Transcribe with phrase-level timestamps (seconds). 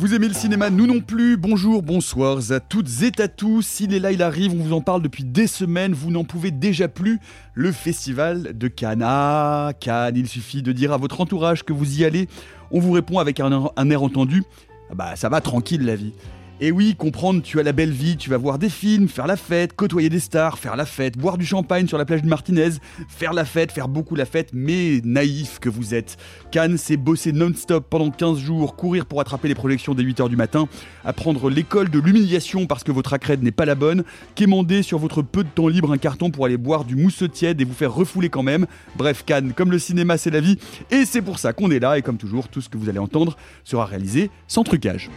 [0.00, 1.36] Vous aimez le cinéma, nous non plus.
[1.36, 3.80] Bonjour, bonsoir à toutes et à tous.
[3.80, 6.52] Il est là, il arrive, on vous en parle depuis des semaines, vous n'en pouvez
[6.52, 7.18] déjà plus.
[7.54, 9.02] Le festival de Cannes.
[9.04, 12.28] Ah, Cannes, il suffit de dire à votre entourage que vous y allez.
[12.70, 14.44] On vous répond avec un, air- un air entendu.
[14.88, 16.12] Ah bah ça va tranquille la vie.
[16.60, 19.36] Et oui, comprendre, tu as la belle vie, tu vas voir des films, faire la
[19.36, 22.70] fête, côtoyer des stars, faire la fête, boire du champagne sur la plage de Martinez,
[23.08, 26.16] faire la fête, faire beaucoup la fête, mais naïf que vous êtes.
[26.50, 30.34] Cannes, c'est bosser non-stop pendant 15 jours, courir pour attraper les projections dès 8h du
[30.34, 30.66] matin,
[31.04, 34.02] apprendre l'école de l'humiliation parce que votre accrède n'est pas la bonne,
[34.34, 37.60] quémander sur votre peu de temps libre un carton pour aller boire du mousseux tiède
[37.60, 38.66] et vous faire refouler quand même.
[38.96, 40.58] Bref, Cannes, comme le cinéma, c'est la vie,
[40.90, 42.98] et c'est pour ça qu'on est là, et comme toujours, tout ce que vous allez
[42.98, 45.08] entendre sera réalisé sans trucage.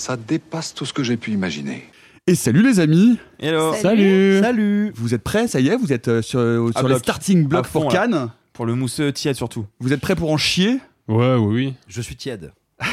[0.00, 1.84] Ça dépasse tout ce que j'ai pu imaginer.
[2.26, 3.74] Et salut les amis Hello.
[3.74, 6.94] Salut Salut Vous êtes prêts, ça y est Vous êtes euh, sur, euh, sur les
[6.94, 7.00] bloc.
[7.00, 7.98] starting blocks À fond, pour là.
[7.98, 8.28] Cannes?
[8.54, 9.66] Pour le mousseux tiède surtout.
[9.78, 10.78] Vous êtes prêts pour en chier?
[11.06, 11.74] Ouais, oui, oui.
[11.86, 12.54] Je suis tiède.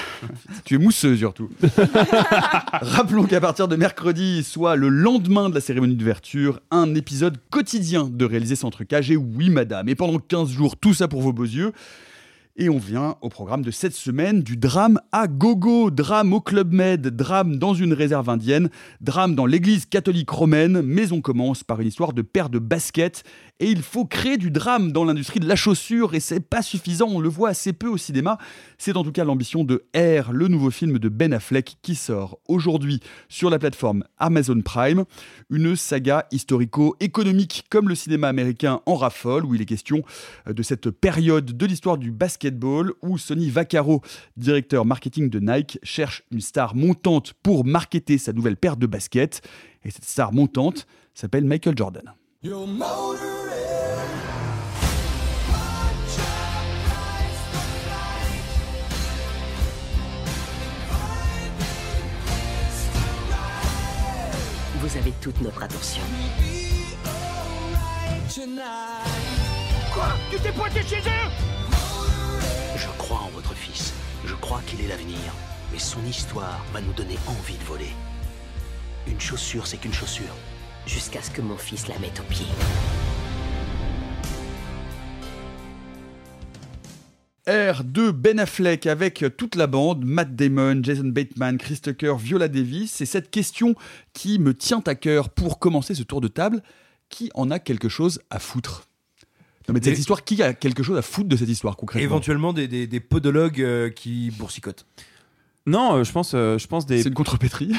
[0.65, 1.49] Tu es mousseux surtout.
[2.81, 8.09] Rappelons qu'à partir de mercredi, soit le lendemain de la cérémonie d'ouverture, un épisode quotidien
[8.11, 9.11] de réaliser sans trucage.
[9.11, 9.87] Et oui, madame.
[9.87, 11.71] Et pendant 15 jours, tout ça pour vos beaux yeux.
[12.59, 16.73] Et on vient au programme de cette semaine du drame à gogo, drame au Club
[16.73, 18.69] Med, drame dans une réserve indienne,
[18.99, 23.23] drame dans l'église catholique romaine, mais on commence par une histoire de paire de baskets.
[23.59, 27.07] Et il faut créer du drame dans l'industrie de la chaussure, et c'est pas suffisant,
[27.09, 28.37] on le voit assez peu au cinéma.
[28.77, 32.39] C'est en tout cas l'ambition de Air, le nouveau film de Ben Affleck qui sort
[32.47, 35.05] aujourd'hui sur la plateforme Amazon Prime.
[35.49, 40.03] Une saga historico-économique comme le cinéma américain en raffole, où il est question
[40.47, 44.01] euh, de cette période de l'histoire du basketball où Sonny Vaccaro,
[44.35, 49.41] directeur marketing de Nike, cherche une star montante pour marketer sa nouvelle paire de baskets.
[49.83, 50.85] Et cette star montante
[51.15, 52.13] s'appelle Michael Jordan.
[64.87, 66.01] Vous avez toute notre attention.
[69.93, 70.07] Quoi?
[70.31, 71.29] Tu t'es pointé chez eux?
[72.77, 73.93] Je crois en votre fils.
[74.23, 75.17] Je crois qu'il est l'avenir.
[75.73, 77.93] Mais son histoire va nous donner envie de voler.
[79.07, 80.33] Une chaussure, c'est qu'une chaussure.
[80.85, 82.47] Jusqu'à ce que mon fils la mette au pied.
[87.47, 92.47] R de Ben Affleck avec toute la bande, Matt Damon, Jason Bateman, Chris Tucker, Viola
[92.47, 92.91] Davis.
[92.91, 93.75] C'est cette question
[94.13, 96.61] qui me tient à cœur pour commencer ce tour de table.
[97.09, 98.87] Qui en a quelque chose à foutre?
[99.67, 101.77] Non mais de cette Et- histoire, qui a quelque chose à foutre de cette histoire
[101.77, 102.03] concrètement?
[102.03, 104.85] Éventuellement des, des, des podologues euh, qui boursicotent.
[105.65, 107.01] Non, euh, je pense, euh, je pense des.
[107.03, 107.73] C'est une contrepétrie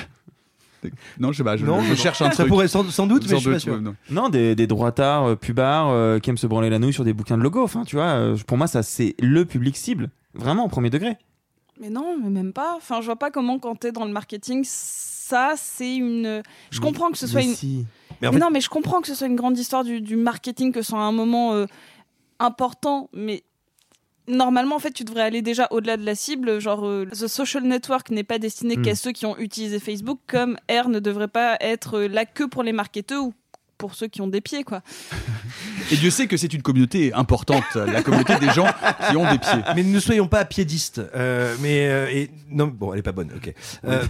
[1.18, 1.96] Non, je sais pas, je, Non, je non.
[1.96, 2.48] cherche un Ça truc.
[2.48, 3.74] pourrait sans, sans doute, mais je suis pas doute, sûr.
[3.74, 3.94] ouais, non.
[4.10, 7.12] Non, des, des droitards, euh, pubards, euh, qui aiment se branler la nouille sur des
[7.12, 7.62] bouquins de logo.
[7.62, 10.10] Enfin, tu vois, euh, pour moi, ça, c'est le public cible.
[10.34, 11.16] Vraiment, au premier degré.
[11.80, 12.74] Mais non, mais même pas.
[12.76, 16.42] Enfin, je vois pas comment quand t'es dans le marketing, ça c'est une.
[16.70, 17.54] Je comprends que ce soit Mais une.
[17.54, 17.86] si.
[18.20, 20.00] Mais en Mais fait, non, mais je comprends que ce soit une grande histoire du,
[20.00, 21.66] du marketing, que ce soit un moment euh,
[22.40, 23.42] important, mais
[24.28, 26.60] normalement, en fait, tu devrais aller déjà au-delà de la cible.
[26.60, 30.56] Genre, euh, The Social Network n'est pas destiné qu'à ceux qui ont utilisé Facebook, comme
[30.70, 33.34] R ne devrait pas être euh, là que pour les marketeurs ou
[33.78, 34.82] pour ceux qui ont des pieds, quoi.
[35.92, 38.66] Et Dieu sait que c'est une communauté importante, la communauté des gens
[39.08, 39.62] qui ont des pieds.
[39.76, 41.00] Mais ne soyons pas piédistes.
[41.14, 43.30] Euh, mais euh, et, non, bon, elle est pas bonne.
[43.34, 43.54] Ok.
[43.84, 44.02] Euh,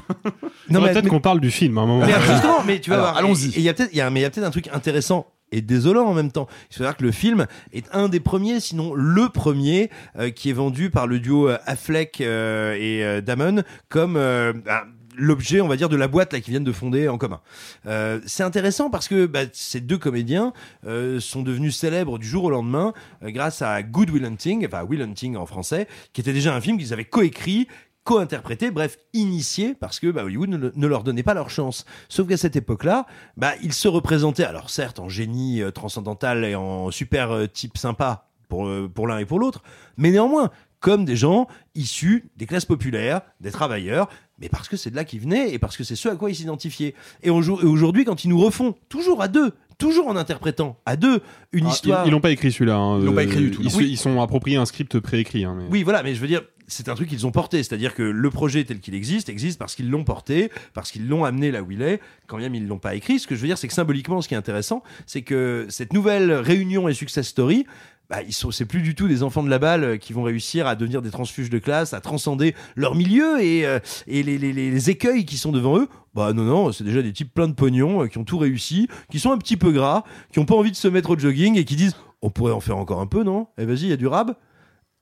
[0.71, 2.07] non, mais, peut-être qu'on parle du film à un moment.
[2.07, 3.19] mais justement, mais tu vas Alors, voir.
[3.19, 3.51] allons-y.
[3.57, 6.15] Il y a peut-être, mais il y a peut-être un truc intéressant et désolant en
[6.15, 6.47] même temps.
[6.71, 10.51] Il faut dire que le film est un des premiers, sinon le premier, euh, qui
[10.51, 14.83] est vendu par le duo euh, Affleck euh, et euh, Damon comme euh, un-
[15.21, 17.41] l'objet, on va dire, de la boîte là qu'ils viennent de fonder en commun.
[17.87, 20.53] Euh, c'est intéressant parce que bah, ces deux comédiens
[20.87, 22.93] euh, sont devenus célèbres du jour au lendemain
[23.25, 26.61] euh, grâce à Good Will Hunting, enfin Will Hunting en français, qui était déjà un
[26.61, 27.67] film qu'ils avaient coécrit
[28.09, 31.85] co-interprété, bref, initié, parce que bah, Hollywood ne, ne leur donnait pas leur chance.
[32.09, 33.07] Sauf qu'à cette époque-là,
[33.37, 37.77] bah, ils se représentaient, alors certes, en génie euh, transcendantal et en super euh, type
[37.77, 39.63] sympa pour, euh, pour l'un et pour l'autre,
[39.99, 40.51] mais néanmoins,
[40.81, 44.09] comme des gens issus des classes populaires, des travailleurs,
[44.41, 46.31] mais parce que c'est de là qu'ils venaient et parce que c'est ce à quoi
[46.31, 46.95] ils s'identifiaient.
[47.23, 50.97] Et aujourd- et aujourd'hui, quand ils nous refont, toujours à deux, toujours en interprétant à
[50.97, 51.21] deux,
[51.53, 52.07] une Ah, histoire...
[52.07, 52.77] Ils, l'ont pas écrit celui-là.
[52.77, 53.01] hein.
[53.01, 53.89] Ils l'ont pas écrit du tout, Ils, Oui.
[53.91, 55.45] ils sont appropriés un script préécrit.
[55.45, 57.95] hein, mais- Oui, voilà, mais je veux dire, c'est un truc qu'ils ont porté, c'est-à-dire
[57.95, 61.51] que le projet tel qu'il existe existe parce qu'ils l'ont porté, parce qu'ils l'ont amené
[61.51, 63.19] là où il est, quand même ils l'ont pas écrit.
[63.19, 65.93] Ce que je veux dire, c'est que symboliquement, ce qui est intéressant, c'est que cette
[65.93, 67.67] nouvelle réunion et success story,
[68.11, 70.23] bah, ils sont, c'est plus du tout des enfants de la balle euh, qui vont
[70.23, 74.39] réussir à devenir des transfuges de classe, à transcender leur milieu et, euh, et les,
[74.39, 75.89] les- les- écueils qui sont devant eux.
[76.15, 78.89] Bah non, non, c'est déjà des types pleins de pognon, euh, qui ont tout réussi,
[79.11, 81.59] qui sont un petit peu gras, qui ont pas envie de se mettre au jogging
[81.59, 83.47] et qui disent on pourrait en faire encore un peu, non?
[83.59, 84.35] Eh vas-y, il y a du rab.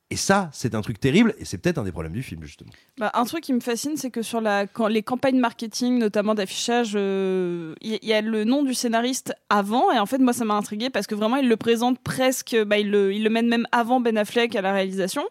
[0.09, 2.69] Et ça, c'est un truc terrible, et c'est peut-être un des problèmes du film, justement.
[2.97, 7.75] Bah, un truc qui me fascine, c'est que sur les campagnes marketing, notamment d'affichage, euh,
[7.81, 10.45] il y, il y a le nom du scénariste avant, et en fait, moi, ça
[10.45, 13.67] m'a intrigué parce que vraiment, il le présente presque, bah, il, le, il mène même
[13.73, 15.23] avant Ben Affleck à la réalisation.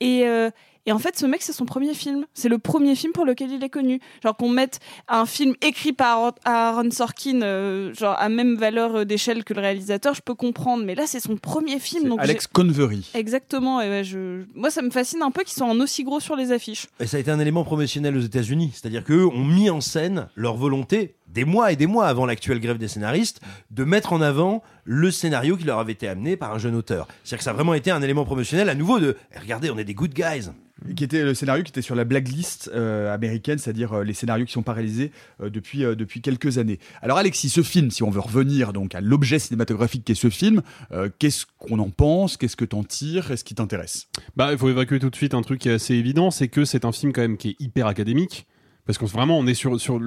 [0.00, 0.50] Et, euh,
[0.86, 2.26] et en fait, ce mec, c'est son premier film.
[2.34, 4.00] C'est le premier film pour lequel il est connu.
[4.22, 9.04] Genre qu'on mette un film écrit par Aaron Sorkin, euh, genre à même valeur euh,
[9.04, 10.84] d'échelle que le réalisateur, je peux comprendre.
[10.84, 12.08] Mais là, c'est son premier film.
[12.08, 13.10] donc Alex Convery.
[13.14, 13.80] Exactement.
[13.80, 14.44] Et ouais, je...
[14.54, 16.86] Moi, ça me fascine un peu qu'ils soient en aussi gros sur les affiches.
[16.98, 20.28] Et ça a été un élément promotionnel aux États-Unis, c'est-à-dire qu'eux ont mis en scène
[20.34, 23.40] leur volonté, des mois et des mois avant l'actuelle grève des scénaristes,
[23.70, 27.06] de mettre en avant le scénario qui leur avait été amené par un jeune auteur.
[27.24, 29.78] C'est-à-dire que ça a vraiment été un élément promotionnel à nouveau de Eh, regardez, on
[29.78, 30.50] est des good guys.
[30.96, 34.46] Qui était le scénario qui était sur la blacklist euh, américaine, c'est-à-dire euh, les scénarios
[34.46, 35.12] qui sont pas réalisés
[35.42, 36.78] euh, depuis, euh, depuis quelques années.
[37.02, 40.62] Alors Alexis, ce film, si on veut revenir donc à l'objet cinématographique qu'est ce film,
[40.92, 42.38] euh, qu'est-ce qu'on en pense?
[42.38, 43.30] Qu'est-ce que t'en tires?
[43.30, 44.08] Est-ce qui t'intéresse?
[44.36, 46.64] Bah, il faut évacuer tout de suite un truc qui est assez évident, c'est que
[46.64, 48.46] c'est un film quand même qui est hyper académique.
[48.86, 49.98] Parce qu'on vraiment on est sur sur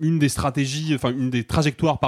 [0.00, 1.98] une des stratégies enfin une des trajectoires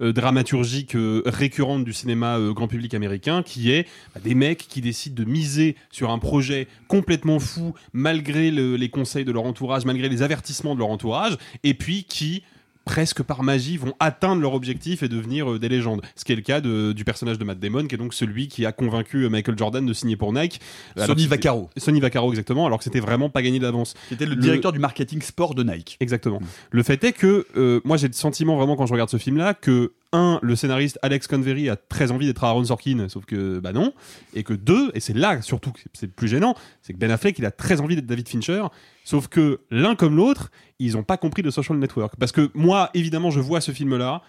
[0.00, 4.66] euh, dramaturgiques euh, récurrentes du cinéma euh, grand public américain qui est bah, des mecs
[4.68, 9.44] qui décident de miser sur un projet complètement fou malgré le- les conseils de leur
[9.44, 12.42] entourage malgré les avertissements de leur entourage et puis qui
[12.84, 16.02] presque par magie vont atteindre leur objectif et devenir euh, des légendes.
[16.16, 18.48] Ce qui est le cas de- du personnage de Matt Damon, qui est donc celui
[18.48, 20.60] qui a convaincu euh, Michael Jordan de signer pour Nike.
[20.96, 21.70] Sonny c'était- Vaccaro.
[21.76, 23.94] Sonny Vaccaro, exactement, alors que c'était vraiment pas gagné d'avance.
[24.08, 25.96] Qui était le directeur du marketing sport de Nike.
[26.00, 26.40] Exactement.
[26.70, 29.54] Le fait est que euh, moi j'ai le sentiment vraiment quand je regarde ce film-là
[29.54, 33.72] que un, le scénariste Alex Convery a très envie d'être Aaron Sorkin, sauf que bah
[33.72, 33.92] non,
[34.34, 37.10] et que deux, et c'est là surtout que c'est le plus gênant, c'est que Ben
[37.10, 38.64] Affleck il a très envie d'être David Fincher,
[39.04, 42.14] sauf que l'un comme l'autre, ils ont pas compris de Social Network.
[42.18, 44.22] Parce que moi, évidemment, je vois ce film-là.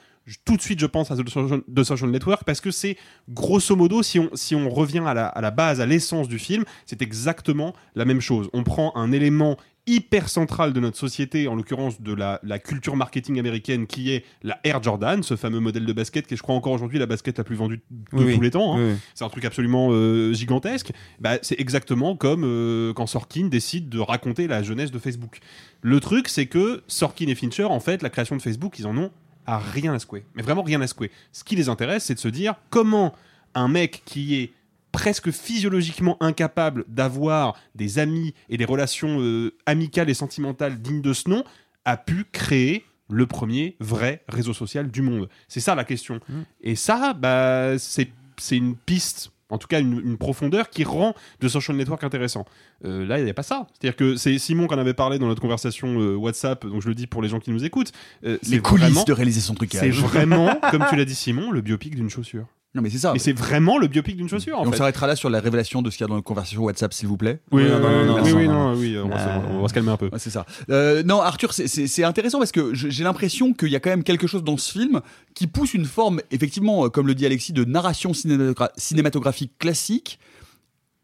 [0.45, 2.95] Tout de suite, je pense à The Social, The Social Network parce que c'est
[3.29, 6.39] grosso modo, si on, si on revient à la, à la base, à l'essence du
[6.39, 8.49] film, c'est exactement la même chose.
[8.53, 12.95] On prend un élément hyper central de notre société, en l'occurrence de la, la culture
[12.95, 16.41] marketing américaine, qui est la Air Jordan, ce fameux modèle de basket qui est, je
[16.41, 18.77] crois, encore aujourd'hui la basket la plus vendue de Oui, tous les temps.
[18.77, 18.91] hein.
[18.91, 18.95] Oui.
[19.13, 20.93] C'est un truc absolument euh, gigantesque.
[21.19, 25.39] Bah, c'est exactement comme euh, quand Sorkin décide de raconter la jeunesse de Facebook.
[25.81, 28.97] Le truc, c'est que Sorkin et Fincher, en fait, la création de Facebook, ils en
[28.97, 29.11] ont
[29.45, 30.25] à rien à secouer.
[30.35, 31.11] Mais vraiment rien à secouer.
[31.31, 33.13] Ce qui les intéresse, c'est de se dire comment
[33.55, 34.53] un mec qui est
[34.91, 41.13] presque physiologiquement incapable d'avoir des amis et des relations euh, amicales et sentimentales dignes de
[41.13, 41.43] ce nom
[41.83, 45.27] a pu créer le premier vrai réseau social du monde.
[45.49, 46.19] C'est ça la question.
[46.61, 48.07] Et ça, bah, c'est
[48.51, 52.45] une piste, en tout cas une, une profondeur qui rend The Social Network intéressant.
[52.85, 53.67] Euh, là, il n'y a pas ça.
[53.73, 56.87] C'est-à-dire que c'est Simon qui en avait parlé dans notre conversation euh, WhatsApp, donc je
[56.87, 57.91] le dis pour les gens qui nous écoutent.
[58.25, 59.79] euh, Les c'est coulisses vraiment- de réaliser son trucage.
[59.81, 62.45] C'est vraiment, comme tu l'as dit Simon, le biopic d'une chaussure.
[62.75, 63.13] Non mais c'est ça.
[63.13, 64.57] Mais c'est vraiment le biopic d'une chaussure.
[64.59, 64.77] En on fait.
[64.77, 67.07] s'arrêtera là sur la révélation de ce qu'il y a dans la conversation WhatsApp, s'il
[67.07, 67.39] vous plaît.
[67.51, 68.31] Oui, Euh, non, non, non, merci.
[68.33, 70.05] oui, oui, non, oui, on va se- on va se calmer un peu.
[70.07, 70.45] Ouais, c'est ça.
[70.71, 73.91] Euh, non, Arthur, c'est- c'est c'est intéressant parce que j'ai l'impression qu'il y a quand
[73.91, 75.01] même quelque chose dans ce film
[75.35, 80.19] qui pousse une forme, effectivement, euh, comme le dit Alexis, de narration cinématogra- cinématographique classique.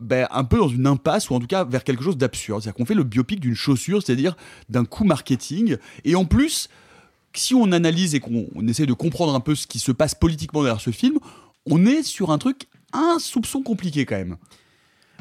[0.02, 2.62] ben, un peu dans une impasse ou en tout cas vers quelque chose d'absurde.
[2.62, 4.38] C'est-à-dire qu'on fait le biopic d'une chaussure, c'est-à-dire
[4.70, 5.76] d'un coup marketing.
[6.06, 6.70] Et en plus,
[7.36, 10.16] si on analyse et qu'on on essaie de comprendre un peu ce qui se passe
[10.16, 11.20] politiquement derrière ce film,
[11.66, 14.38] on est sur un truc, un soupçon compliqué quand même.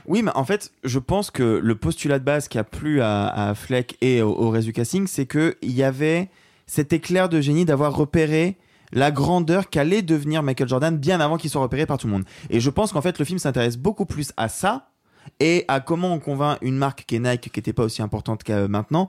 [0.07, 3.53] Oui, mais en fait, je pense que le postulat de base qui a plu à,
[3.55, 6.31] Fleck et au, au reste du casting, c'est qu'il y avait
[6.67, 8.57] cet éclair de génie d'avoir repéré
[8.93, 12.25] la grandeur qu'allait devenir Michael Jordan bien avant qu'il soit repéré par tout le monde.
[12.51, 14.91] Et je pense qu'en fait, le film s'intéresse beaucoup plus à ça
[15.41, 18.43] et à comment on convainc une marque qui est Nike, qui n'était pas aussi importante
[18.43, 19.09] qu'à maintenant,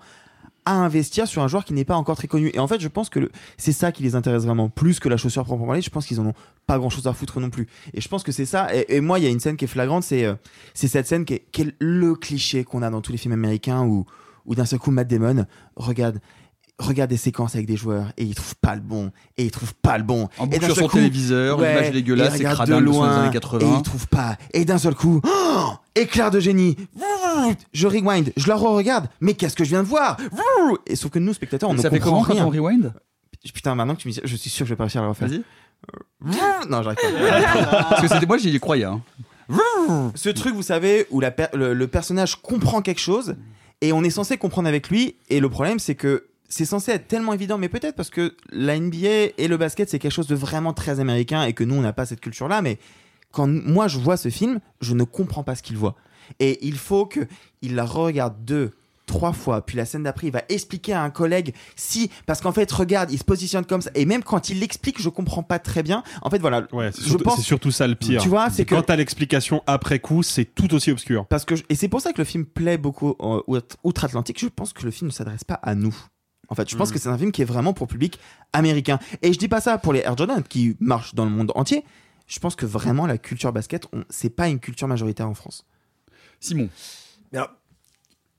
[0.66, 2.52] à investir sur un joueur qui n'est pas encore très connu.
[2.54, 5.18] Et en fait, je pense que c'est ça qui les intéresse vraiment, plus que la
[5.18, 5.82] chaussure proprement parler.
[5.82, 6.34] Je pense qu'ils en ont
[6.68, 7.68] pas grand chose à foutre non plus.
[7.94, 8.68] Et je pense que c'est ça.
[8.74, 10.36] Et, moi, il y a une scène qui est flagrante, c'est euh,
[10.74, 13.34] c'est cette scène qui est, qui est le cliché qu'on a dans tous les films
[13.34, 14.06] américains où,
[14.46, 16.20] où d'un seul coup, Matt Damon regarde.
[16.80, 19.74] Regarde des séquences avec des joueurs et il trouve pas le bon et il trouve
[19.76, 23.22] pas le bon En et sur son téléviseur, une image dégueulasse, c'est cradingue de loin
[23.24, 23.60] années 80.
[23.66, 26.78] et il trouve pas et d'un seul coup oh, éclair de génie
[27.74, 30.16] je rewind je la re-regarde mais qu'est-ce que je viens de voir?
[30.88, 32.94] Et sauf que nous spectateurs on ne ça fait comprend comment quand on rewind?
[33.54, 35.04] Putain maintenant que tu me dis je suis sûr que je vais pas réussir à
[35.04, 35.44] le refaire Vas-y.
[36.70, 38.86] non j'arrive pas Parce que c'était moi, j'y croyais.
[38.86, 39.02] hein.
[40.16, 43.36] ce truc, vous savez, où la per- le, le personnage comprend quelque chose
[43.82, 45.16] et on est censé comprendre avec lui.
[45.30, 48.78] Et le problème, c'est que c'est censé être tellement évident, mais peut-être parce que la
[48.80, 51.82] NBA et le basket, c'est quelque chose de vraiment très américain et que nous, on
[51.82, 52.62] n'a pas cette culture-là.
[52.62, 52.80] Mais
[53.32, 55.96] quand moi, je vois ce film, je ne comprends pas ce qu'il voit.
[56.40, 57.22] Et il faut que
[57.62, 58.72] il la regarde deux,
[59.06, 62.52] trois fois, puis la scène d'après, il va expliquer à un collègue si, parce qu'en
[62.52, 65.58] fait, regarde, il se positionne comme ça, et même quand il l'explique, je comprends pas
[65.58, 66.04] très bien.
[66.22, 66.68] En fait, voilà.
[66.72, 68.22] Ouais, c'est je surtout, pense c'est surtout ça le pire.
[68.22, 71.26] Tu vois, c'est que quand t'as l'explication après coup, c'est tout aussi obscur.
[71.26, 74.40] parce que je- et c'est pour ça que le film plaît beaucoup euh, outre- outre-Atlantique.
[74.40, 75.96] Je pense que le film ne s'adresse pas à nous.
[76.50, 76.94] En fait, je pense Mm.
[76.94, 78.20] que c'est un film qui est vraiment pour le public
[78.54, 79.00] américain.
[79.22, 81.84] Et je dis pas ça pour les Air Jordan qui marchent dans le monde entier.
[82.28, 85.66] Je pense que vraiment la culture basket, on- c'est pas une culture majoritaire en France.
[86.40, 86.70] Simon.
[87.34, 87.50] Alors,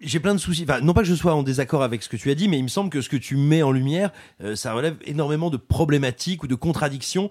[0.00, 0.62] j'ai plein de soucis.
[0.68, 2.58] Enfin, non pas que je sois en désaccord avec ce que tu as dit, mais
[2.58, 4.12] il me semble que ce que tu mets en lumière,
[4.42, 7.30] euh, ça relève énormément de problématiques ou de contradictions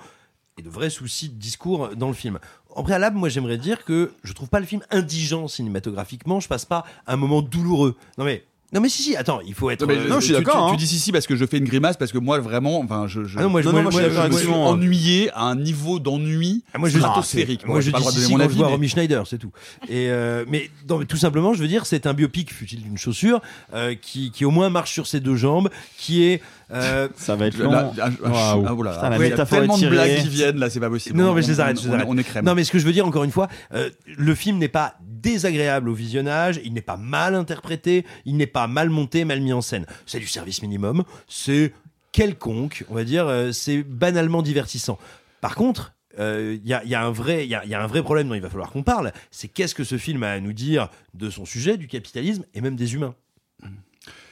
[0.58, 2.40] et de vrais soucis de discours dans le film.
[2.76, 6.40] En préalable, moi, j'aimerais dire que je trouve pas le film indigent cinématographiquement.
[6.40, 7.96] Je passe pas un moment douloureux.
[8.18, 9.16] Non mais, non mais si si.
[9.16, 9.82] Attends, il faut être.
[9.82, 11.58] Non, mais euh, tu- tu- tu- tu- Tu, dis si si parce que je fais
[11.58, 13.24] une grimace parce que moi vraiment, enfin je.
[13.26, 14.66] je Ah non, moi, je- je- moi, moi, je suis je- d'accord je suis Simon.
[14.68, 17.66] ennuyé à un niveau d'ennui Ah, moi, je stratosphérique.
[17.68, 18.54] Moi, je dis le droit de si, si mon quand avis.
[18.54, 19.52] je vois mais- Romy Schneider, c'est tout.
[19.88, 22.98] Et euh, mais, non, mais tout simplement, je veux dire, c'est un biopic, fut-il d'une
[22.98, 23.42] chaussure,
[23.74, 26.42] euh, qui, qui au moins marche sur ses deux jambes, qui est.
[26.72, 27.72] euh, Ça va être long.
[27.74, 28.92] ah, ah, ah, là là.
[28.94, 31.18] Putain, la il y a tellement de blagues qui viennent là, c'est pas possible.
[31.18, 32.06] Non, non, On- mais je les on- arrête, je les on- arrête.
[32.10, 32.46] On est crème.
[32.46, 34.96] Non, mais ce que je veux dire, encore une fois, euh, le film n'est pas
[35.02, 39.52] désagréable au visionnage, il n'est pas mal interprété, il n'est pas mal monté, mal mis
[39.54, 39.86] en scène.
[40.06, 41.74] C'est du service minimum, c'est
[42.12, 44.98] quelconque, on va dire, euh, c'est banalement divertissant.
[45.42, 47.70] Par contre, euh, il y, a, il y a un vrai- il y a- il
[47.70, 49.98] y a un vrai problème dont il va falloir qu'on parle, c'est qu'est-ce que ce
[49.98, 53.14] film a à nous dire de son sujet, du capitalisme et même des humains?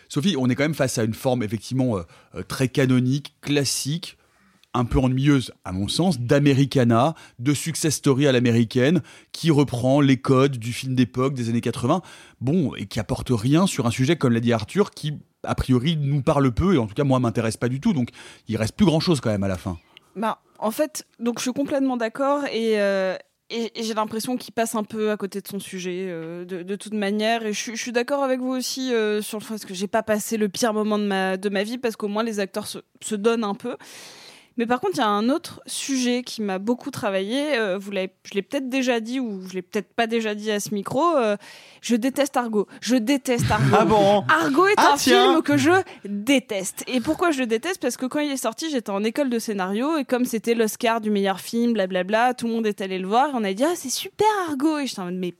[0.09, 2.01] Sophie, on est quand même face à une forme effectivement euh,
[2.35, 4.17] euh, très canonique, classique,
[4.73, 10.17] un peu ennuyeuse, à mon sens, d'Americana, de success story à l'américaine, qui reprend les
[10.17, 12.01] codes du film d'époque des années 80,
[12.41, 15.97] bon, et qui apporte rien sur un sujet, comme l'a dit Arthur, qui, a priori,
[15.97, 18.09] nous parle peu, et en tout cas, moi, m'intéresse pas du tout, donc
[18.47, 19.77] il reste plus grand-chose quand même à la fin.
[20.15, 23.15] Bah, en fait, donc je suis complètement d'accord et, euh,
[23.49, 26.93] et, j'ai l'impression qu'il passe un peu à côté de son sujet euh, de, toute
[26.93, 27.45] manière.
[27.45, 30.37] Et je, suis- d'accord avec vous aussi euh, sur le fait que j'ai pas passé
[30.37, 33.43] le pire moment de ma, de ma vie parce qu'au moins les acteurs se donnent
[33.43, 33.77] un peu.
[34.57, 37.55] Mais par contre, il y a un autre sujet qui m'a beaucoup travaillé.
[37.57, 40.49] euh, vous l'avez, je l'ai peut-être déjà dit ou je l'ai peut-être pas déjà dit
[40.51, 41.15] à ce micro.
[41.15, 41.37] euh,
[41.81, 42.67] je déteste Argo.
[42.81, 43.75] Je déteste Argo.
[43.79, 45.23] Ah bon Argo est Ah, un tiens.
[45.31, 45.71] film que je
[46.05, 46.83] déteste.
[46.87, 47.79] Et pourquoi je le déteste?
[47.81, 51.01] Parce que quand il est sorti, j'étais en école de scénario et comme c'était l'Oscar
[51.01, 53.63] du meilleur film, blablabla, tout le monde est allé le voir et on a dit
[53.63, 54.79] ah c'est super Argo.
[54.79, 55.35] Et j'étais en mode mais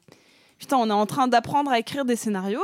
[0.60, 2.62] putain on est en train d'apprendre à écrire des scénarios?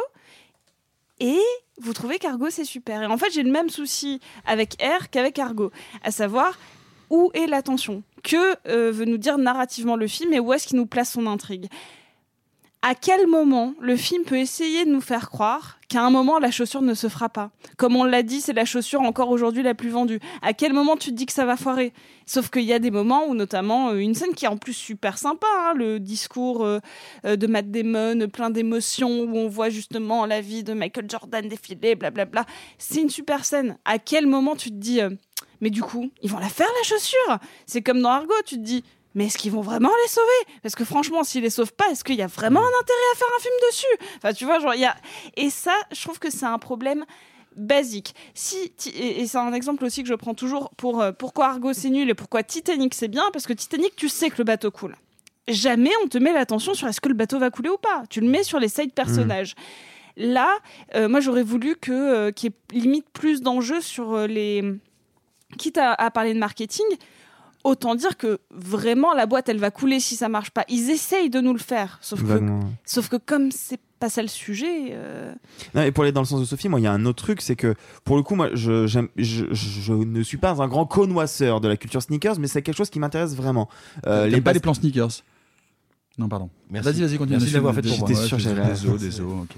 [1.19, 1.39] Et
[1.79, 3.01] vous trouvez qu'Argo c'est super.
[3.03, 5.71] Et en fait j'ai le même souci avec R qu'avec Argo,
[6.03, 6.57] à savoir
[7.09, 10.77] où est l'attention Que euh, veut nous dire narrativement le film et où est-ce qu'il
[10.77, 11.67] nous place son intrigue
[12.85, 16.51] à quel moment le film peut essayer de nous faire croire qu'à un moment la
[16.51, 17.51] chaussure ne se fera pas?
[17.77, 20.19] Comme on l'a dit, c'est la chaussure encore aujourd'hui la plus vendue.
[20.41, 21.93] À quel moment tu te dis que ça va foirer?
[22.25, 24.73] Sauf qu'il y a des moments où notamment euh, une scène qui est en plus
[24.73, 26.79] super sympa, hein, le discours euh,
[27.25, 31.47] euh, de Matt Damon, plein d'émotions, où on voit justement la vie de Michael Jordan
[31.47, 32.45] défiler, blablabla.
[32.77, 33.77] C'est une super scène.
[33.85, 34.99] À quel moment tu te dis,
[35.61, 37.39] mais du coup, ils vont la faire la chaussure?
[37.65, 38.83] C'est comme dans Argo, tu te dis,
[39.15, 40.57] mais est-ce qu'ils vont vraiment les sauver?
[40.61, 43.17] Parce que franchement, s'ils les sauvent pas, est-ce qu'il y a vraiment un intérêt à
[43.17, 44.07] faire un film dessus?
[44.17, 44.95] Enfin, tu vois, genre, il y a...
[45.37, 47.05] Et ça, je trouve que c'est un problème
[47.55, 48.15] basique.
[48.33, 51.89] Si, et c'est un exemple aussi que je prends toujours pour euh, pourquoi Argo c'est
[51.89, 54.95] nul et pourquoi Titanic c'est bien, parce que Titanic, tu sais que le bateau coule.
[55.47, 58.03] Jamais on te met l'attention sur est-ce que le bateau va couler ou pas.
[58.09, 59.55] Tu le mets sur les side personnages.
[60.15, 60.57] Là,
[60.95, 64.63] euh, moi j'aurais voulu que euh, qu'il y ait limite plus d'enjeux sur les.
[65.57, 66.85] Quitte à, à parler de marketing,
[67.63, 70.65] autant dire que vraiment la boîte elle va couler si ça marche pas.
[70.69, 72.65] Ils essayent de nous le faire, sauf que, Vaguement, ouais.
[72.85, 74.87] sauf que comme c'est pas ça le sujet.
[74.91, 75.33] euh,
[75.75, 77.23] Non, et pour aller dans le sens de Sophie, moi, il y a un autre
[77.23, 80.85] truc, c'est que pour le coup, moi, je, je, je ne suis pas un grand
[80.85, 83.69] connoisseur de la culture sneakers, mais c'est quelque chose qui m'intéresse vraiment.
[84.05, 85.21] Euh, T'aimes pas bas- les plans sneakers?
[86.17, 86.49] Non, pardon.
[86.69, 86.89] Merci.
[86.91, 87.37] Vas-y, vas-y, continue.
[87.37, 88.07] Merci de l'avoir fait pour moi.
[88.09, 89.55] J'étais sûr, j'allais- Désolé, désolé, ok.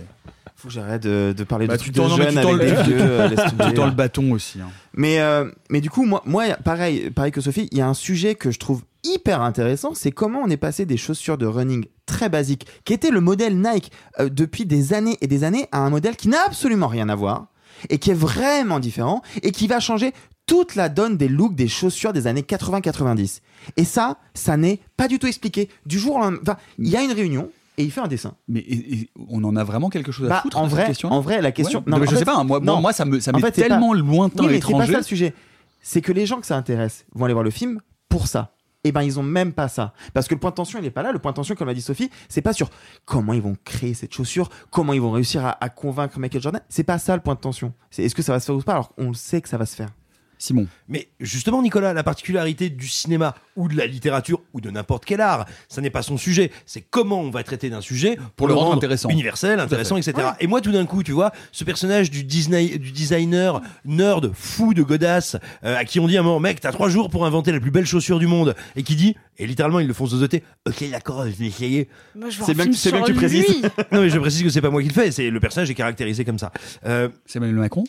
[0.55, 2.83] Faut que j'arrête de, de parler Bah, de tu trucs de jeunes avec le- des
[2.83, 2.97] vieux.
[3.01, 3.29] euh.
[3.67, 4.59] Tu tends le bâton aussi.
[4.61, 4.69] hein.
[4.93, 7.93] Mais, euh, mais du coup, moi, moi, pareil, pareil que Sophie, il y a un
[7.93, 11.85] sujet que je trouve hyper intéressant, c'est comment on est passé des chaussures de running
[12.05, 15.79] très basiques, qui était le modèle Nike euh, depuis des années et des années, à
[15.79, 17.47] un modèle qui n'a absolument rien à voir,
[17.89, 20.13] et qui est vraiment différent, et qui va changer
[20.47, 23.41] toute la donne des looks des chaussures des années 80-90.
[23.77, 25.69] Et ça, ça n'est pas du tout expliqué.
[25.85, 28.35] Du jour au lendemain, enfin, il y a une réunion, et il fait un dessin.
[28.47, 30.85] Mais et- et on en a vraiment quelque chose à Bah, foutre en cette vrai,
[30.87, 31.79] question en vrai, la question.
[31.79, 31.85] Ouais.
[31.91, 32.43] Non, mais je fait- sais pas.
[32.43, 32.81] Moi, moi, non.
[32.81, 35.03] moi, ça me, ça m'est fait, tellement pas- lointain, Oui, mais c'est pas ça le
[35.03, 35.33] sujet.
[35.81, 37.79] C'est que les gens que ça intéresse vont aller voir le film
[38.09, 38.51] pour ça.
[38.83, 40.91] Et ben ils ont même pas ça parce que le point de tension il est
[40.91, 41.11] pas là.
[41.11, 42.69] Le point de tension, comme l'a dit Sophie, c'est pas sur
[43.05, 46.61] comment ils vont créer cette chaussure, comment ils vont réussir à, à convaincre Michael Jordan.
[46.69, 47.73] C'est pas ça le point de tension.
[47.89, 49.57] C'est est-ce que ça va se faire ou pas alors qu'on le sait que ça
[49.57, 49.89] va se faire.
[50.37, 50.67] Simon.
[50.87, 55.21] Mais justement, Nicolas, la particularité du cinéma ou de la littérature ou de n'importe quel
[55.21, 56.51] art, ça n'est pas son sujet.
[56.65, 59.09] C'est comment on va traiter d'un sujet Pour le rendre intéressant.
[59.09, 60.13] universel, intéressant, etc.
[60.39, 64.73] Et moi, tout d'un coup, tu vois, ce personnage du, Disney, du designer nerd fou
[64.73, 67.25] de godasse euh, à qui on dit à un moment, mec, t'as trois jours pour
[67.25, 70.05] inventer la plus belle chaussure du monde, et qui dit, et littéralement, il le font
[70.05, 71.87] zozoter, ok, d'accord, je vais essayer.
[72.15, 73.61] Moi, je veux C'est bien que- c'est bien que tu précises.
[73.91, 75.75] non, mais je précise que c'est pas moi qui le fais, c'est le personnage est
[75.75, 76.51] caractérisé comme ça.
[76.85, 77.83] Euh, C'est Emmanuel Macron?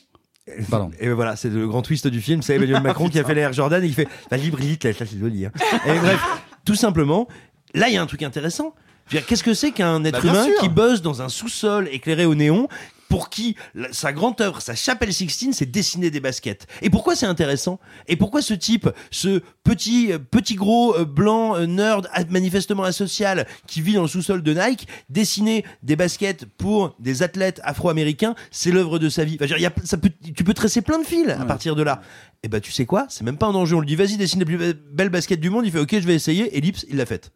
[0.70, 0.90] Pardon.
[1.00, 2.40] et voilà, c'est le grand twist du film.
[2.42, 5.04] C'est Emmanuel Macron qui a fait l'air Jordan et il fait Vas-y, Brigitte, là, ça
[5.06, 5.46] c'est joli.
[5.46, 5.52] hein.
[5.86, 6.20] Et bref,
[6.64, 7.26] tout simplement,
[7.74, 8.74] là, il y a un truc intéressant.
[9.08, 10.54] Qu'est-ce que c'est qu'un être Bah, humain sûr.
[10.60, 12.68] qui buzz dans un sous-sol éclairé au néon
[13.08, 16.66] pour qui la- sa grande œuvre, sa chapelle Sixtine, c'est dessiner des baskets.
[16.82, 17.78] Et pourquoi c'est intéressant?
[18.08, 23.46] Et pourquoi ce type, ce petit euh, petit gros euh, blanc euh, nerd manifestement asocial
[23.66, 28.70] qui vit dans le sous-sol de Nike, dessiner des baskets pour des athlètes afro-américains, c'est
[28.70, 29.36] l'œuvre de sa vie.
[29.36, 31.28] Enfin, je veux dire, il y a- ça peut, tu peux tresser plein de fils
[31.28, 32.02] à partir de là.
[32.42, 33.06] Et ben tu sais quoi?
[33.08, 33.75] C'est même pas un danger.
[33.75, 35.64] On lui dit vas-y dessine les plus be- belles baskets du monde.
[35.66, 36.56] Il fait ok je vais essayer.
[36.56, 37.30] Ellipse, il l'a faite.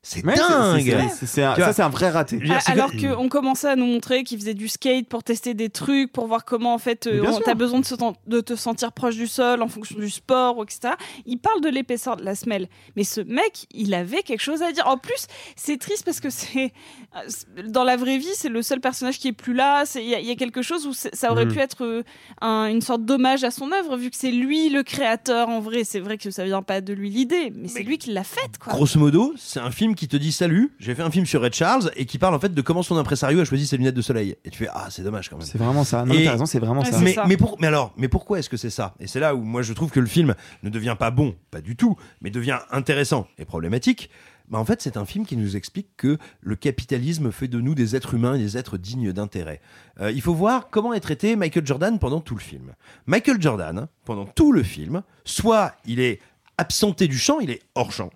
[0.00, 0.80] C'est Ouais, dingue.
[0.80, 2.40] c'est- un- Ça c'est un vrai raté.
[2.66, 6.12] Alors que- qu'on commençait à nous montrer qu'ils faisaient du skate pour tester des trucs,
[6.12, 7.94] pour voir comment en fait euh, t'as besoin de, se
[8.28, 10.94] de te sentir proche du sol en fonction du sport, etc.
[11.26, 14.70] Il parle de l'épaisseur de la semelle, mais ce mec, il avait quelque chose à
[14.70, 14.86] dire.
[14.86, 16.72] En plus, c'est triste parce que c'est
[17.66, 19.84] dans la vraie vie, c'est le seul personnage qui est plus là.
[19.84, 21.52] C'est- Il y, a- il y a quelque chose où ça aurait Mhm.
[21.52, 22.02] pu être euh,
[22.40, 25.48] un- une sorte d'hommage à son œuvre, vu que c'est lui le créateur.
[25.48, 28.12] En vrai, c'est vrai que ça vient pas de lui l'idée, mais c'est lui qui
[28.12, 28.72] l'a faite, quoi.
[28.72, 31.54] Grosso modo, c'est un film qui te dit salut, j'ai fait un film sur Red
[31.54, 34.02] Charles et qui parle en fait de comment son impresario a choisi ses lunettes de
[34.02, 34.36] soleil.
[34.44, 35.46] Et tu fais ah c'est dommage quand même.
[35.46, 36.04] C'est vraiment ça.
[36.04, 36.98] Non, Et- t'as raison, c'est vraiment Ouais, ça.
[37.00, 37.24] Mais, ça.
[37.26, 38.94] mais, pour, mais alors, mais pourquoi est-ce que c'est ça?
[39.00, 41.60] Et c'est là où moi je trouve que le film ne devient pas bon, pas
[41.60, 44.10] du tout, mais devient intéressant et problématique.
[44.50, 47.74] Bah en fait, c'est un film qui nous explique que le capitalisme fait de nous
[47.74, 49.60] des êtres humains et des êtres dignes d'intérêt.
[50.00, 52.72] Euh, il faut voir comment est traité Michael Jordan pendant tout le film.
[53.06, 56.20] Michael Jordan, pendant tout le film, soit il est
[56.56, 58.08] absenté du champ, il est hors champ.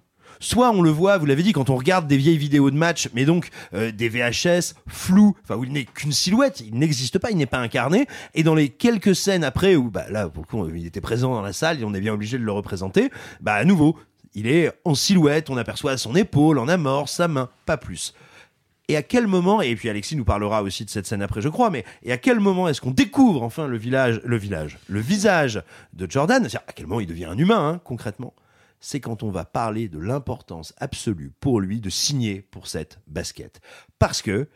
[0.43, 3.09] Soit on le voit, vous l'avez dit, quand on regarde des vieilles vidéos de match,
[3.15, 7.31] mais donc euh, des VHS flous, enfin où il n'est qu'une silhouette, il n'existe pas,
[7.31, 8.09] il n'est pas incarné.
[8.35, 11.33] Et dans les quelques scènes après où, bah là, pour le coup, il était présent
[11.33, 13.97] dans la salle et on est bien obligé de le représenter, bah à nouveau,
[14.35, 18.13] il est en silhouette, on aperçoit son épaule, en amorce, sa main, pas plus.
[18.89, 21.51] Et à quel moment, et puis Alexis nous parlera aussi de cette scène après, je
[21.51, 24.99] crois, mais et à quel moment est-ce qu'on découvre enfin le village, le village, le
[24.99, 28.35] visage de Jordan C'est-à-dire, À quel moment il devient un humain, hein, concrètement
[28.85, 33.61] C'est quand on va parler de l'importance absolue pour lui de signer pour cette basket.
[34.01, 34.49] Parce que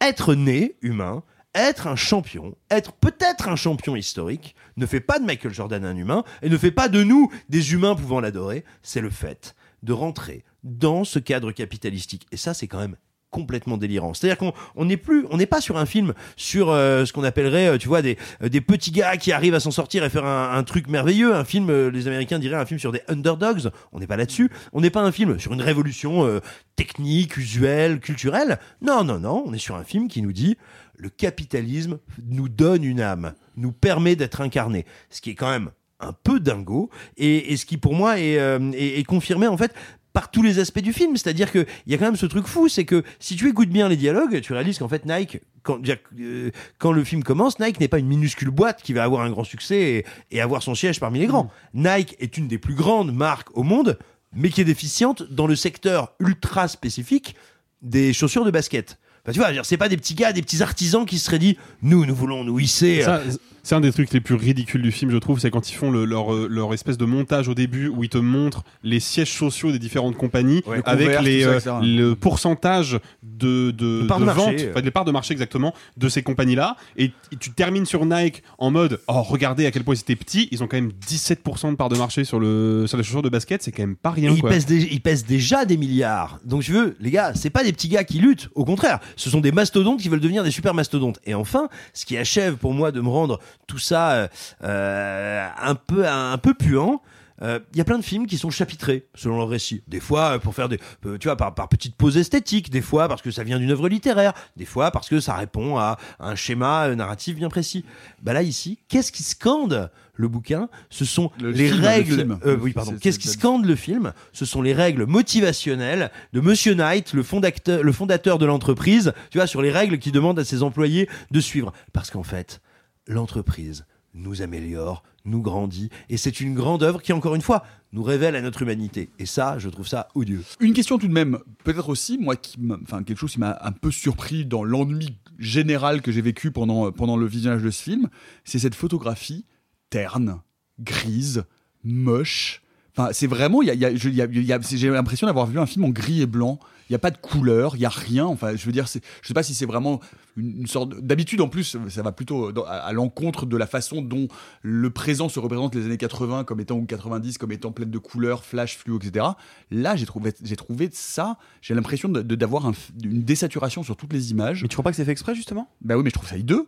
[0.00, 5.24] être né humain, être un champion, être peut-être un champion historique, ne fait pas de
[5.24, 8.64] Michael Jordan un humain et ne fait pas de nous des humains pouvant l'adorer.
[8.82, 12.28] C'est le fait de rentrer dans ce cadre capitalistique.
[12.30, 12.96] Et ça, c'est quand même
[13.36, 14.14] complètement délirant.
[14.14, 17.22] C'est-à-dire qu'on on n'est plus, on n'est pas sur un film sur euh, ce qu'on
[17.22, 20.08] appellerait, euh, tu vois, des, euh, des petits gars qui arrivent à s'en sortir et
[20.08, 21.34] faire un, truc merveilleux.
[21.34, 23.70] Un film, les Américains diraient un film sur des underdogs.
[23.92, 24.50] On n'est pas là-dessus.
[24.72, 26.40] On n'est pas un film sur une révolution
[26.76, 28.58] technique, usuelle, culturelle.
[28.80, 29.44] Non, non, non.
[29.46, 30.56] On est sur un film qui nous dit
[30.96, 34.86] le capitalisme nous donne une âme, nous permet d'être incarné.
[35.10, 35.70] Ce qui est quand même
[36.00, 38.38] un peu dingo et, ce qui pour moi est,
[38.74, 39.74] est confirmé en fait
[40.16, 41.14] par tous les aspects du film.
[41.18, 43.86] C'est-à-dire qu'il y a quand même ce truc fou, c'est que si tu écoutes bien
[43.86, 45.78] les dialogues, tu réalises qu'en fait Nike, quand,
[46.18, 49.30] euh, quand le film commence, Nike n'est pas une minuscule boîte qui va avoir un
[49.30, 51.50] grand succès et, et avoir son siège parmi les grands.
[51.74, 53.98] Nike est une des plus grandes marques au monde,
[54.32, 57.36] mais qui est déficiente dans le secteur ultra spécifique
[57.82, 58.98] des chaussures de basket.
[59.26, 61.56] Bah, tu vois, c'est pas des petits gars, des petits artisans qui se seraient dit
[61.82, 63.02] nous, nous voulons nous hisser.
[63.02, 63.20] Ça,
[63.62, 65.90] c'est un des trucs les plus ridicules du film, je trouve, c'est quand ils font
[65.90, 69.32] le- leur, euh, leur espèce de montage au début où ils te montrent les sièges
[69.32, 70.76] sociaux des différentes compagnies Ouais.
[70.76, 74.60] Le avec couvert, les, ça, euh, le pourcentage de, de, De parts de marché, vente,
[74.60, 74.70] euh.
[74.70, 76.76] enfin, les parts de marché exactement de ces compagnies-là.
[76.96, 80.14] Et, et tu termines sur Nike en mode oh regardez à quel point ils étaient
[80.14, 83.22] petits, ils ont quand même 17% de parts de marché sur le sur les chaussures
[83.22, 84.32] de basket, c'est quand même pas rien.
[84.32, 86.38] Ils pèsent, ils pèsent déjà des milliards.
[86.44, 88.48] Donc je veux, les gars, c'est pas des petits gars qui luttent.
[88.54, 91.18] Au contraire, ce sont des mastodontes qui veulent devenir des super mastodontes.
[91.24, 94.28] Et enfin, ce qui achève pour moi de me rendre tout ça euh,
[94.62, 97.02] euh, un peu un peu puant.
[97.42, 99.82] euh, Il y a plein de films qui sont chapitrés selon leur récit.
[99.88, 100.78] Des fois pour faire des,
[101.20, 102.70] tu vois, par, par petites poses esthétiques.
[102.70, 104.32] Des fois parce que ça vient d'une œuvre littéraire.
[104.56, 107.84] Des fois parce que ça répond à un schéma narratif bien précis.
[108.22, 112.14] Bah là ici, qu'est-ce qui scande le bouquin Ce sont Le les film, le règles.
[112.16, 112.38] film.
[112.44, 112.94] euh, oui, pardon.
[113.00, 114.12] Qu'est-ce qui scande le film?
[114.32, 119.12] Ce sont les règles motivationnelles de Monsieur Knight, le fondateur, le fondateur de l'entreprise.
[119.30, 121.72] Tu vois, sur les règles qu'il demande à ses employés de suivre.
[121.92, 122.60] Parce qu'en fait,
[123.06, 128.02] l'entreprise nous améliore, nous grandit, et c'est une grande œuvre qui, encore une fois, nous
[128.02, 129.10] révèle à notre humanité.
[129.18, 130.42] Et ça, je trouve ça odieux.
[130.60, 133.72] Une question tout de même, peut-être aussi, moi, qui enfin, quelque chose qui m'a un
[133.72, 138.08] peu surpris dans l'ennui général que j'ai vécu pendant, pendant le visionnage de ce film,
[138.44, 139.44] c'est cette photographie
[139.90, 140.40] terne,
[140.80, 141.44] grise,
[141.84, 142.62] moche.
[142.96, 145.90] Enfin, c'est vraiment, y a- y a- y j'ai l'impression d'avoir vu un film en
[145.90, 146.58] gris et blanc.
[146.88, 148.24] Il n'y a pas de couleur, il n'y a rien.
[148.26, 150.00] Enfin, je veux dire, c'est- je sais pas si c'est vraiment
[150.36, 150.90] une, une sorte.
[150.90, 154.28] de- D'habitude, en plus, ça va plutôt dans- à, à l'encontre de la façon dont
[154.62, 157.98] le présent se représente les années 80 comme étant ou 90 comme étant pleine de
[157.98, 159.26] couleurs, flash, fluo, etc.
[159.70, 161.38] Là, j'ai trouvé, j'ai trouvé ça.
[161.60, 162.72] J'ai l'impression de- de- d'avoir un
[163.04, 164.62] une désaturation sur toutes les images.
[164.62, 165.68] Mais tu crois pas que c'est fait exprès justement?
[165.82, 166.66] Bah oui, mais je trouve ça hideux.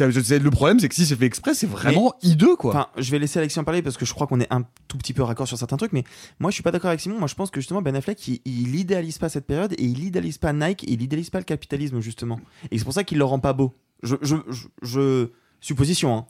[0.00, 2.70] Le problème, c'est que si c'est fait exprès, c'est vraiment hideux, quoi.
[2.70, 4.98] Enfin, je vais laisser Alexis en parler parce que je crois qu'on est un tout
[4.98, 6.04] petit peu raccord sur certains trucs, mais
[6.38, 7.18] moi je suis pas d'accord avec Simon.
[7.18, 10.04] Moi je pense que justement Ben Affleck il, il idéalise pas cette période et il
[10.04, 12.38] idéalise pas Nike et il idéalise pas le capitalisme justement.
[12.70, 13.74] Et c'est pour ça qu'il le rend pas beau.
[14.02, 15.28] Je, je, je, je-
[15.60, 16.26] supposition, hein.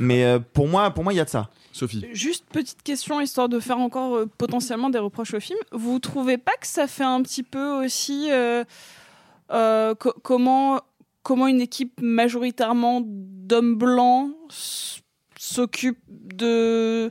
[0.00, 1.50] Mais euh, pour moi, pour moi il y a de ça.
[1.72, 2.04] Sophie.
[2.12, 5.58] Juste petite question, histoire de faire encore euh, potentiellement des reproches au film.
[5.72, 8.64] Vous trouvez pas que ça fait un petit peu aussi euh,
[9.50, 10.80] euh, co- comment,
[11.24, 14.30] comment une équipe majoritairement d'hommes blancs
[15.36, 17.10] s'occupe de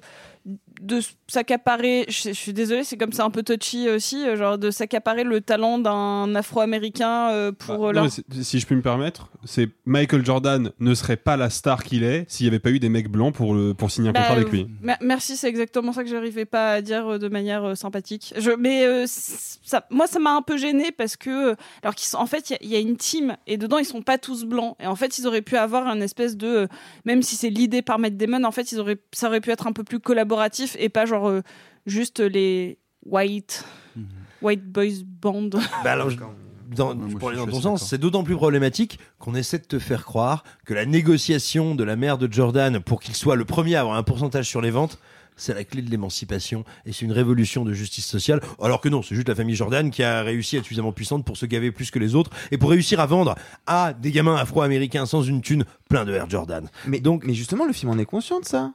[0.84, 4.58] de s'accaparer, je, je suis désolée, c'est comme ça un peu touchy aussi, euh, genre
[4.58, 8.10] de s'accaparer le talent d'un Afro-américain euh, pour Bah, euh, non,
[8.42, 12.26] si je puis me permettre, c'est Michael Jordan ne serait pas la star qu'il est
[12.30, 14.36] s'il n'y avait pas eu des mecs blancs pour, le, pour signer un Bah, contrat
[14.36, 14.68] avec lui.
[14.82, 18.34] mer- Merci, c'est exactement ça que j'arrivais pas à dire de manière euh, sympathique.
[18.38, 22.26] Je, mais euh, ça, moi, ça m'a un peu gêné parce que, alors qu'ils en
[22.26, 24.46] fait, il y a- il y, a une team et dedans ils sont pas tous
[24.46, 24.76] blancs.
[24.80, 26.68] Et en fait, ils auraient pu avoir un espèce de,
[27.06, 29.68] même si c'est l'idée par Matt Damon, en fait, ils auraient, ça aurait pu être
[29.68, 31.42] un peu plus collaboratif et pas genre euh,
[31.86, 34.06] juste les white, Mhm.
[34.42, 35.50] white boys band.
[35.50, 35.60] Bah
[35.92, 36.18] alors, je-
[36.76, 40.04] dans, pour aller dans ton sens, c'est d'autant plus problématique qu'on essaie de te faire
[40.06, 43.82] croire que la négociation de la mère de Jordan pour qu'il soit le premier à
[43.82, 44.98] avoir un pourcentage sur les ventes,
[45.36, 48.40] c'est la clé de l'émancipation et c'est une révolution de justice sociale.
[48.62, 51.26] Alors que non, c'est juste la famille Jordan qui a réussi à être suffisamment puissante
[51.26, 53.36] pour se gaver plus que les autres et pour réussir à vendre
[53.68, 56.70] à des gamins afro-américains sans une thune plein de Air Jordan.
[56.88, 58.74] Mais donc, mais justement, le film en est conscient de ça.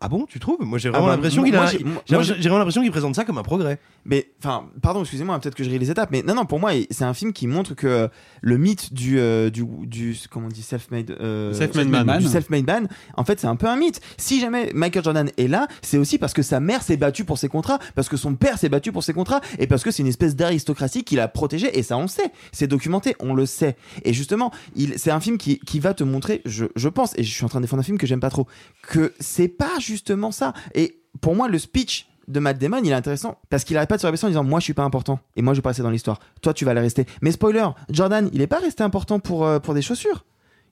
[0.00, 0.58] Ah bon, tu trouves?
[0.60, 1.84] Moi j'ai Ah vraiment bah, l'impression qu'il a, moi, j'ai- j'ai
[2.14, 3.80] moi, j'ai j'ai- vraiment l'impression qu'il présente ça comme un progrès.
[4.04, 6.70] Mais enfin, pardon, excusez-moi, peut-être que je ris les étapes, mais non, non, pour moi,
[6.90, 8.08] c'est un film qui montre que
[8.40, 12.18] le mythe du euh, du, du comment on dit self-made euh, Self-made man.
[12.20, 14.00] du self-made man, en fait, c'est un peu un mythe.
[14.16, 17.36] Si jamais Michael Jordan est là, c'est aussi parce que sa mère s'est battue pour
[17.38, 20.02] ses contrats, parce que son père s'est battu pour ses contrats, et parce que c'est
[20.04, 23.76] une espèce d'aristocratie qu'il a protégé, et ça on sait, c'est documenté, on le sait.
[24.04, 27.24] Et justement, il, c'est un film qui, qui va te montrer, je, je pense, et
[27.24, 28.46] je suis en train de défendre un film que j'aime pas trop,
[28.82, 30.52] que c'est pas justement ça.
[30.74, 33.96] Et pour moi, le speech de Matt Damon, il est intéressant parce qu'il arrête pas
[33.96, 35.70] de se répéter en disant moi je suis pas important et moi je vais pas
[35.70, 36.20] rester dans l'histoire.
[36.42, 37.06] Toi tu vas le rester.
[37.22, 40.24] Mais spoiler, Jordan, il est pas resté important pour euh, pour des chaussures.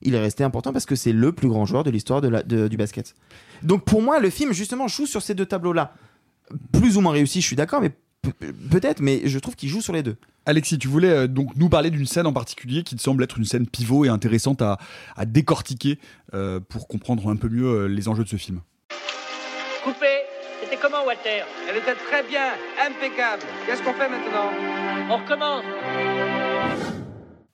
[0.03, 2.77] Il est resté important parce que c'est le plus grand joueur de l'histoire de du
[2.77, 3.15] basket.
[3.63, 5.95] Donc pour moi, le film justement joue sur ces deux tableaux-là.
[6.71, 7.89] Plus ou moins réussi, je suis d'accord, mais
[8.21, 10.15] pe- peut-être, mais je trouve qu'il joue sur les deux.
[10.45, 13.39] Alexis, tu voulais euh, donc nous parler d'une scène en particulier qui te semble être
[13.39, 14.77] une scène pivot et intéressante à,
[15.15, 15.97] à décortiquer
[16.35, 18.61] euh, pour comprendre un peu mieux les enjeux de ce film.
[19.87, 20.25] Coupé
[20.61, 21.45] C'était comment, Walter?
[21.69, 22.51] Elle était très bien,
[22.85, 23.43] impeccable.
[23.65, 24.51] Qu'est-ce qu'on fait maintenant?
[25.09, 25.63] On recommence.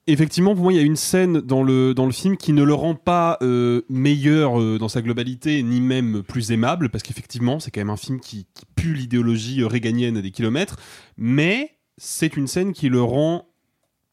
[0.08, 2.64] Effectivement, pour moi, il y a une scène dans le, dans le film qui ne
[2.64, 7.60] le rend pas euh, meilleur euh, dans sa globalité, ni même plus aimable, parce qu'effectivement,
[7.60, 10.78] c'est quand même un film qui, qui pue l'idéologie euh, réganienne à des kilomètres,
[11.18, 13.48] mais c'est une scène qui le rend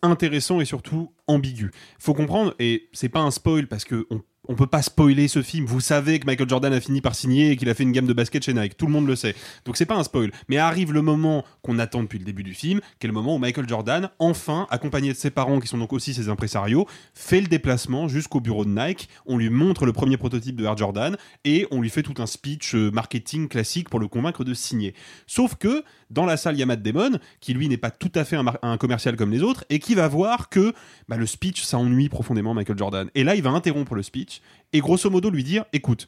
[0.03, 1.71] intéressant et surtout ambigu.
[1.99, 4.21] Faut comprendre, et c'est pas un spoil parce que on,
[4.51, 5.65] on peut pas spoiler ce film.
[5.65, 8.09] Vous savez que Michael Jordan a fini par signer et qu'il a fait une gamme
[8.09, 8.77] de basket chez Nike.
[8.77, 9.37] Tout le monde le sait.
[9.65, 10.33] Donc c'est pas un spoil.
[10.49, 13.37] Mais arrive le moment qu'on attend depuis le début du film, qui est le moment
[13.37, 17.41] où Michael Jordan, enfin, accompagné de ses parents, qui sont donc aussi ses impresarios, fait
[17.41, 19.09] le déplacement jusqu'au bureau de Nike.
[19.25, 22.27] On lui montre le premier prototype de Air Jordan et on lui fait tout un
[22.27, 24.95] speech euh, marketing classique pour le convaincre de signer.
[25.29, 28.11] Sauf que dans la salle, il y a Matt Damon, qui lui n'est pas tout
[28.17, 30.75] à fait un, commercial comme les autres, et qui va voir que
[31.09, 33.09] bah, le speech, ça ennuie profondément Michael Jordan.
[33.15, 34.40] Et là, il va interrompre le speech
[34.73, 36.07] et grosso modo lui dire écoute,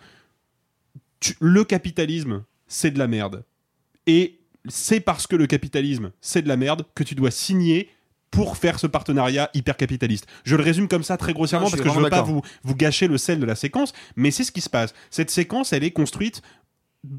[1.20, 3.44] tu- le capitalisme, c'est de la merde.
[4.06, 7.88] Et c'est parce que le capitalisme, c'est de la merde que tu dois signer
[8.30, 10.26] pour faire ce partenariat hyper capitaliste.
[10.44, 12.74] Je le résume comme ça très grossièrement Non, parce que je veux pas vous, vous
[12.74, 14.94] gâcher le sel de la séquence, mais c'est ce qui se passe.
[15.10, 16.40] Cette séquence, elle est construite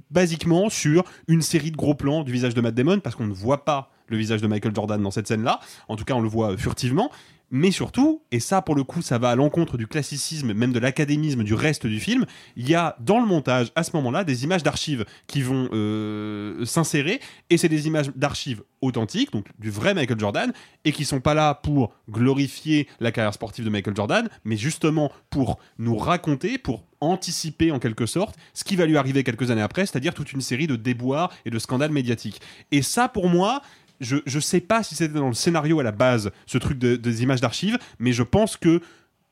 [0.09, 3.33] basiquement sur une série de gros plans du visage de Matt Damon parce qu'on ne
[3.33, 5.59] voit pas le visage de Michael Jordan dans cette scène-là.
[5.87, 7.11] En tout cas, on le voit furtivement.
[7.55, 10.79] Mais surtout, et ça pour le coup, ça va à l'encontre du classicisme, même de
[10.79, 14.43] l'académisme du reste du film, il y a dans le montage, à ce moment-là, des
[14.43, 17.19] images d'archives qui vont euh, s'insérer,
[17.51, 20.51] et c'est des images d'archives authentiques, donc du vrai Michael Jordan,
[20.83, 25.11] et qui sont pas là pour glorifier la carrière sportive de Michael Jordan, mais justement
[25.29, 29.61] pour nous raconter, pour anticiper en quelque sorte ce qui va lui arriver quelques années
[29.61, 32.41] après, c'est-à-dire toute une série de déboires et de scandales médiatiques.
[32.71, 33.61] Et ça, pour moi,
[34.01, 36.95] je, je sais pas si c'était dans le scénario à la base, ce truc de-
[36.95, 38.81] des images d'archives, mais je pense que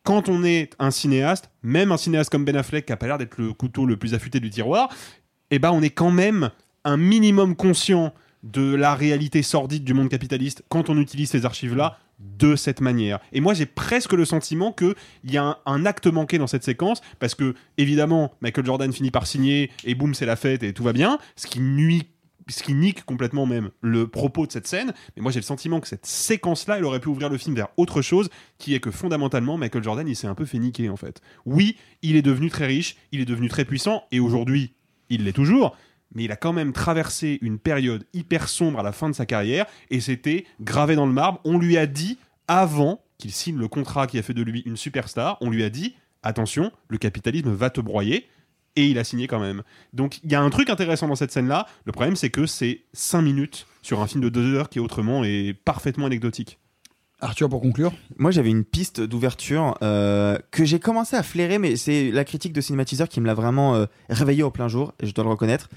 [0.04, 3.18] quand on est un cinéaste, même un cinéaste comme Ben Affleck, qui a pas l'air
[3.18, 4.90] d'être le couteau le plus affûté du tiroir,
[5.52, 6.50] eh ben on est quand même
[6.86, 12.00] un minimum conscient de la réalité sordide du monde capitaliste quand on utilise ces archives-là
[12.20, 13.20] de cette manière.
[13.34, 14.96] Et moi, j'ai presque le sentiment qu'il
[15.26, 19.12] y a un, un acte manqué dans cette séquence, parce que, évidemment, Michael Jordan finit
[19.12, 22.08] par signer, et boum, c'est la fête, et tout va bien, ce qui nuit
[22.52, 25.80] ce qui nique complètement même le propos de cette scène, mais moi j'ai le sentiment
[25.80, 28.92] que cette séquence-là, elle aurait pu ouvrir le film vers autre chose, qui est que
[28.92, 31.22] fondamentalement, Michael Jordan, il s'est un peu fait niquer en fait.
[31.46, 34.74] Oui, il est devenu très riche, il est devenu très puissant, et aujourd'hui,
[35.10, 35.76] il l'est toujours,
[36.14, 39.26] mais il a quand même traversé une période hyper sombre à la fin de sa
[39.26, 41.40] carrière, et c'était gravé dans le marbre.
[41.46, 44.78] On lui a dit, avant qu'il signe le contrat qui a fait de lui une
[44.78, 48.28] superstar, on lui a dit, attention, le capitalisme va te broyer,
[48.76, 49.64] et il a signé quand même.
[49.94, 51.68] Donc il y a un truc intéressant dans cette scène-là.
[51.86, 55.24] Le problème, c'est que c'est 5 minutes sur un film de 2 heures qui autrement
[55.24, 56.60] est parfaitement anecdotique.
[57.22, 61.76] Arthur, pour conclure Moi, j'avais une piste d'ouverture euh, que j'ai commencé à flairer, mais
[61.76, 65.06] c'est la critique de Cinématiseur qui me l'a vraiment euh, réveillé au plein jour, et
[65.06, 65.70] je dois le reconnaître.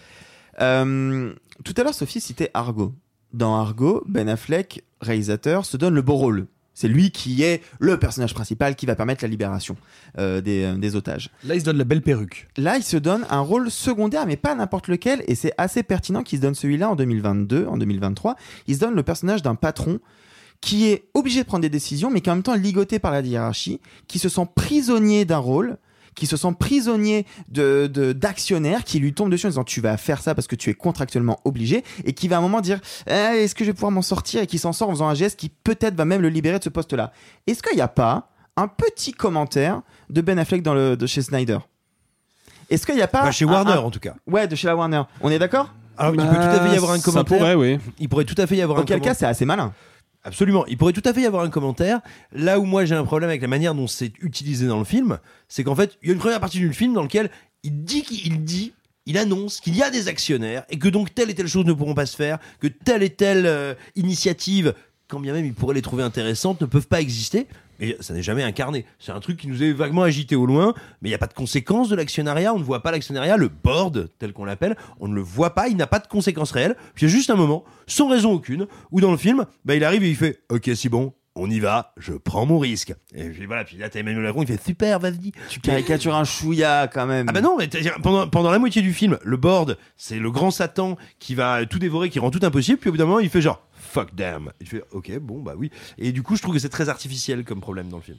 [0.61, 2.95] Euh, tout à l'heure, Sophie citait Argo.
[3.35, 6.47] Dans Argo, Ben Affleck, réalisateur, se donne le beau rôle.
[6.75, 9.77] C'est lui qui est le personnage principal qui va permettre la libération
[10.19, 11.31] euh, des, euh, des otages.
[11.45, 12.49] Là, il se donne la belle perruque.
[12.57, 16.23] Là, il se donne un rôle secondaire, mais pas n'importe lequel, et c'est assez pertinent
[16.23, 18.37] qu'il se donne celui-là en 2022, en 2023.
[18.67, 20.01] Il se donne le personnage d'un patron
[20.61, 23.13] qui est obligé de prendre des décisions, mais qui en même temps est ligoté par
[23.13, 25.77] la hiérarchie, qui se sent prisonnier d'un rôle,
[26.15, 29.97] qui se sent prisonnier de de- d'actionnaires qui lui tombent dessus en disant tu vas
[29.97, 32.81] faire ça parce que tu es contractuellement obligé et qui va à un moment dire
[33.09, 34.43] Eh, est-ce que je vais pouvoir m'en sortir?
[34.43, 36.65] Et qui s'en sort en faisant un geste qui peut-être va même le libérer de
[36.65, 37.13] ce poste-là.
[37.47, 41.23] Est-ce qu'il n'y a pas un petit commentaire de Ben Affleck dans le de chez
[41.23, 41.59] Snyder?
[42.71, 44.15] Est-ce qu'il n'y a pas Bah, chez un- Warner, un- en tout cas.
[44.27, 45.03] Ouais, de chez la Warner.
[45.21, 45.73] On est d'accord?
[45.99, 47.39] Alors, il peut tout à fait y avoir un ça commentaire.
[47.39, 47.79] pourrait, oui.
[47.99, 49.17] Il pourrait tout à fait y avoir un Auquel cas, commentaire.
[49.19, 49.73] c'est assez malin.
[50.25, 50.65] Absolument.
[50.67, 52.01] Il pourrait tout à fait y avoir un commentaire.
[52.33, 55.19] Là où moi j'ai un problème avec la manière dont c'est utilisé dans le film,
[55.49, 57.31] c'est qu'en fait, il y a une première partie du film dans laquelle
[57.63, 58.73] il dit qu'il dit,
[59.07, 61.75] il annonce qu'il y a des actionnaires et que donc telle et telle chose ne
[61.75, 64.75] pourront pas se faire, que telle et telle euh, initiative,
[65.09, 67.47] quand bien même il pourrait les trouver intéressantes, ne peuvent pas exister.
[67.81, 68.85] Mais ça n'est jamais incarné.
[68.99, 71.27] C'est un truc qui nous est vaguement agité au loin, mais il n'y a pas
[71.27, 72.55] de conséquences de l'actionnariat.
[72.55, 75.69] On ne voit pas l'actionnariat, le board, tel qu'on l'appelle, on ne le voit pas,
[75.69, 76.77] il n'a pas de conséquences réelles.
[76.95, 79.75] Puis il y a juste un moment, sans raison aucune, où dans le film, bah,
[79.75, 82.95] il arrive et il fait Ok, c'est bon, on y va, je prends mon risque.
[83.15, 85.33] Et puis voilà, puis là, t'as Emmanuel Macron, il fait Super, vas-y.
[85.49, 87.27] Tu caricatures un chouïa quand même.
[87.29, 87.69] Ah bah non, mais
[88.03, 91.79] pendant, pendant la moitié du film, le board, c'est le grand Satan qui va tout
[91.79, 94.51] dévorer, qui rend tout impossible, puis au bout d'un moment, il fait genre fuck damn.
[94.61, 95.71] Il fait ok, bon bah oui.
[95.99, 98.19] Et du coup, je trouve que c'est très artificiel comme problème dans le film.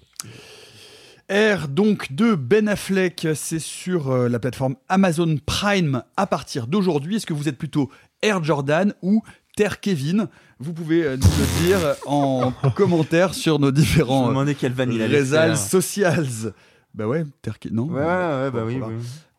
[1.29, 7.15] R donc de Ben Affleck, c'est sur euh, la plateforme Amazon Prime à partir d'aujourd'hui.
[7.17, 7.89] Est-ce que vous êtes plutôt
[8.21, 9.23] Air Jordan ou
[9.57, 10.27] Terre Kevin?
[10.59, 14.73] Vous pouvez euh, nous le dire en commentaire sur nos Je me différents demandais quelle
[14.73, 16.53] vanne il allait réseaux socials.
[16.93, 17.87] Bah ouais, Terre Ke- non?
[17.89, 18.79] Ouais, ouais, ouais, bah oui.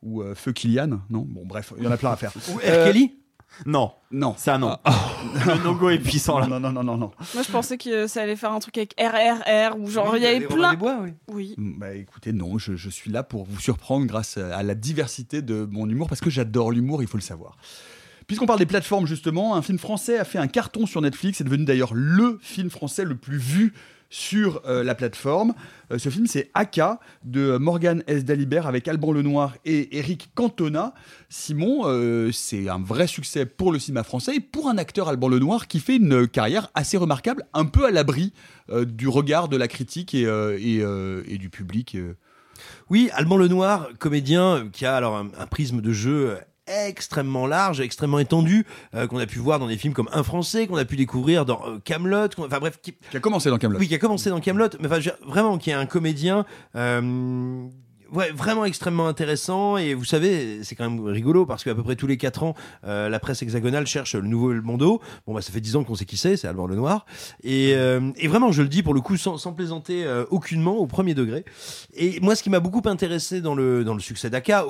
[0.03, 1.25] Ou euh, Feu Kylian, non?
[1.27, 2.33] Bon bref, il y en a plein à faire.
[2.53, 2.61] Ou R.
[2.65, 3.15] Euh, Kelly
[3.65, 4.35] Non, Non.
[4.37, 4.77] ça non.
[5.47, 6.47] le no-go est puissant là.
[6.47, 7.11] Non, non, non, non, non.
[7.35, 10.27] Moi, je pensais que ça allait faire un truc avec RRR ou genre il y
[10.27, 10.73] avait plein.
[10.73, 11.13] des Bois, oui.
[11.29, 11.55] Oui.
[11.57, 15.67] Bah écoutez, non, je, je suis là pour vous surprendre grâce à la diversité de
[15.71, 17.57] mon humour, parce que j'adore l'humour, il faut le savoir.
[18.27, 21.45] Puisqu'on parle des plateformes justement, un film français a fait un carton sur Netflix, c'est
[21.45, 23.73] devenu d'ailleurs le film français le plus vu
[24.11, 25.55] sur euh, la plateforme.
[25.91, 28.25] Euh, ce film, c'est Aka de Morgan S.
[28.25, 30.95] Dalibert avec Alban Lenoir et Eric Cantona.
[31.29, 35.29] Simon, euh, c'est un vrai succès pour le cinéma français et pour un acteur Alban
[35.29, 38.33] Lenoir qui fait une carrière assez remarquable, un peu à l'abri
[38.85, 41.97] du regard de la critique et, du public.
[42.91, 48.67] Oui, Alban Lenoir, comédien qui a alors un prisme de jeu extrêmement large, extrêmement étendu,
[48.95, 51.45] euh, qu'on a pu voir dans des films comme Un Français, qu'on a pu découvrir
[51.45, 53.79] dans euh, Camelot, enfin bref, qui, Qui a commencé dans Camelot.
[53.79, 56.45] oui, qui a commencé dans Camelot, mais enfin vraiment qui est un comédien.
[56.77, 57.67] euh,
[58.13, 61.97] Ouais, vraiment extrêmement intéressant et vous savez, c'est quand même rigolo parce qu'à peu près
[61.97, 65.01] tous les 4 ans, euh, la presse hexagonale cherche le nouveau Mondo.
[65.27, 67.05] Bon, bah ça fait 10 ans qu'on sait qui c'est, c'est Alban Lenoir.
[67.43, 70.77] Et, euh, et vraiment, je le dis pour le coup sans, sans plaisanter euh, aucunement
[70.77, 71.45] au premier degré.
[71.95, 74.67] Et moi, ce qui m'a beaucoup intéressé dans le, dans le succès d'Aka,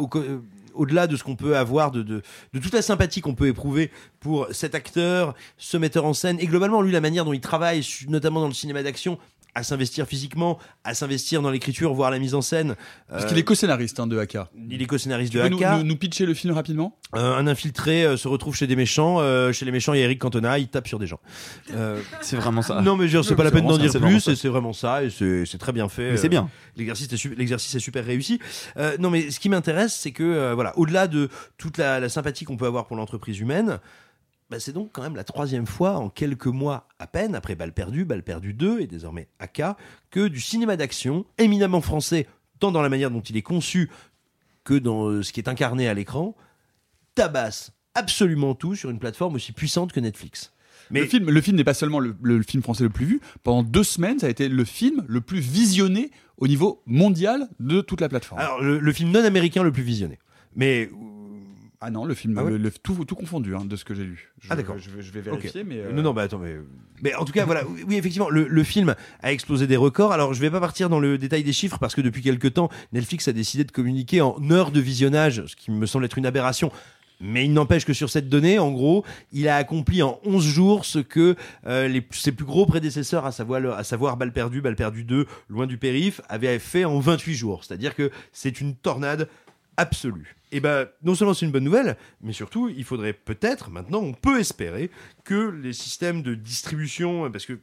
[0.76, 4.74] au-delà de ce qu'on peut avoir, de, toute la sympathie qu'on peut éprouver pour cet
[4.74, 8.48] acteur, ce metteur en scène, et globalement, lui, la manière dont il travaille, notamment dans
[8.48, 9.18] le cinéma d'action,
[9.56, 12.76] à s'investir physiquement, à s'investir dans l'écriture, voire la mise en scène.
[13.08, 14.50] Parce qu'il est co-scénariste hein, de Aka.
[14.70, 15.78] il est co-scénariste de peux nous, Aka.
[15.78, 16.98] nous- nous pitcher le film rapidement?
[17.14, 19.16] Euh, un infiltré euh, se retrouve chez des méchants.
[19.20, 21.20] euh, chez les méchants, il y a Eric Cantona, il tape sur des gens.
[21.74, 22.82] Euh, C'est vraiment ça.
[22.82, 24.20] non, mais je c'est pas la peine d'en dire ça, c'est vraiment plus.
[24.20, 24.32] ça.
[24.32, 26.10] et C'est vraiment ça, et c'est très bien fait.
[26.12, 26.50] Mais c'est bien.
[26.76, 28.38] L'exercice est, su- l'exercice est super réussi.
[28.76, 32.08] Euh, non, mais ce qui m'intéresse, c'est que euh, voilà, au-delà de toute la, la
[32.10, 33.78] sympathie qu'on peut avoir pour l'entreprise humaine.
[34.50, 37.72] Bah, c'est donc quand même la troisième fois en quelques mois à peine, après Balle
[37.72, 39.62] perdue, Balle perdue 2 et désormais AK,
[40.10, 42.26] que du cinéma d'action, éminemment français,
[42.60, 43.90] tant dans la manière dont il est conçu
[44.64, 46.36] que dans euh, ce qui est incarné à l'écran,
[47.14, 50.52] tabasse absolument tout sur une plateforme aussi puissante que Netflix.
[50.90, 53.20] Mais Le film, le film n'est pas seulement le, le film français le plus vu.
[53.42, 57.80] Pendant deux semaines, ça a été le film le plus visionné au niveau mondial de
[57.80, 58.40] toute la plateforme.
[58.40, 60.18] alors le, le film non américain le plus visionné.
[60.54, 60.88] Mais
[61.80, 63.94] ah non, le film, Ah ouais le- le- tout, tout confondu hein, de ce que
[63.94, 64.32] j'ai lu.
[64.40, 64.76] Je, Ah, d'accord.
[64.78, 65.38] Je, vais- je vais Ok.
[65.40, 66.56] vérifier, mais euh, Non, non, bah attends, mais.
[67.02, 70.12] Mais en tout cas, voilà, oui, effectivement, le, le film a explosé des records.
[70.12, 72.70] Alors, je vais pas partir dans le détail des chiffres parce que depuis quelques temps,
[72.92, 76.26] Netflix a décidé de communiquer en heures de visionnage, ce qui me semble être une
[76.26, 76.72] aberration.
[77.18, 80.84] Mais il n'empêche que sur cette donnée, en gros, il a accompli en 11 jours
[80.84, 81.34] ce que
[81.66, 85.26] euh, les, ses plus gros prédécesseurs, à savoir, à savoir Balle perdue, Balle perdue 2,
[85.48, 87.64] Loin du périph, avaient fait en 28 jours.
[87.64, 89.28] C'est-à-dire que c'est une tornade
[89.76, 90.36] absolue.
[90.52, 94.12] Et ben, non seulement c'est une bonne nouvelle, mais surtout, il faudrait peut-être, maintenant, on
[94.12, 94.90] peut espérer
[95.24, 97.58] que les systèmes de distribution, parce que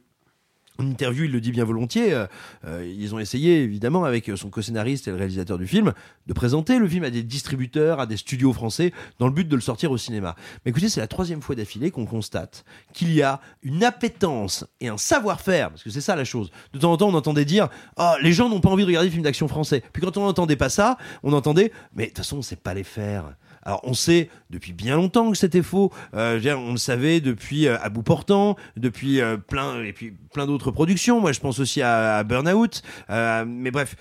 [0.78, 2.12] en interview, il le dit bien volontiers.
[2.12, 2.26] euh,
[2.66, 5.92] euh, ils ont essayé, évidemment, avec son co-scénariste et le réalisateur du film,
[6.26, 9.54] de présenter le film à des distributeurs, à des studios français, dans le but de
[9.54, 10.34] le sortir au cinéma.
[10.64, 14.88] Mais écoutez, c'est la troisième fois d'affilée qu'on constate qu'il y a une appétence et
[14.88, 16.50] un savoir-faire, parce que c'est ça la chose.
[16.72, 19.08] De temps en temps, on entendait dire Ah, les gens n'ont pas envie de regarder
[19.08, 19.82] des films d'action français.
[19.92, 22.74] Puis quand on n'entendait pas ça, on entendait Mais de toute façon, on sait pas
[22.74, 23.36] les faire.
[23.64, 25.92] Alors on sait depuis bien longtemps que c'était faux.
[26.14, 30.46] Euh, on le savait depuis euh, À bout portant, depuis euh, plein et puis plein
[30.46, 31.20] d'autres productions.
[31.20, 32.82] Moi, je pense aussi à, Burnout.
[33.10, 33.96] Euh, mais bref,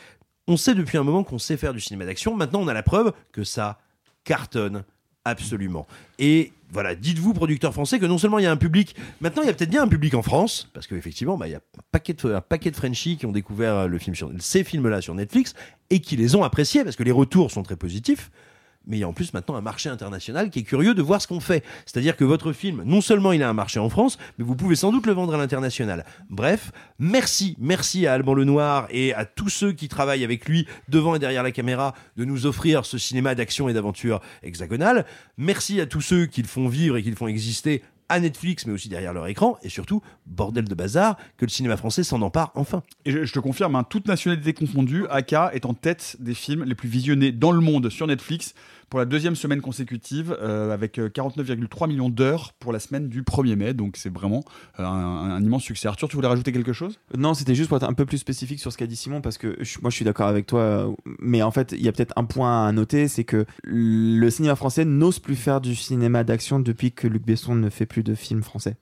[0.47, 2.36] on sait depuis un moment qu'on sait faire du cinéma d'action.
[2.36, 3.80] Maintenant, on a la preuve que ça
[4.23, 4.84] cartonne
[5.26, 5.88] absolument.
[6.19, 9.45] Et voilà, dites-vous, producteurs français, que non seulement il y a un public, maintenant il
[9.45, 11.84] y a peut-être bien un public en France, parce qu'effectivement, bah, il y a un
[11.91, 13.88] paquet, de, un paquet de Frenchies qui ont découvert
[14.39, 15.54] ces films-là sur Netflix
[15.89, 18.32] et qui les ont appréciés, parce que les retours sont très positifs.
[18.86, 21.22] Mais il y a en plus maintenant un marché international qui est curieux de voir
[21.22, 21.63] ce qu'on fait.
[21.86, 24.76] C'est-à-dire que votre film, non seulement il a un marché en France, mais vous pouvez
[24.76, 26.06] sans doute le vendre à l'international.
[26.30, 31.15] Bref, merci, merci à Alban Lenoir et à tous ceux qui travaillent avec lui devant
[31.15, 35.06] et derrière la caméra de nous offrir ce cinéma d'action et d'aventure hexagonal.
[35.38, 38.67] Merci à tous ceux qui le font vivre et qui le font exister à Netflix,
[38.67, 39.58] mais aussi derrière leur écran.
[39.63, 42.84] Et surtout, bordel de bazar, que le cinéma français s'en empare enfin.
[43.06, 46.76] Et je, te confirme, hein, toute nationalité confondue, Aka est en tête des films les
[46.76, 48.54] plus visionnés dans le monde sur Netflix
[48.93, 53.23] pour la deuxième semaine consécutive, euh, avec euh, 49,3 millions d'heures pour la semaine du
[53.23, 53.73] 1er mai.
[53.73, 54.43] Donc c'est vraiment
[54.79, 55.88] euh, un, immense succès.
[55.88, 56.99] Arthur, tu voulais rajouter quelque chose?
[57.17, 59.39] Non, c'était juste pour être un peu plus spécifique sur ce qu'a dit Simon, parce
[59.39, 62.13] que moi je suis d'accord avec toi, euh, mais en fait il y a peut-être
[62.17, 66.60] un point à noter, c'est que le cinéma français n'ose plus faire du cinéma d'action
[66.60, 68.75] depuis que Luc Besson ne fait plus de films français.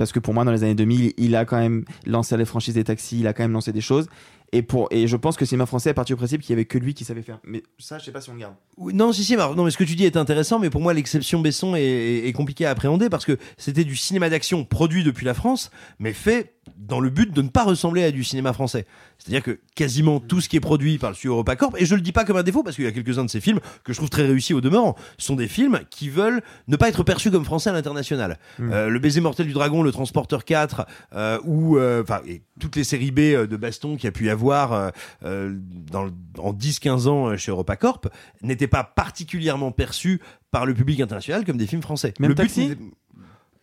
[0.00, 2.72] Parce que pour moi, dans les années 2000, il a quand même lancé les franchises
[2.72, 4.08] des taxis, il a quand même lancé des choses.
[4.52, 6.52] Et, pour, et je pense que le cinéma français est parti du principe qu'il y
[6.54, 7.38] avait que lui qui savait faire.
[7.44, 8.54] Mais ça, je sais pas si on le garde.
[8.76, 10.92] Oui, Non, si, si, non, mais ce que tu dis est intéressant, mais pour moi,
[10.92, 15.04] l'exception Besson est, est, est compliquée à appréhender parce que c'était du cinéma d'action produit
[15.04, 18.52] depuis la France, mais fait dans le but de ne pas ressembler à du cinéma
[18.52, 18.86] français.
[19.18, 22.00] C'est-à-dire que quasiment tout ce qui est produit par le studio EuropaCorp, et je le
[22.00, 23.98] dis pas comme un défaut parce qu'il y a quelques-uns de ces films que je
[23.98, 27.44] trouve très réussis au demeurant, sont des films qui veulent ne pas être perçus comme
[27.44, 28.38] français à l'international.
[28.60, 32.20] Euh, le baiser mortel du dragon, le Transporteur 4, euh, ou euh, enfin
[32.58, 34.90] toutes les séries B de baston qu'il y a pu y avoir euh,
[35.24, 35.56] euh,
[35.90, 38.08] dans, en 10-15 ans euh, chez EuropaCorp
[38.42, 42.14] n'étaient pas particulièrement perçus par le public international comme des films français.
[42.18, 42.76] Même le Taxi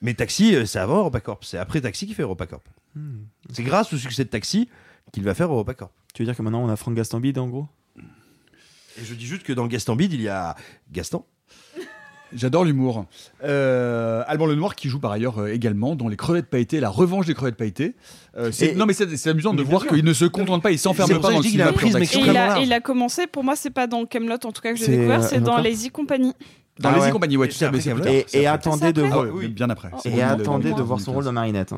[0.02, 1.44] Mais Taxi, c'est avant EuropaCorp.
[1.44, 2.64] C'est après Taxi qui fait EuropaCorp.
[2.96, 3.24] Hmm.
[3.52, 4.70] C'est grâce au succès de Taxi
[5.12, 5.92] qu'il va faire EuropaCorp.
[6.14, 7.68] Tu veux dire que maintenant on a Franck Gastambide en gros?
[9.00, 10.56] Et je dis juste que dans Gastambide, il y a
[10.92, 11.24] Gaston.
[12.36, 13.06] J'adore l'humour.
[13.44, 17.26] Euh, Alban Lenoir qui joue par ailleurs euh, également dans Les Crevettes Pailletées, La Revanche
[17.26, 17.96] des Crevettes Pailletées.
[18.38, 19.92] Euh, c'est- Et- non mais c'est c'est amusant de Mais voir sûr.
[19.92, 21.72] qu'il ne se contente pas, il s'enferme pas ça dans le je cinéma
[22.14, 24.78] il, a, il a commencé, pour moi, c'est pas dans Camelot en tout cas que
[24.78, 26.34] j'ai C'est, découvert, c'est dans Lazy Company.
[26.80, 27.12] Dans Ah les ouais.
[27.12, 27.74] compagnies, ouais, Et tout tard.
[28.06, 29.26] Et, et attendez de voir.
[29.30, 29.90] Ah ouais, bien après.
[30.04, 31.74] C'est Et attendez de voir son rôle dans Marinette.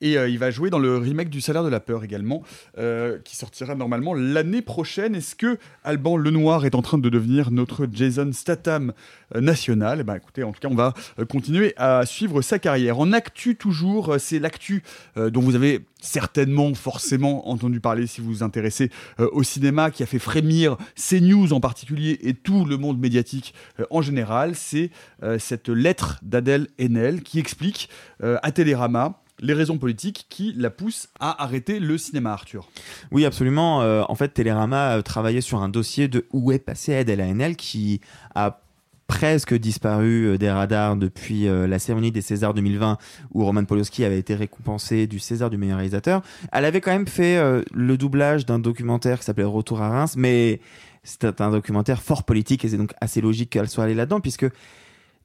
[0.00, 2.42] Et euh, il va jouer dans le remake du Salaire de la peur également,
[2.78, 5.14] euh, qui sortira normalement l'année prochaine.
[5.14, 8.92] Est-ce que Alban Lenoir est en train de devenir notre Jason Statham
[9.34, 10.00] euh, national?
[10.00, 10.94] Eh ben, écoutez, en tout cas, on va
[11.28, 12.98] continuer à suivre sa carrière.
[12.98, 14.82] En actu toujours, c'est l'actu
[15.16, 20.06] dont vous avez certainement, forcément entendu parler si vous vous intéressez au cinéma, qui a
[20.06, 23.54] fait frémir CNews en particulier et tout le monde médiatique
[23.90, 24.54] en général.
[24.54, 24.90] C'est
[25.38, 27.88] cette lettre d'Adèle Haenel qui explique
[28.20, 32.68] à Télérama les raisons politiques qui la poussent à arrêter le cinéma, Arthur.
[33.10, 33.82] Oui, absolument.
[33.82, 37.56] Euh, en fait, Télérama a travaillé sur un dossier de où est passée Adèle Haenel
[37.56, 38.00] qui
[38.34, 38.60] a
[39.06, 42.98] presque disparu euh, des radars depuis euh, la cérémonie des Césars 2020
[43.32, 46.22] où Roman Polowski avait été récompensé du César du meilleur réalisateur.
[46.52, 50.14] Elle avait quand même fait euh, le doublage d'un documentaire qui s'appelait Retour à Reims,
[50.16, 50.60] mais
[51.02, 54.46] c'était un documentaire fort politique et c'est donc assez logique qu'elle soit allée là-dedans puisque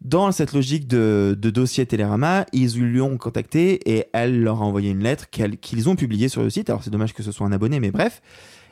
[0.01, 4.91] dans cette logique de, dossier Télérama, ils lui ont contacté et elle leur a envoyé
[4.91, 6.69] une lettre qu'ils ont publiée sur le site.
[6.69, 8.21] Alors c'est dommage que ce soit un abonné, mais bref.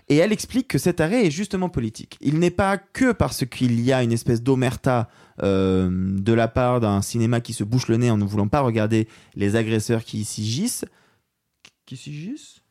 [0.10, 2.18] Et elle explique que cet arrêt est justement politique.
[2.22, 5.10] Il n'est pas que parce qu'il y a une espèce d'omerta
[5.44, 8.62] euh, de la part d'un cinéma qui se bouche le nez en ne voulant pas
[8.62, 10.86] regarder les agresseurs qui s'y gissent.
[11.86, 12.62] Qui s'y gissent?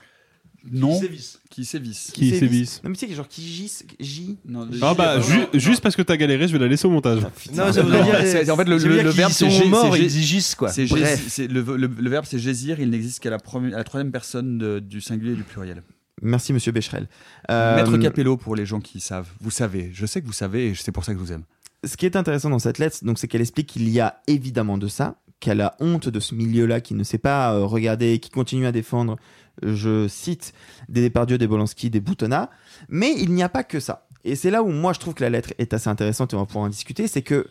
[0.73, 0.93] Non.
[0.99, 2.11] Qui sévissent.
[2.13, 2.81] Qui sévissent.
[2.85, 4.37] Non mais tu sais, genre qui gissent, J.
[4.47, 7.21] Non, Ah bah, ju- juste parce que t'as galéré, je vais la laisser au montage.
[7.55, 8.17] Non, ça dire.
[8.25, 10.71] c'est- en fait, le, verbe, c'est gissent, quoi.
[10.77, 12.81] le, verbe, c'est gésir.
[12.81, 15.83] Il n'existe qu'à la, premi- à la troisième personne du singulier et du pluriel.
[16.23, 17.09] Merci Monsieur Becherel.
[17.51, 19.29] Euh, Maître Capello pour les gens qui savent.
[19.41, 19.91] Vous savez.
[19.93, 21.43] Je sais que vous savez et c'est pour ça que je vous aime.
[21.85, 24.79] ce qui est intéressant dans cette lettre, donc, c'est qu'elle explique qu'il y a évidemment
[24.79, 28.31] de ça, qu'elle a honte de ce milieu-là, qui ne sait pas euh, regarder, qui
[28.31, 29.17] continue à défendre,
[29.63, 30.53] je cite,
[30.89, 32.51] des Depardieu, des Bolanski, des Boutonnat.
[32.89, 34.07] Mais il n'y a pas que ça.
[34.25, 36.41] Et c'est là où moi je trouve que la lettre est assez intéressante et on
[36.41, 37.47] va pouvoir en discuter, c'est que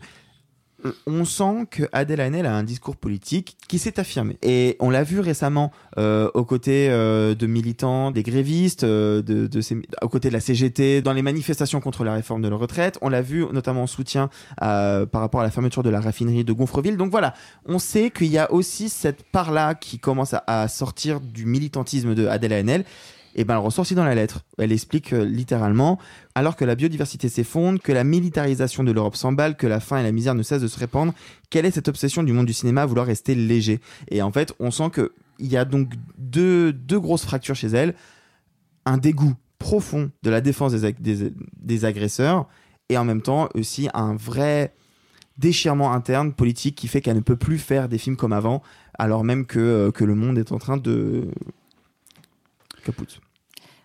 [1.08, 4.38] on sent que Adèle Haenel a un discours politique qui s'est affirmé.
[4.42, 9.48] Et on l'a vu récemment euh, aux côtés euh, de militants, des grévistes, euh, de,
[9.48, 12.56] de ces- aux côtés de la CGT, dans les manifestations contre la réforme de la
[12.56, 12.98] retraite.
[13.02, 14.30] On l'a vu notamment en soutien
[14.60, 16.98] par rapport à la fermeture de la raffinerie de Gonfreville.
[16.98, 17.34] Donc voilà,
[17.66, 22.16] on sait qu'il y a aussi cette part-là qui commence à, à sortir du militantisme
[22.16, 22.86] de Adèle Haenel.
[23.36, 24.42] Et ben, elle ressort dans la lettre.
[24.58, 26.00] Elle explique euh, littéralement
[26.36, 30.04] alors que la biodiversité s'effondre, que la militarisation de l'Europe s'emballe, que la faim et
[30.04, 31.14] la misère ne cessent de se répandre,
[31.50, 33.82] quelle est cette obsession du monde du cinéma à vouloir rester léger?
[34.10, 37.68] Et en fait, on sent que il y a donc deux, deux grosses fractures chez
[37.68, 37.94] elle.
[38.86, 42.48] Un dégoût profond de la défense des, des, agresseurs
[42.90, 44.74] et en même temps aussi un vrai
[45.38, 48.62] déchirement interne politique qui fait qu'elle ne peut plus faire des films comme avant
[48.98, 51.28] alors même que, euh, que le monde est en train de...
[52.84, 53.22] Capoute.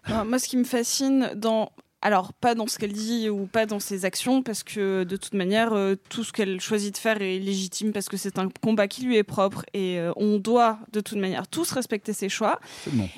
[0.09, 1.73] Non, moi, ce qui me fascine dans.
[2.03, 5.35] Alors, pas dans ce qu'elle dit ou pas dans ses actions, parce que de toute
[5.35, 8.89] manière, euh, tout ce qu'elle choisit de faire est légitime parce que c'est un combat
[8.89, 12.59] qui lui est propre et euh, on doit de toute manière tous respecter ses choix.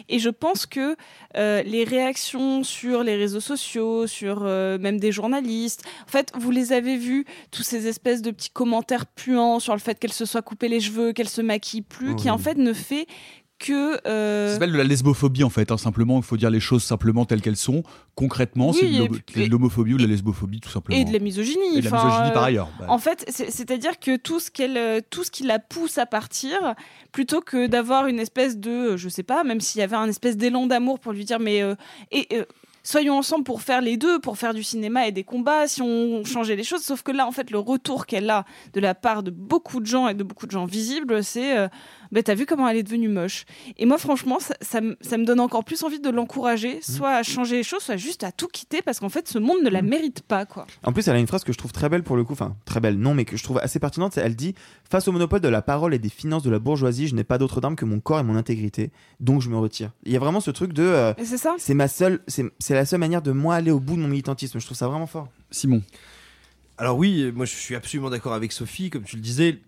[0.09, 0.97] Et je pense que
[1.37, 6.73] euh, les réactions sur les réseaux sociaux, sur même des journalistes, en fait, vous les
[6.73, 10.43] avez vus, tous ces espèces de petits commentaires puants sur le fait qu'elle se soit
[10.43, 13.07] coupé les cheveux, qu'elle se maquille plus, qui en fait ne fait
[13.63, 14.01] que.
[14.07, 15.71] euh, Ça s'appelle de la lesbophobie en fait.
[15.71, 15.77] hein.
[15.79, 17.83] Simplement, il faut dire les choses simplement telles qu'elles sont.
[18.15, 20.99] Concrètement, Oui, c'est de l'homophobie ou de la lesbophobie tout simplement.
[20.99, 21.79] Et de la misogynie.
[21.79, 22.69] Et de la misogynie par euh, ailleurs.
[22.79, 25.97] Bah, En fait, c'est- c'est-à-dire que tout ce, qu'elle, euh, tout ce qui la pousse
[25.99, 26.75] à partir,
[27.13, 30.09] plutôt que d'avoir une espèce de, euh, je sais pas, même s'il y avait un
[30.09, 31.75] espèce d'élan d'amour pour lui dire, mais euh,
[32.11, 32.29] et,
[32.85, 36.25] soyons ensemble pour faire les deux, pour faire du cinéma et des combats, si on
[36.25, 36.83] changeait les choses.
[36.83, 38.45] Sauf que là, en fait, le retour qu'elle a
[38.75, 41.69] de la part de beaucoup de gens et de beaucoup de gens visibles, c'est, euh,
[42.13, 43.45] bah, t'as vu comment elle est devenue moche.
[43.79, 47.11] Et moi, franchement, ça, ça me- ça me donne encore plus envie de l'encourager, soit
[47.17, 49.71] à changer les choses, soit juste à tout quitter, parce qu'en fait, ce monde ne
[49.71, 50.67] la mérite pas, quoi.
[50.85, 52.55] En plus, elle a une phrase que je trouve très belle pour le coup, enfin
[52.67, 54.17] très belle, non, mais que je trouve assez pertinente.
[54.19, 54.55] Elle dit
[54.91, 57.39] Face au monopole de la parole et des finances de la bourgeoisie, je n'ai pas
[57.39, 58.91] d'autre arme que mon corps et mon intégrité,
[59.21, 59.91] donc je me retire.
[60.05, 60.83] Il y a vraiment ce truc de.
[60.83, 63.81] euh, c'est ça c'est ma seule, c'est c'est la seule manière de moi aller au
[63.81, 64.61] bout de mon militantisme.
[64.61, 65.29] Je trouve ça vraiment fort.
[65.51, 65.83] Simon.
[66.79, 68.91] Alors oui, moi je suis absolument d'accord avec Sophie.
[68.91, 69.61] Comme tu le disais,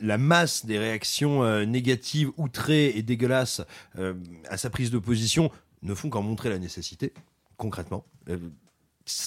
[0.00, 3.62] la masse des réactions euh, négatives, outrées et dégueulasses
[3.98, 4.14] euh,
[4.48, 5.50] à sa prise de position
[5.82, 7.12] ne font qu'en montrer la nécessité,
[7.56, 8.04] concrètement.
[8.28, 8.38] Euh,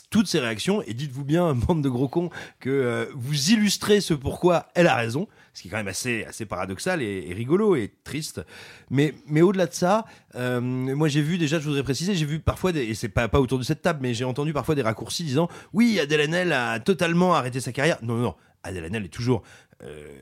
[0.09, 4.67] toutes ces réactions et dites-vous bien, bande de gros cons, que vous illustrez ce pourquoi
[4.76, 8.41] elle a raison, ce qui est quand même assez, paradoxal et, rigolo et triste.
[8.89, 10.05] Mais, mais au-delà de ça,
[10.36, 13.41] moi j'ai vu déjà, je voudrais préciser, j'ai vu parfois, des, et c'est pas, pas
[13.41, 16.80] autour de cette table, mais j'ai entendu parfois des raccourcis disant oui, Adèle Haenel a
[16.80, 17.97] totalement arrêté sa carrière.
[18.03, 19.43] Non, non, non, Adèle est toujours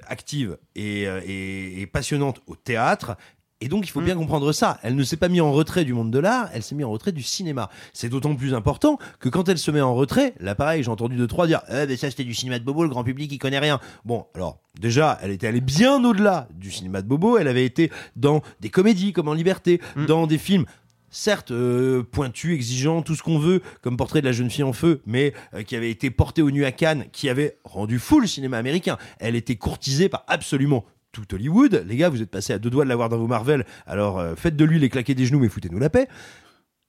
[0.08, 3.16] active et, euh, et- et passionnante au théâtre.
[3.64, 4.80] Et donc, il faut bien comprendre ça.
[4.82, 6.90] Elle ne s'est pas mise en retrait du monde de l'art, elle s'est mise en
[6.90, 7.70] retrait du cinéma.
[7.94, 11.16] C'est d'autant plus important que quand elle se met en retrait, là, pareil, j'ai entendu
[11.16, 13.38] deux, trois dire, eh, mais ça, c'était du cinéma de Bobo, le grand public, il
[13.38, 13.80] connaît rien.
[14.04, 17.38] Bon, alors, déjà, elle était allée bien au-delà du cinéma de Bobo.
[17.38, 20.66] Elle avait été dans des comédies comme En Liberté, dans des films
[21.12, 24.74] certes euh, pointu, exigeant, tout ce qu'on veut, comme Portrait de la jeune fille en
[24.74, 28.20] feu, mais euh, qui avait été porté au nu à Cannes, qui avait rendu fou
[28.20, 28.98] le cinéma américain.
[29.20, 31.86] Elle était courtisée par absolument tout Hollywood.
[31.88, 34.36] Les gars, vous êtes passés à deux doigts de l'avoir dans vos Marvel, alors euh,
[34.36, 36.08] faites de lui les claquer des genoux, mais foutez-nous la paix.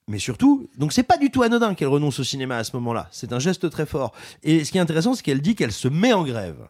[0.08, 3.08] Mais surtout, donc c'est pas du tout anodin qu'elle renonce au cinéma à ce moment-là.
[3.12, 4.12] C'est un geste très fort.
[4.42, 6.68] Et ce qui est intéressant, c'est qu'elle dit qu'elle se met en grève.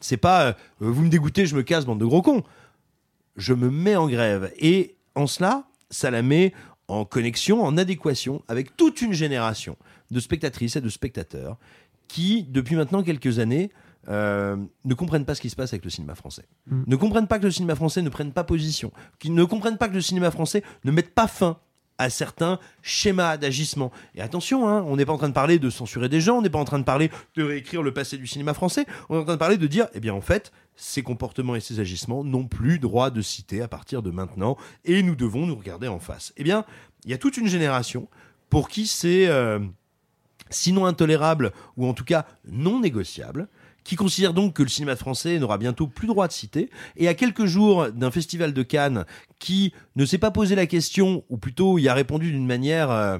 [0.00, 2.42] C'est pas euh, vous me dégoûtez, je me casse, bande de gros cons.
[3.36, 4.52] Je me mets en grève.
[4.58, 6.52] Et en cela, ça la met
[6.90, 9.76] en connexion, en adéquation avec toute une génération
[10.10, 11.56] de spectatrices et de spectateurs
[12.08, 13.70] qui, depuis maintenant quelques années,
[14.08, 16.44] euh, ne comprennent pas ce qui se passe avec le cinéma français.
[16.66, 16.82] Mm.
[16.86, 19.88] Ne comprennent pas que le cinéma français ne prenne pas position, qui ne comprennent pas
[19.88, 21.58] que le cinéma français ne mette pas fin
[22.00, 23.92] à certains schémas d'agissement.
[24.14, 26.42] Et attention, hein, on n'est pas en train de parler de censurer des gens, on
[26.42, 29.20] n'est pas en train de parler de réécrire le passé du cinéma français, on est
[29.20, 32.24] en train de parler de dire, eh bien en fait, ces comportements et ces agissements
[32.24, 36.00] n'ont plus droit de citer à partir de maintenant, et nous devons nous regarder en
[36.00, 36.32] face.
[36.38, 36.64] Eh bien,
[37.04, 38.08] il y a toute une génération
[38.48, 39.58] pour qui c'est euh,
[40.48, 43.46] sinon intolérable, ou en tout cas non négociable,
[43.84, 47.14] qui considère donc que le cinéma français n'aura bientôt plus droit de citer, et à
[47.14, 49.04] quelques jours d'un festival de Cannes
[49.38, 53.18] qui ne s'est pas posé la question, ou plutôt y a répondu d'une manière euh,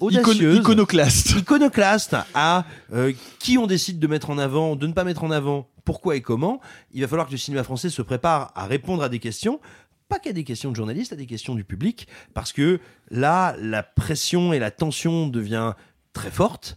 [0.00, 1.30] audacieuse, Icon- iconoclaste.
[1.36, 5.30] iconoclaste à euh, qui on décide de mettre en avant, de ne pas mettre en
[5.30, 6.60] avant, pourquoi et comment,
[6.92, 9.60] il va falloir que le cinéma français se prépare à répondre à des questions
[10.06, 12.78] pas qu'à des questions de journalistes, à des questions du public, parce que
[13.10, 15.72] là, la pression et la tension devient
[16.12, 16.76] très forte,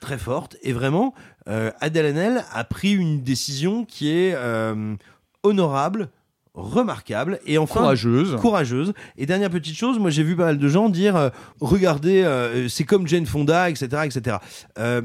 [0.00, 1.14] très forte, et vraiment,
[1.48, 4.94] euh, Adèle Haenel a pris une décision qui est euh,
[5.42, 6.08] honorable,
[6.54, 8.36] remarquable et enfin Courageuse.
[8.36, 11.28] courageuse et dernière petite chose moi j'ai vu pas mal de gens dire euh,
[11.60, 14.36] regardez euh, c'est comme Jane Fonda etc etc
[14.78, 15.02] Euh,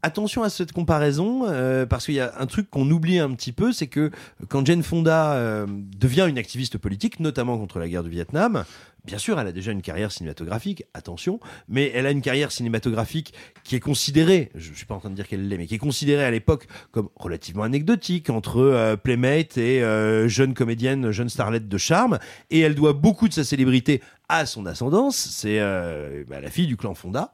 [0.00, 3.50] Attention à cette comparaison, euh, parce qu'il y a un truc qu'on oublie un petit
[3.50, 4.12] peu, c'est que
[4.48, 8.62] quand Jane Fonda euh, devient une activiste politique, notamment contre la guerre du Vietnam,
[9.08, 13.32] bien sûr, elle a déjà une carrière cinématographique, attention, mais elle a une carrière cinématographique
[13.64, 15.74] qui est considérée, je, je suis pas en train de dire qu'elle l'est, mais qui
[15.74, 21.30] est considérée à l'époque comme relativement anecdotique entre euh, Playmate et euh, jeune comédienne, jeune
[21.30, 22.18] starlette de charme,
[22.50, 26.66] et elle doit beaucoup de sa célébrité à son ascendance, c'est euh, bah, la fille
[26.66, 27.32] du clan Fonda.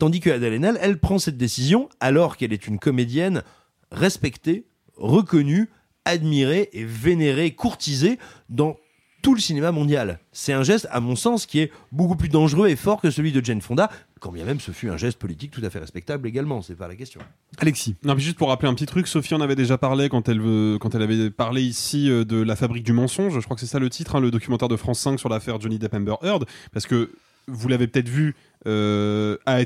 [0.00, 3.44] Tandis que Adèle Haenel, elle prend cette décision alors qu'elle est une comédienne
[3.92, 4.66] respectée,
[4.96, 5.70] reconnue,
[6.04, 8.18] admirée et vénérée, courtisée
[8.48, 8.76] dans
[9.22, 10.18] tout le cinéma mondial.
[10.32, 13.30] C'est un geste, à mon sens, qui est beaucoup plus dangereux et fort que celui
[13.32, 13.88] de Jane Fonda,
[14.20, 16.88] quand bien même ce fut un geste politique tout à fait respectable également, c'est pas
[16.88, 17.20] la question.
[17.58, 17.94] Alexis.
[18.04, 20.40] Non, mais juste pour rappeler un petit truc, Sophie en avait déjà parlé quand elle,
[20.40, 23.34] veut- quand elle avait parlé ici euh, de La fabrique du mensonge.
[23.38, 25.60] Je crois que c'est ça le titre, hein, le documentaire de France 5 sur l'affaire
[25.60, 26.44] Johnny Depp Amber Heard.
[26.72, 27.12] Parce que
[27.46, 28.34] vous l'avez peut-être vu,
[28.66, 29.60] euh, a-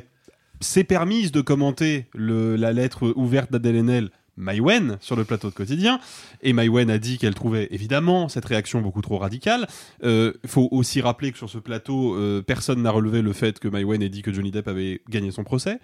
[0.61, 4.11] s'est permise de commenter le- la lettre ouverte d'Adèle Haenel.
[4.37, 6.01] Maïwen sur le plateau de quotidien
[6.43, 9.67] et Maïwen a dit qu'elle trouvait évidemment cette réaction beaucoup trop radicale.
[10.03, 13.69] Il faut aussi rappeler que sur ce plateau, euh, personne n'a relevé le fait que
[13.69, 15.79] Maïwen ait dit que Johnny Depp avait gagné son procès.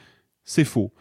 [0.45, 0.93] C'est faux.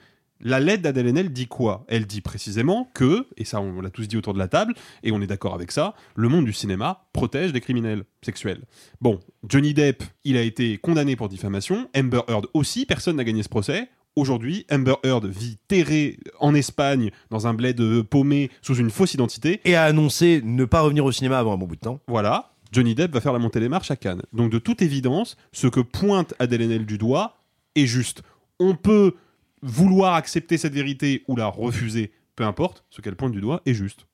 [0.44, 1.86] La lettre d'Adèle Haenel dit quoi?
[1.88, 4.74] Elle dit précisément que, et ça on l'a tous dit autour de la table,
[5.04, 8.64] et on est d'accord avec ça, le monde du cinéma protège des criminels sexuels.
[9.02, 13.44] Bon, Johnny Depp, il a été condamné pour diffamation, Amber Heard aussi, personne n'a gagné
[13.44, 13.90] ce procès.
[14.18, 19.14] Aujourd'hui, Amber Heard vit terrée en Espagne dans un bled euh, paumé sous une fausse
[19.14, 19.62] identité.
[19.64, 22.02] Et a annoncé ne pas revenir au cinéma avant un bon bout de temps.
[22.08, 24.22] Voilà, Johnny Depp va faire la montée des marches à Cannes.
[24.34, 27.38] Donc de toute évidence, ce que pointe Adèle Haenel du doigt
[27.76, 28.22] est juste.
[28.60, 29.16] On peut
[29.62, 33.74] vouloir accepter cette vérité ou la refuser, peu importe, ce qu'elle pointe du doigt est
[33.74, 34.08] juste.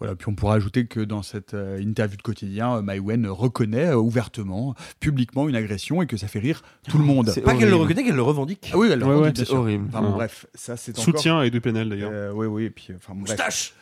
[0.00, 3.88] Voilà, puis on pourra ajouter que dans cette euh, interview de quotidien, euh, Maïwen reconnaît
[3.88, 7.32] euh, ouvertement, publiquement une agression et que ça fait rire tout le monde.
[7.44, 8.70] Pas qu'elle le reconnaît, qu'elle le revendique.
[8.72, 9.84] Ah oui, elle le Ouais, revendique, ouais, c'est horrible.
[9.88, 11.04] Enfin, bon, bref, ça c'est encore...
[11.04, 12.10] Soutien à Edu Plenel d'ailleurs.
[12.12, 13.30] Euh, oui, oui, et puis enfin bon, bref.
[13.36, 13.74] Moustache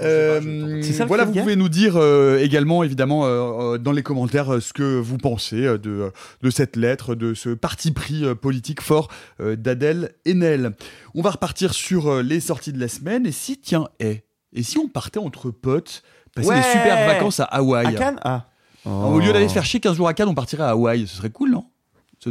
[0.00, 4.02] Euh, C'est ça voilà, vous pouvez nous dire euh, également, évidemment, euh, euh, dans les
[4.02, 8.24] commentaires, euh, ce que vous pensez euh, de, de cette lettre, de ce parti pris
[8.24, 9.08] euh, politique fort
[9.40, 10.74] euh, d'Adèle Haenel.
[11.14, 13.26] On va repartir sur euh, les sorties de la semaine.
[13.26, 14.22] Et si, tiens, et,
[14.52, 16.02] et si on partait entre potes,
[16.34, 18.46] passer Ouais des super vacances à Hawaï À Cannes Ah.
[18.84, 21.06] Au lieu d'aller se faire chier 15 jours à Cannes, on partirait à Hawaï.
[21.06, 21.64] Ce serait cool, non?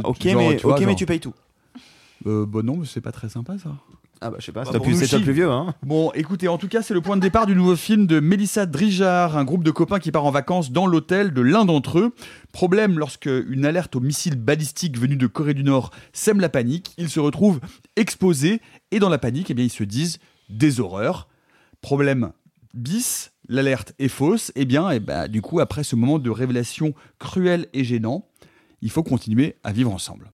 [0.04, 1.34] Ok, genre, mais, tu vois, ok, mais genre- tu payes tout.
[2.26, 3.70] Euh, bah non, mais c'est pas très sympa ça.
[4.22, 5.74] Ah bah je sais pas, Bah, c'est pour plus, plus vieux, hein.
[5.82, 8.66] Bon, écoutez, en tout cas, c'est le point de départ du nouveau film de Mélissa
[8.66, 12.14] Drijard, un groupe de copains qui part en vacances dans l'hôtel de l'un d'entre eux.
[12.52, 16.92] Problème, lorsque une alerte au missile balistique venu de Corée du Nord sème la panique,
[16.98, 17.60] ils se retrouvent
[17.96, 18.60] exposés
[18.90, 20.18] et dans la panique, eh bien, ils se disent
[20.50, 21.26] des horreurs.
[21.80, 22.32] Problème
[22.74, 24.52] bis, l'alerte est fausse.
[24.54, 28.26] Eh bien, ben, du coup, après ce moment de révélation cruel et gênant,
[28.82, 30.30] il faut continuer à vivre ensemble.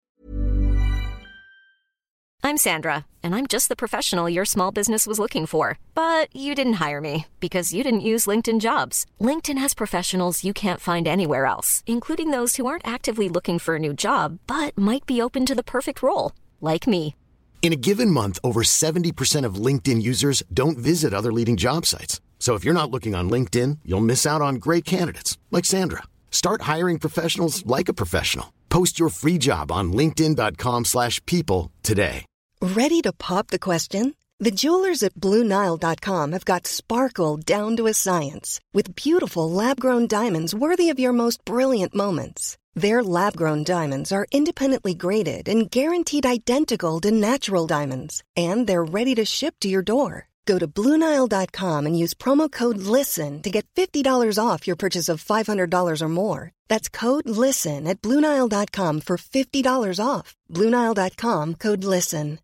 [2.44, 5.78] I'm Sandra, and I'm just the professional your small business was looking for.
[5.96, 9.04] But you didn't hire me because you didn't use LinkedIn jobs.
[9.20, 13.74] LinkedIn has professionals you can't find anywhere else, including those who aren't actively looking for
[13.74, 17.16] a new job but might be open to the perfect role, like me.
[17.62, 22.20] In a given month, over 70% of LinkedIn users don't visit other leading job sites.
[22.38, 26.04] So if you're not looking on LinkedIn, you'll miss out on great candidates like Sandra.
[26.30, 28.52] Start hiring professionals like a professional.
[28.68, 32.24] Post your free job on linkedin.com/people today.
[32.62, 34.14] Ready to pop the question?
[34.38, 40.06] The jewelers at BlueNile.com have got sparkle down to a science with beautiful lab grown
[40.06, 42.58] diamonds worthy of your most brilliant moments.
[42.76, 48.84] Their lab grown diamonds are independently graded and guaranteed identical to natural diamonds, and they're
[48.84, 50.28] ready to ship to your door.
[50.44, 55.24] Go to BlueNile.com and use promo code LISTEN to get $50 off your purchase of
[55.24, 56.52] $500 or more.
[56.68, 60.36] That's code LISTEN at BlueNile.com for $50 off.
[60.52, 62.38] BlueNile.com code LISTEN.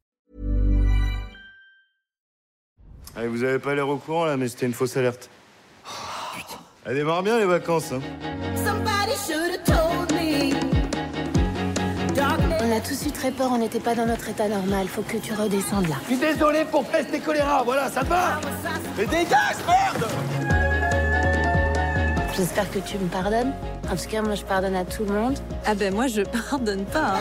[3.14, 5.28] Allez, vous avez pas l'air au courant là, mais c'était une fausse alerte.
[6.86, 7.92] Elle démarre bien les vacances.
[7.92, 8.00] Hein.
[8.56, 9.81] On a
[12.86, 14.86] tous eu très peur, on n'était pas dans notre état normal.
[14.88, 15.96] Faut que tu redescendes là.
[16.08, 18.40] Je suis désolé pour peste et choléra, voilà, ça te va
[18.98, 20.08] Mais dégage, merde
[22.36, 23.52] J'espère que tu me pardonnes.
[23.90, 25.38] En tout cas, moi, je pardonne à tout le monde.
[25.66, 27.14] Ah ben moi, je pardonne pas.
[27.16, 27.20] hein.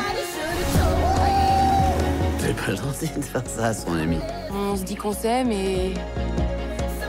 [2.39, 4.17] T'es pas gentil de faire ça à son ami.
[4.51, 5.93] On se dit qu'on s'aime et...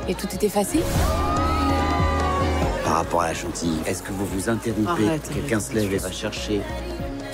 [0.09, 0.83] Et tout était facile.
[2.85, 6.11] Par rapport à la chantilly, est-ce que vous vous interrompez Quelqu'un se lève et va
[6.11, 6.61] chercher.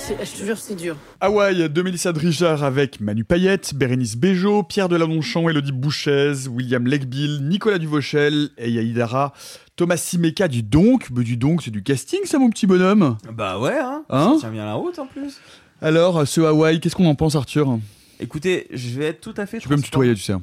[0.08, 0.96] Je te jure, c'est dur.
[1.20, 7.40] Hawaï de Mélissa Drijard avec Manu Payette, Bérénice Bejo, Pierre Deladonchamp, Elodie Bouchez, William Legbill,
[7.42, 9.34] Nicolas Duvauchel et Yaïdara,
[9.76, 11.08] Thomas Simeka du Donk.
[11.10, 13.18] Mais du Donk, c'est du casting ça mon petit bonhomme?
[13.34, 14.04] Bah ouais, hein.
[14.08, 14.32] Hein?
[14.34, 15.40] Ça tient bien la route en plus.
[15.82, 17.78] Alors, ce Hawaï, qu'est-ce qu'on en pense Arthur?
[18.20, 19.58] Écoutez, je vais être tout à fait.
[19.58, 20.34] Tu peux me tutoyer, tu sais.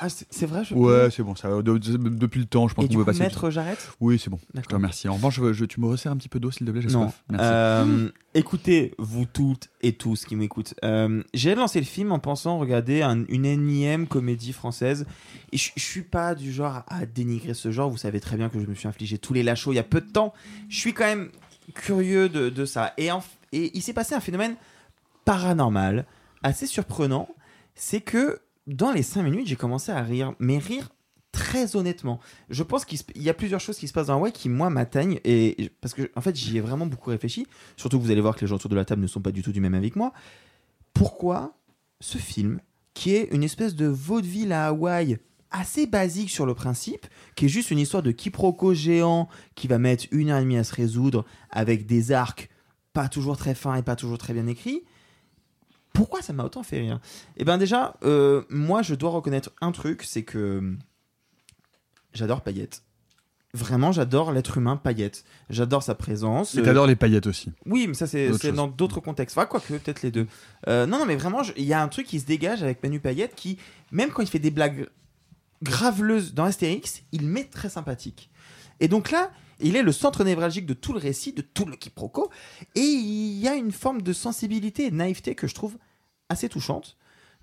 [0.00, 1.60] Ah, c'est vrai, je Ouais, peux c'est bon, ça va.
[1.62, 3.18] de- de- depuis le temps, je pense qu'on peut passer.
[3.20, 4.38] maître, j'arrête Oui, c'est bon.
[4.40, 4.76] Je te D'accord.
[4.76, 5.08] remercie.
[5.08, 6.88] En revanche, je, je- tu me resserres un petit peu d'eau, s'il te plaît, j'ai
[6.90, 7.08] Non.
[7.08, 7.24] soif.
[7.30, 7.44] Merci.
[7.50, 12.58] Euh, écoutez, vous toutes et tous qui m'écoutent, euh, j'ai lancé le film en pensant
[12.60, 15.04] regarder un- une énième comédie française.
[15.50, 17.90] Et je je suis pas du genre à dénigrer ce genre.
[17.90, 19.82] Vous savez très bien que je me suis infligé tous les lachos il y a
[19.84, 20.32] peu de temps.
[20.68, 21.30] Je suis quand même
[21.74, 22.94] curieux de, de ça.
[22.98, 24.54] Et, en- et il s'est passé un phénomène
[25.24, 26.06] paranormal,
[26.42, 27.28] assez surprenant.
[27.74, 30.34] C'est que dans les 5 minutes, j'ai commencé à rire.
[30.38, 30.90] Mais rire
[31.32, 32.20] très honnêtement.
[32.50, 35.20] Je pense qu'il y a plusieurs choses qui se passent dans Hawaii qui, moi, m'atteignent.
[35.24, 37.46] Et parce que, en fait, j'y ai vraiment beaucoup réfléchi.
[37.76, 39.32] Surtout que vous allez voir que les gens autour de la table ne sont pas
[39.32, 40.12] du tout du même avec moi.
[40.94, 41.54] Pourquoi
[42.00, 42.60] ce film,
[42.94, 45.18] qui est une espèce de vaudeville à Hawaï
[45.50, 49.78] assez basique sur le principe, qui est juste une histoire de quiproquo géant qui va
[49.78, 52.50] mettre une heure et demie à se résoudre avec des arcs
[52.92, 54.82] pas toujours très fins et pas toujours très bien écrits,
[55.98, 57.00] pourquoi ça m'a autant fait rire?
[57.38, 60.76] Eh bien déjà, euh, moi je dois reconnaître un truc, c'est que
[62.12, 62.84] j'adore Payette.
[63.52, 65.24] Vraiment, j'adore l'être humain Payette.
[65.50, 66.54] J'adore sa présence.
[66.54, 67.50] Et t'adores les paillettes aussi.
[67.66, 69.36] Oui, mais ça c'est dans d'autres contextes.
[69.36, 70.28] Enfin, quoique, peut-être les deux.
[70.68, 73.00] Euh, non, non, mais vraiment, il y a un truc qui se dégage avec Manu
[73.00, 73.58] Payette qui,
[73.90, 74.88] même quand il fait des blagues
[75.64, 78.30] graveleuses dans Astérix, il met très sympathique.
[78.78, 81.74] Et donc là, il est le centre névralgique de tout le récit, de tout le
[81.74, 82.30] quiproquo,
[82.76, 85.76] et il y a une forme de sensibilité et de naïveté que je trouve
[86.28, 86.96] assez touchante.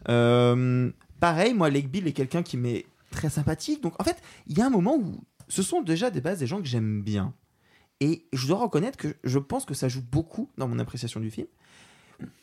[0.10, 3.82] Euh, pareil, moi, Lake Bill est quelqu'un qui m'est très sympathique.
[3.82, 6.48] Donc, en fait, il y a un moment où ce sont déjà des bases des
[6.48, 7.34] gens que j'aime bien.
[8.02, 11.32] Et je dois reconnaître que je pense que ça joue beaucoup dans mon appréciation du
[11.32, 11.48] film,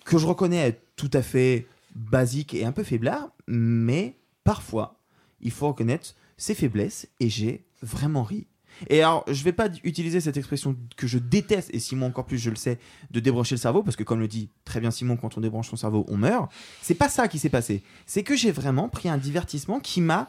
[0.04, 4.98] que je reconnais être tout à fait basique et un peu faiblard, mais parfois,
[5.40, 8.46] il faut reconnaître ses faiblesses et j'ai vraiment ri.
[8.88, 12.38] Et alors, je vais pas utiliser cette expression que je déteste, et Simon encore plus,
[12.38, 12.78] je le sais,
[13.10, 15.68] de débrancher le cerveau, parce que comme le dit très bien Simon, quand on débranche
[15.68, 16.50] son cerveau, on meurt.
[16.80, 17.82] C'est pas ça qui s'est passé.
[18.06, 20.28] C'est que j'ai vraiment pris un divertissement qui m'a,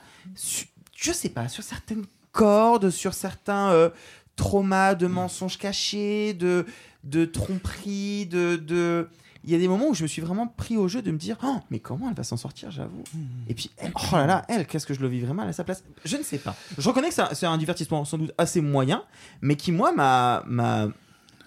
[0.96, 3.89] je sais pas, sur certaines cordes, sur certains euh,
[4.36, 6.65] traumas de mensonges cachés, de,
[7.03, 9.07] de tromperies, de, de...
[9.45, 11.17] Il y a des moments où je me suis vraiment pris au jeu de me
[11.17, 13.03] dire oh, mais comment elle va s'en sortir, j'avoue.
[13.49, 15.65] Et puis, elle- oh là là, elle, qu'est-ce que je le vivrais mal à sa
[15.65, 15.84] place?
[16.05, 16.55] Je ne sais pas.
[16.77, 19.03] Je reconnais que c'est un, divertissement sans doute assez moyen,
[19.41, 20.45] mais qui, moi, m'a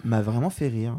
[0.03, 0.95] vraiment fait rire.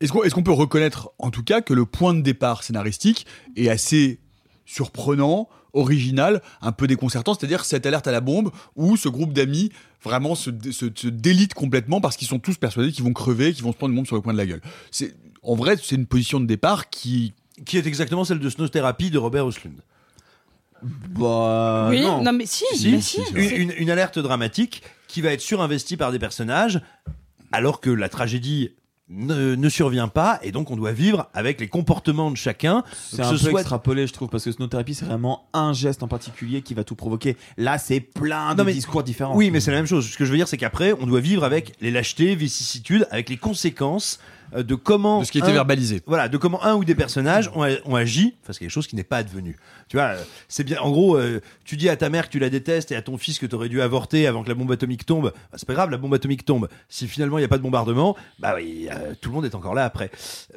[0.00, 3.24] Est-ce qu'on est-ce qu'on peut reconnaître en tout cas que le point de départ scénaristique
[3.54, 4.18] est assez
[4.66, 9.70] surprenant, original, un peu déconcertant, c'est-à-dire cette alerte à la bombe où ce groupe d'amis
[10.04, 13.62] vraiment se, se, se délite complètement parce qu'ils sont tous persuadés qu'ils vont crever, qu'ils
[13.64, 14.62] vont se prendre une bombe sur le coin de la gueule.
[14.90, 17.32] C'est en vrai, c'est une position de départ qui
[17.64, 19.76] Qui est exactement celle de Snow Therapy de Robert Oslund.
[21.10, 22.32] Bah, oui, non.
[22.32, 23.20] mais si, mais si.
[23.34, 26.80] Une, une- une alerte dramatique qui va être surinvestie par des personnages
[27.52, 28.70] alors que la tragédie
[29.12, 32.82] ne, ne survient pas et donc on doit vivre avec les comportements de chacun.
[33.10, 35.72] C'est un ce peu soit- extrapolé, je trouve, parce que Snow Therapy, c'est vraiment un
[35.72, 37.36] geste en particulier qui va tout provoquer.
[37.56, 39.36] Là, c'est plein de Non, mais- discours différents.
[39.36, 40.08] Oui, mais c'est la même chose.
[40.10, 43.28] Ce que je veux dire, c'est qu'après, on doit vivre avec les lâchetés, vicissitudes, avec
[43.28, 44.18] les conséquences
[44.56, 45.20] de comment.
[45.20, 46.02] De ce qui été un- verbalisé.
[46.06, 48.96] Voilà, de comment un ou des personnages ont, ont agi face à quelque chose qui
[48.96, 49.56] n'est pas advenu.
[49.88, 50.80] Tu vois, euh, c'est bien.
[50.80, 53.16] En gros, euh, tu dis à ta mère que tu la détestes et à ton
[53.18, 55.32] fils que tu aurais dû avorter avant que la bombe atomique tombe.
[55.34, 56.68] Bah, c'est pas grave, la bombe atomique tombe.
[56.88, 59.54] Si finalement il n'y a pas de bombardement, bah oui, euh, tout le monde est
[59.54, 60.10] encore là après.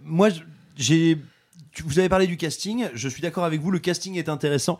[0.04, 0.30] Moi,
[0.78, 1.18] j'ai.
[1.84, 2.88] Vous avez parlé du casting.
[2.94, 3.70] Je suis d'accord avec vous.
[3.72, 4.80] Le casting est intéressant.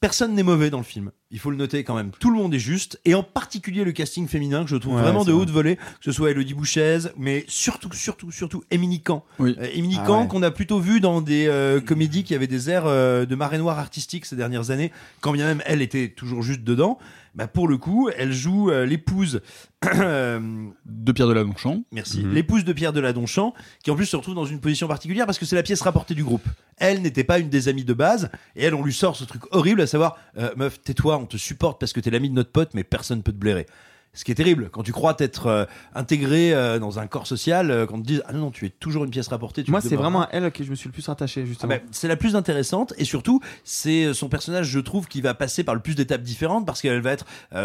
[0.00, 1.10] Personne n'est mauvais dans le film.
[1.30, 2.10] Il faut le noter quand même.
[2.18, 2.98] Tout le monde est juste.
[3.04, 5.42] Et en particulier le casting féminin que je trouve Ouais, vraiment de vrai.
[5.42, 5.76] haute volée.
[5.76, 9.20] Que ce soit Elodie Bouchez, mais surtout, surtout, surtout Émilie Kahn.
[9.38, 9.54] Oui.
[9.60, 10.28] Euh, Émilie Ah Kahn ouais.
[10.28, 13.58] qu'on a plutôt vu dans des euh, comédies qui avaient des airs euh, de marée
[13.58, 14.90] noire artistique ces dernières années.
[15.20, 16.98] Quand bien même elle était toujours juste dedans.
[17.34, 19.40] Bah, pour le coup, elle joue euh, l'épouse.
[19.84, 20.40] euh,
[20.86, 21.84] de Pierre Deladonchamp.
[21.92, 22.22] Merci.
[22.24, 22.34] Mhm.
[22.34, 25.46] L'épouse de Pierre Deladonchamp, qui en plus se retrouve dans une position particulière parce que
[25.46, 26.46] c'est la pièce rapportée du groupe.
[26.76, 29.42] Elle n'était pas une des amies de base, et elle, on lui sort ce truc
[29.52, 32.50] horrible, à savoir, euh, meuf, tais-toi, on te supporte parce que t'es l'ami de notre
[32.50, 33.66] pote, mais personne peut te blairer.
[34.12, 37.70] Ce qui est terrible, quand tu crois t'être euh, intégré euh, dans un corps social,
[37.70, 39.62] euh, quand on te dit, ah non, non, tu es toujours une pièce rapportée.
[39.62, 41.68] tu Moi, c'est vraiment à elle que je me suis le plus attaché, Ah justement.
[41.68, 45.34] ben, c'est la plus intéressante et surtout c'est euh, son personnage je trouve qui va
[45.34, 47.24] passer par le plus d'étapes différentes parce qu'elle va être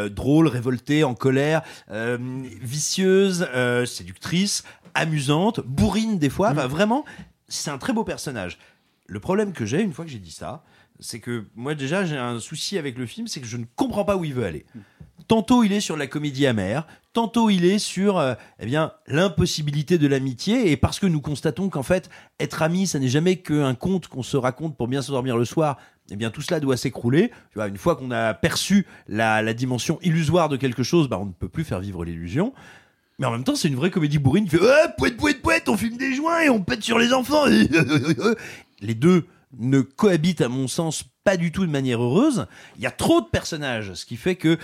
[0.09, 1.61] drôle, révoltée, en colère,
[2.61, 3.47] vicieuse,
[3.85, 6.53] séductrice, amusante, bourrine des fois.
[6.53, 7.05] Va vraiment,
[7.47, 8.57] c'est un très beau personnage.
[9.07, 10.63] Le problème que j'ai une fois que j'ai dit ça,
[10.99, 14.05] c'est que moi déjà j'ai un souci avec le film, c'est que je ne comprends
[14.05, 14.65] pas où il veut aller.
[15.27, 19.97] Tantôt il est sur la comédie amère, tantôt il est sur euh, eh bien l'impossibilité
[19.97, 22.09] de l'amitié et parce que nous constatons qu'en fait
[22.39, 25.77] être ami ça n'est jamais qu'un conte qu'on se raconte pour bien s'endormir le soir.
[26.11, 27.29] Eh bien, tout cela doit s'écrouler.
[27.49, 31.17] Tu vois, une fois qu'on a perçu la, la dimension illusoire de quelque chose, bah,
[31.19, 32.53] on ne peut plus faire vivre l'illusion.
[33.17, 34.45] Mais en même temps, c'est une vraie comédie bourrine.
[34.45, 37.45] Il fait pouette, on fume des joints et on pète sur les enfants.
[38.81, 39.25] les deux
[39.59, 42.45] ne cohabitent, à mon sens, pas du tout de manière heureuse.
[42.77, 44.59] Il y a trop de personnages, ce qui fait que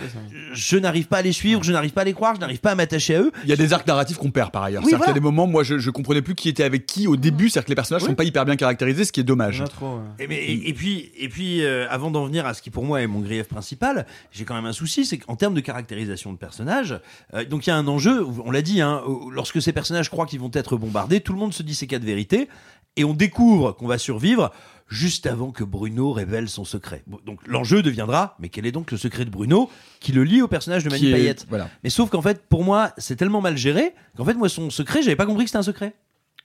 [0.53, 2.71] je n'arrive pas à les suivre, je n'arrive pas à les croire, je n'arrive pas
[2.71, 3.31] à m'attacher à eux.
[3.43, 4.83] Il y a des arcs narratifs qu'on perd par ailleurs.
[4.83, 7.07] Oui, qu'il y a des moments, moi, je, je comprenais plus qui était avec qui
[7.07, 7.49] au début.
[7.49, 9.63] C'est-à-dire que les personnages sont pas hyper bien caractérisés, ce qui est dommage.
[10.19, 12.83] Et, mais- et- et puis, et puis euh, avant d'en venir à ce qui pour
[12.85, 16.31] moi est mon grief principal, j'ai quand même un souci, c'est qu'en termes de caractérisation
[16.31, 16.99] de personnages,
[17.33, 20.27] euh, donc il y a un enjeu, on l'a dit, hein, lorsque ces personnages croient
[20.27, 22.47] qu'ils vont être bombardés, tout le monde se dit ces quatre vérités,
[22.97, 24.51] et on découvre qu'on va survivre
[24.91, 27.03] juste avant que Bruno révèle son secret.
[27.25, 29.69] Donc l'enjeu deviendra, mais quel est donc le secret de Bruno
[30.01, 31.69] qui le lie au personnage de Manu est- Payette voilà.
[31.83, 35.01] Mais sauf qu'en fait, pour moi, c'est tellement mal géré qu'en fait, moi, son secret,
[35.01, 35.93] j'avais pas compris que c'était un secret.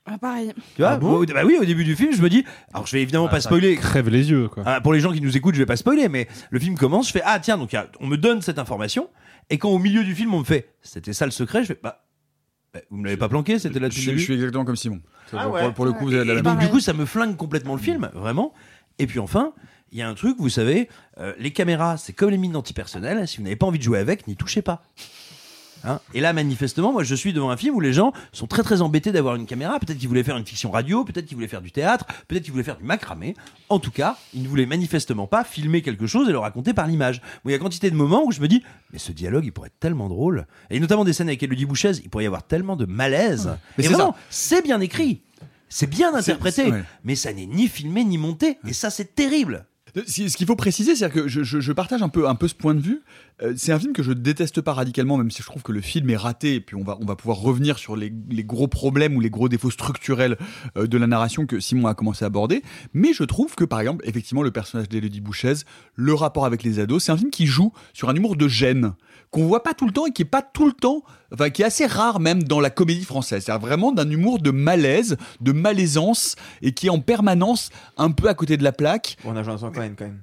[0.09, 0.53] Ah, pareil.
[0.77, 2.93] Tu vois, Ah bon bah oui, au début du film, je me dis, alors je
[2.93, 3.75] vais évidemment pas ça spoiler.
[3.75, 4.63] crève les yeux, quoi.
[4.65, 7.09] Ah, pour les gens qui nous écoutent, je vais pas spoiler, mais le film commence,
[7.09, 9.11] je fais ah tiens, donc on me donne cette information,
[9.51, 11.81] et quand au milieu du film on me fait c'était ça le secret, je fais
[11.83, 12.06] bah,
[12.91, 14.23] vous me l'avez pas planqué, c'était là Je, depuis le je début.
[14.23, 15.01] suis exactement comme Simon.
[15.33, 15.63] Ah pour, ouais.
[15.65, 17.75] pour- pour le coup, vous avez la même donc du coup, ça me flingue complètement
[17.75, 18.53] le film, vraiment.
[18.99, 19.53] Et puis enfin,
[19.93, 23.27] il y a un truc, vous savez, euh, les caméras, c'est comme les mines antipersonnelles.
[23.29, 24.83] Si vous n'avez pas envie de jouer avec, n'y touchez pas.
[25.85, 28.63] Hein et là, manifestement, moi, je suis devant un film où les gens sont très
[28.63, 29.79] très embêtés d'avoir une caméra.
[29.79, 32.53] Peut-être qu'ils voulaient faire une fiction radio, peut-être qu'ils voulaient faire du théâtre, peut-être qu'ils
[32.53, 33.35] voulaient faire du macramé.
[33.69, 36.87] En tout cas, ils ne voulaient manifestement pas filmer quelque chose et le raconter par
[36.87, 37.21] l'image.
[37.45, 38.63] Bon, il y a quantité de moments où je me dis,
[38.93, 40.47] mais ce dialogue, il pourrait être tellement drôle.
[40.71, 43.57] Et notamment des scènes avec Elodie Bouchez, il pourrait y avoir tellement de malaise.
[43.79, 45.23] Mais et c'est vraiment, c'est bien écrit.
[45.69, 46.85] C'est bien interprété, ouais.
[47.03, 48.59] mais ça n'est ni filmé ni monté.
[48.67, 49.67] Et ça, c'est terrible.
[50.07, 52.81] Ce ce qu'il faut préciser, c'est que je, je- partage un peu, ce point de
[52.81, 53.01] vue.
[53.43, 55.81] Euh, c'est un film que je déteste pas radicalement, même si je trouve que le
[55.81, 56.57] film est raté.
[56.57, 59.71] Et puis on va, pouvoir revenir sur les, les gros problèmes ou les gros défauts
[59.71, 60.37] structurels
[60.77, 62.63] euh, de la narration que Simon a commencé à aborder.
[62.93, 65.55] Mais je trouve que, par exemple, effectivement, le personnage d'Elodie Bouchez,
[65.95, 68.93] le rapport avec les ados, c'est un film qui joue sur un humour de gêne
[69.31, 71.03] qu'on voit pas tout le temps et qui est pas tout le temps,
[71.33, 73.45] enfin qui est assez rare même dans la comédie française.
[73.47, 78.29] C'est vraiment d'un humour de malaise, de malaisance et qui est en permanence un peu
[78.29, 79.17] à côté de la plaque.
[79.25, 80.23] On a Jonathan Cohen quand même.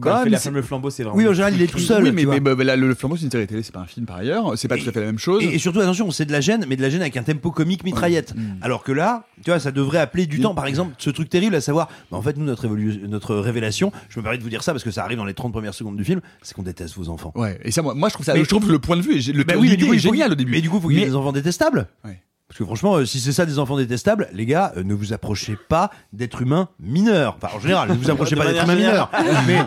[0.00, 1.18] Quand Bah, fait la le flambeau, c'est vraiment.
[1.18, 2.02] Oui, en général, il est tout seul.
[2.04, 4.06] Oui, mais, mais, bah, là, le, flambeau, c'est une série télé, c'est pas un film
[4.06, 4.56] par ailleurs.
[4.56, 5.44] C'est pas tout à fait la même chose.
[5.44, 7.50] Et, et surtout, attention, c'est de la gêne, mais de la gêne avec un tempo
[7.50, 8.32] comique mitraillette.
[8.62, 10.54] Alors que là, tu vois, ça devrait appeler du temps.
[10.54, 14.18] Par exemple, ce truc terrible à savoir, bah, en fait, nous, notre, notre révélation, je
[14.18, 15.96] me permets de vous dire ça parce que ça arrive dans les 30 premières secondes
[15.96, 17.32] du film, c'est qu'on déteste vos enfants.
[17.34, 19.02] Ouais, et ça, moi, moi je trouve ça, Mais- je trouve que le point de
[19.02, 20.52] vue, le Bah oui, mais du coup, est génial au début.
[20.52, 21.86] Mais du coup, il faut qu'il y ait Mais- des enfants détestables.
[22.04, 22.18] Ouais.
[22.56, 25.12] Parce que franchement, euh, si c'est ça des enfants détestables, les gars, euh, ne vous
[25.12, 27.36] approchez pas d'êtres humains mineurs.
[27.36, 29.10] Enfin, en général, ne vous approchez De pas d'êtres humains mineurs.
[29.46, 29.58] mais,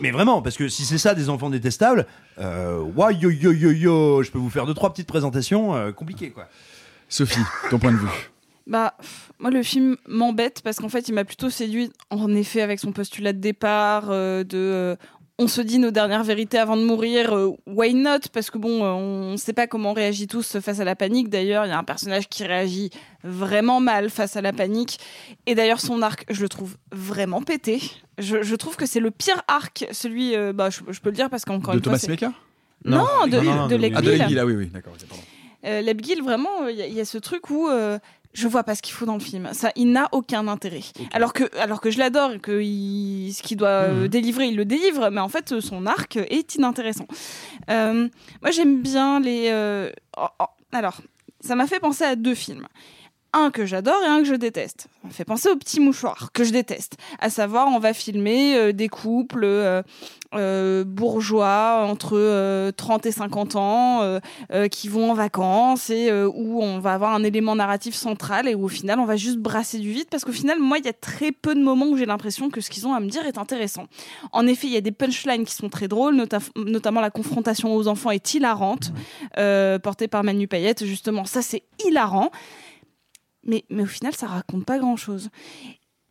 [0.00, 2.06] mais vraiment, parce que si c'est ça des enfants détestables,
[2.38, 5.92] euh, ouais, yo yo yo yo, je peux vous faire deux trois petites présentations euh,
[5.92, 6.48] compliquées quoi.
[7.06, 8.08] Sophie, ton point de vue.
[8.66, 8.94] Bah,
[9.38, 12.92] moi, le film m'embête parce qu'en fait, il m'a plutôt séduit, en effet, avec son
[12.92, 14.56] postulat de départ, euh, de.
[14.56, 14.96] euh,
[15.42, 18.20] on se dit nos dernières vérités avant de mourir, euh, why not?
[18.32, 20.94] Parce que bon, euh, on ne sait pas comment on réagit tous face à la
[20.96, 21.28] panique.
[21.28, 22.90] D'ailleurs, il y a un personnage qui réagit
[23.24, 24.98] vraiment mal face à la panique.
[25.46, 27.80] Et d'ailleurs, son arc, je le trouve vraiment pété.
[28.18, 31.16] Je, je trouve que c'est le pire arc, celui, euh, bah, je, je peux le
[31.16, 31.90] dire parce qu'encore De une fois.
[31.92, 32.32] Thomas c'est- Smeeka
[32.84, 33.30] Non, de,
[33.68, 34.92] de, Leigh Ah, de ah oui, oui, d'accord.
[35.64, 35.82] Euh,
[36.24, 37.98] vraiment, il y, a- il y a ce truc où euh,
[38.34, 39.48] je vois pas ce qu'il faut dans le film.
[39.52, 40.80] Ça, il n'a aucun intérêt.
[41.12, 44.56] Alors que, alors que je l'adore et que il- ce qu'il doit euh, délivrer, il
[44.56, 47.06] le délivre, mais en fait, euh, son arc est inintéressant.
[47.70, 48.08] Euh,
[48.40, 49.48] moi, j'aime bien les.
[49.50, 51.00] euh, oh, oh, alors,
[51.40, 52.66] ça m'a fait penser à deux films.
[53.34, 54.88] Un que j'adore et un que je déteste.
[55.02, 56.98] Ça me fait penser au petit mouchoir que je déteste.
[57.18, 59.82] À savoir, on va filmer euh, des couples euh,
[60.34, 64.20] euh, bourgeois entre euh, 30 et 50 ans euh,
[64.52, 68.48] euh, qui vont en vacances et euh, où on va avoir un élément narratif central
[68.48, 70.84] et où au final on va juste brasser du vide parce qu'au final moi il
[70.84, 73.08] y a très peu de moments où j'ai l'impression que ce qu'ils ont à me
[73.08, 73.86] dire est intéressant.
[74.32, 77.74] En effet il y a des punchlines qui sont très drôles, nota- notamment la confrontation
[77.74, 78.92] aux enfants est hilarante,
[79.38, 82.30] euh, portée par Manu Payette justement ça c'est hilarant,
[83.44, 85.30] mais, mais au final ça raconte pas grand chose.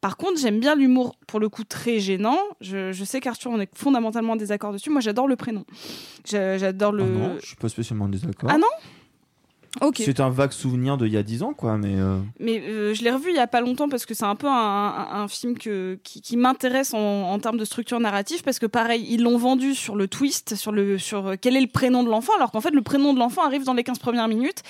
[0.01, 2.39] Par contre, j'aime bien l'humour, pour le coup, très gênant.
[2.59, 4.89] Je, je sais qu'Arthur, on est fondamentalement en désaccord dessus.
[4.89, 5.63] Moi, j'adore le prénom.
[6.25, 7.03] J'adore le.
[7.03, 8.49] Ah non, je suis pas spécialement désaccord.
[8.51, 8.65] Ah non?
[10.03, 11.95] C'est un vague souvenir d'il y a 10 ans, quoi, mais.
[11.95, 14.35] euh, Mais euh, je l'ai revu il y a pas longtemps parce que c'est un
[14.35, 18.43] peu un, un- un film que, qui, qui m'intéresse en, en termes de structure narrative
[18.43, 21.61] parce que pareil, ils l'ont vendu sur le twist, sur, le, sur euh, quel est
[21.61, 23.99] le prénom de l'enfant, alors qu'en fait le prénom de l'enfant arrive dans les 15
[23.99, 24.61] premières minutes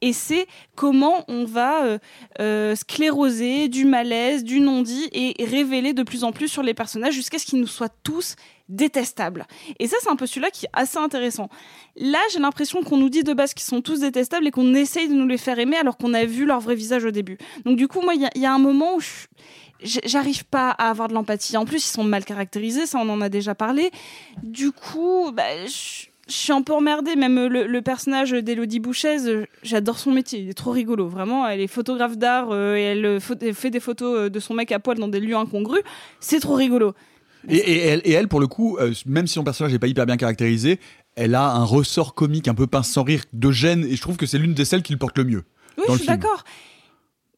[0.00, 1.98] et c'est comment on va
[2.40, 7.12] euh, scléroser du malaise, du non-dit et révéler de plus en plus sur les personnages
[7.14, 8.36] jusqu'à ce qu'ils nous soient tous
[8.68, 9.46] détestables.
[9.78, 11.48] Et ça, c'est un postulat qui est assez intéressant.
[11.96, 15.08] Là, j'ai l'impression qu'on nous dit de base qu'ils sont tous détestables et qu'on essaye
[15.08, 17.38] de nous les faire aimer alors qu'on a vu leur vrai visage au début.
[17.64, 19.00] Donc du coup, moi, il y, a- un moment où
[19.82, 21.56] j'arrive pas à avoir de l'empathie.
[21.56, 23.90] En plus, ils sont mal caractérisés, ça on en a déjà parlé.
[24.42, 27.16] Du coup, bah, je suis un peu emmerdée.
[27.16, 30.40] Même le, personnage d'Elodie Bouchez, euh, j'adore son métier.
[30.40, 31.08] Il est trop rigolo.
[31.08, 34.54] Vraiment, elle est photographe d'art euh, et elle euh, elle fait des photos de son
[34.54, 35.82] mec à poil dans des lieux incongrus.
[36.20, 36.94] C'est trop rigolo.
[37.48, 39.86] Et, et elle, et elle, pour le coup, euh, même si son personnage n'est pas
[39.86, 40.80] hyper bien caractérisé,
[41.14, 44.16] elle a un ressort comique un peu pince sans rire de gêne, et je trouve
[44.16, 45.44] que c'est l'une des celles qui le porte le mieux.
[45.78, 46.44] Oui, je suis d'accord.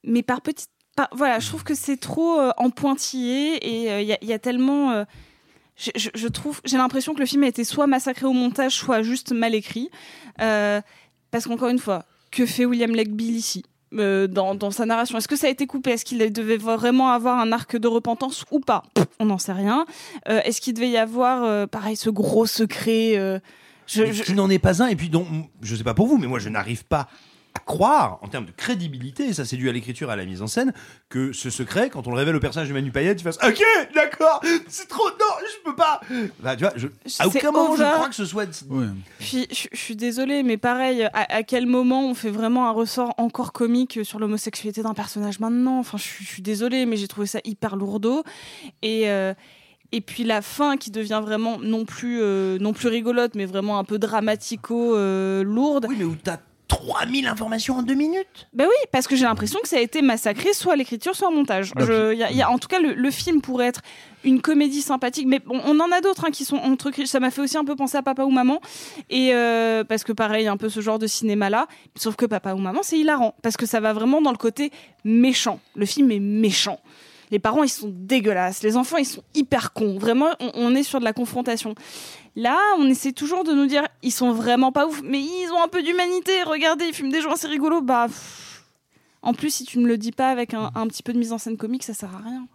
[0.05, 0.71] Mais par petite.
[0.97, 4.33] par- voilà, je trouve que c'est trop euh, en pointillé et il y, a- y
[4.33, 4.93] a tellement.
[4.93, 5.05] euh,
[5.77, 6.61] je, je- je trouve.
[6.65, 9.91] J'ai l'impression que le film a été soit massacré au montage, soit juste mal écrit.
[10.41, 10.81] Euh,
[11.31, 13.65] parce qu'encore une fois, que fait William Legbill ici?
[13.95, 15.19] Euh, dans, dans sa narration.
[15.19, 15.91] Est-ce que ça a été coupé?
[15.91, 18.83] Est-ce qu'il devait vraiment avoir un arc de repentance ou pas?
[19.21, 19.87] On n'en sait rien.
[20.29, 23.41] Euh, Est-ce qu'il devait y avoir, euh, pareil, ce gros secret
[23.87, 25.27] je- Mais je- qui n'en est pas un et puis dont
[25.63, 27.09] je sais pas pour vous mais moi je n'arrive pas
[27.55, 30.25] à croire en termes de crédibilité et ça c'est dû à l'écriture et à la
[30.25, 30.73] mise en scène
[31.09, 33.63] que ce secret quand on le révèle au personnage de Manu Payette tu fasses ok
[33.95, 36.01] d'accord c'est trop non je peux pas.
[36.41, 38.47] Bah, tu vois je, à C'est aucun moment je crois que ce soit
[39.19, 42.73] Puis, je, je suis désolée, mais pareil, à, à quel moment on fait vraiment un
[42.73, 45.79] ressort encore comique sur l'homosexualité d'un personnage maintenant?
[45.79, 48.25] Enfin, je, suis- je suis désolée, mais j'ai trouvé ça hyper lourdeau.
[48.83, 49.35] Et, euh,
[49.93, 53.79] et puis la fin qui devient vraiment non plus, euh, non plus rigolote, mais vraiment
[53.79, 55.87] un peu dramatico-lourde.
[55.89, 56.39] oui, mais où t'as
[56.69, 60.03] 3000 informations en deux minutes Ben oui, parce que j'ai l'impression que ça a été
[60.03, 61.73] massacré soit à l'écriture, soit au montage.
[61.73, 63.81] Donc, Je- y a- y a- en tout cas, le, le film pourrait être
[64.25, 66.91] une comédie sympathique, mais bon, on en a d'autres hein, qui sont entre.
[67.07, 68.61] Ça m'a fait aussi un peu penser à Papa ou Maman,
[69.09, 71.67] et euh, parce que pareil, un peu ce genre de cinéma-là.
[71.97, 74.71] Sauf que Papa ou Maman, c'est hilarant parce que ça va vraiment dans le côté
[75.05, 75.61] méchant.
[75.75, 76.81] Le film est méchant.
[77.31, 78.63] Les parents, ils sont dégueulasses.
[78.63, 79.99] Les enfants, ils sont hyper cons.
[79.99, 81.75] Vraiment, on, on est sur de la confrontation.
[82.39, 85.61] Là, on essaie toujours de nous dire, ils sont vraiment pas ouf, mais ils ont
[85.61, 86.45] un peu d'humanité.
[86.45, 87.83] Regardez, ils fument des joints, c'est rigolo.
[87.83, 88.07] Bah,
[89.23, 91.39] en plus, si tu me le dis pas avec un, petit peu de mise en
[91.39, 92.47] scène comique, ça sert à rien.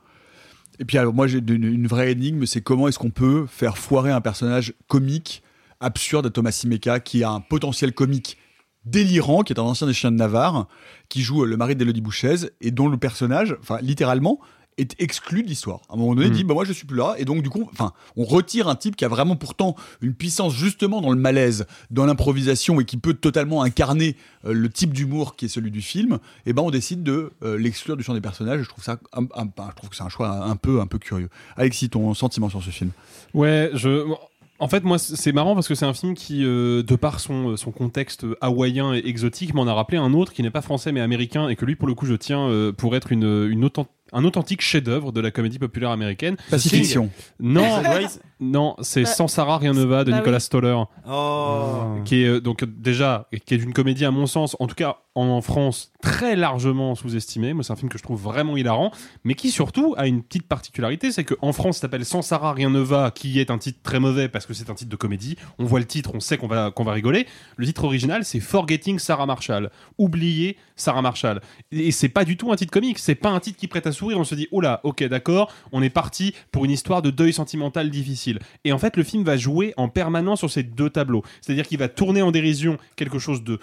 [0.80, 4.10] Et puis alors moi j'ai une, vraie énigme, c'est comment est-ce qu'on peut faire foirer
[4.10, 5.44] un personnage comique
[5.82, 8.38] absurde à Thomas Simeka qui a un potentiel comique
[8.86, 10.68] délirant, qui est un ancien des chiens de Navarre,
[11.10, 14.40] qui joue le mari d'Elodie Bouchez et dont le personnage, enfin littéralement,
[14.78, 15.82] est exclu de l'histoire.
[15.90, 16.36] À un moment donné, il Mm.
[16.36, 18.76] dit bah moi je suis plus là et donc du coup, enfin, on retire un
[18.76, 22.98] type qui a vraiment pourtant une puissance justement dans le malaise, dans l'improvisation et qui
[22.98, 24.16] peut totalement incarner
[24.46, 26.20] euh, le type d'humour qui est celui du film.
[26.46, 28.62] Et ben on décide de euh, l'exclure du champ des personnages.
[28.64, 30.88] Je trouve ça, un- un- un- je trouve que c'est un choix un peu un
[30.88, 31.30] peu curieux.
[31.58, 32.92] Alexis, ton sentiment sur ce film?
[33.34, 34.08] Ouais, je.
[34.10, 34.18] En
[34.60, 37.58] En fait, moi, c'est marrant parce que c'est un film qui, euh, de par son,
[37.58, 41.02] son contexte hawaïen et exotique, m'en a rappelé un autre qui n'est pas français mais
[41.02, 43.92] américain et que lui, pour le coup, je tiens euh, pour être une, une authentique
[44.14, 46.38] un authentique chef-d'œuvre de la comédie populaire américaine.
[46.50, 47.10] Pacifiction.
[47.40, 47.82] Non,
[48.44, 50.42] non, c'est Bah, Sans Sarah rien ne va de bah Nicolas oui.
[50.42, 51.96] Stoller, Oh.
[52.06, 54.98] qui est euh, donc déjà qui est une comédie à mon sens, en tout cas
[55.16, 57.54] en France très largement sous-estimée.
[57.54, 58.92] Moi, c'est un film que je trouve vraiment hilarant,
[59.24, 62.72] mais qui surtout a une petite particularité, c'est qu'en France, ça s'appelle Sans Sarah rien
[62.72, 65.36] ne va, qui est un titre très mauvais parce que c'est un titre de comédie.
[65.60, 67.28] On voit le titre, on sait qu'on va qu'on va rigoler.
[67.58, 69.70] Le titre original, c'est Forgetting Sarah Marshall,
[70.00, 71.42] oublier Sarah Marshall.
[71.72, 73.92] Et c'est pas du tout un titre comique, c'est pas un titre qui prête à
[73.92, 74.18] sourire.
[74.20, 77.34] On se dit, oh là, ok, d'accord, on est parti pour une histoire de deuil
[77.34, 78.33] sentimental difficile.
[78.64, 81.24] Et en fait, le film va jouer en permanence sur ces deux tableaux.
[81.42, 83.60] C'est-à-dire qu'il va tourner en dérision quelque chose de,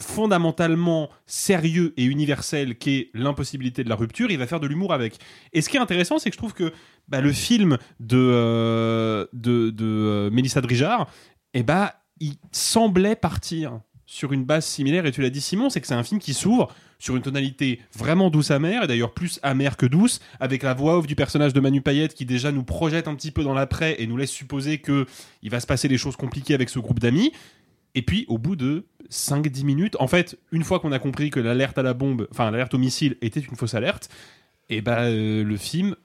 [0.00, 4.30] fondamentalement sérieux et universel qui est l'impossibilité de la rupture.
[4.30, 5.18] Il va faire de l'humour avec.
[5.52, 6.72] Et ce qui est intéressant, c'est que je trouve que
[7.08, 11.10] bah, le film de, euh, de euh, Mélissa Drijard,
[11.54, 13.80] eh bah, il semblait partir
[14.10, 15.04] sur une base similaire.
[15.04, 17.78] Et tu l'as dit, Simon, c'est que c'est un film qui s'ouvre sur une tonalité
[17.94, 21.52] vraiment douce amère, et d'ailleurs plus amère que douce, avec la voix off du personnage
[21.52, 24.30] de Manu Payette qui déjà nous projette un petit peu dans l'après et nous laisse
[24.30, 25.06] supposer que
[25.42, 27.32] il va se passer des choses compliquées avec ce groupe d'amis.
[27.94, 31.38] Et puis, au bout de 5-10 minutes, en fait, une fois qu'on a compris que
[31.38, 34.08] l'alerte à la bombe, enfin l'alerte au missile était une fausse alerte,
[34.70, 35.96] et ben euh, le film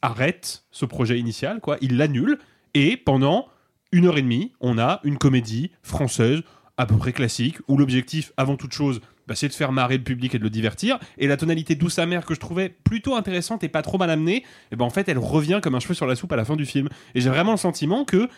[0.00, 1.76] arrête ce projet initial, quoi.
[1.82, 2.38] Il l'annule,
[2.72, 3.48] et pendant
[3.92, 6.42] une heure et demie, on a une comédie française
[6.80, 10.02] à peu près classique, où l'objectif, avant toute chose, bah, c'est de faire marrer le
[10.02, 10.98] public et de le divertir.
[11.18, 14.44] Et la tonalité douce amère que je trouvais plutôt intéressante et pas trop mal amenée,
[14.72, 16.56] et ben en fait, elle revient comme un cheveu sur la soupe à la fin
[16.56, 16.88] du film.
[17.14, 18.28] Et j'ai vraiment le sentiment que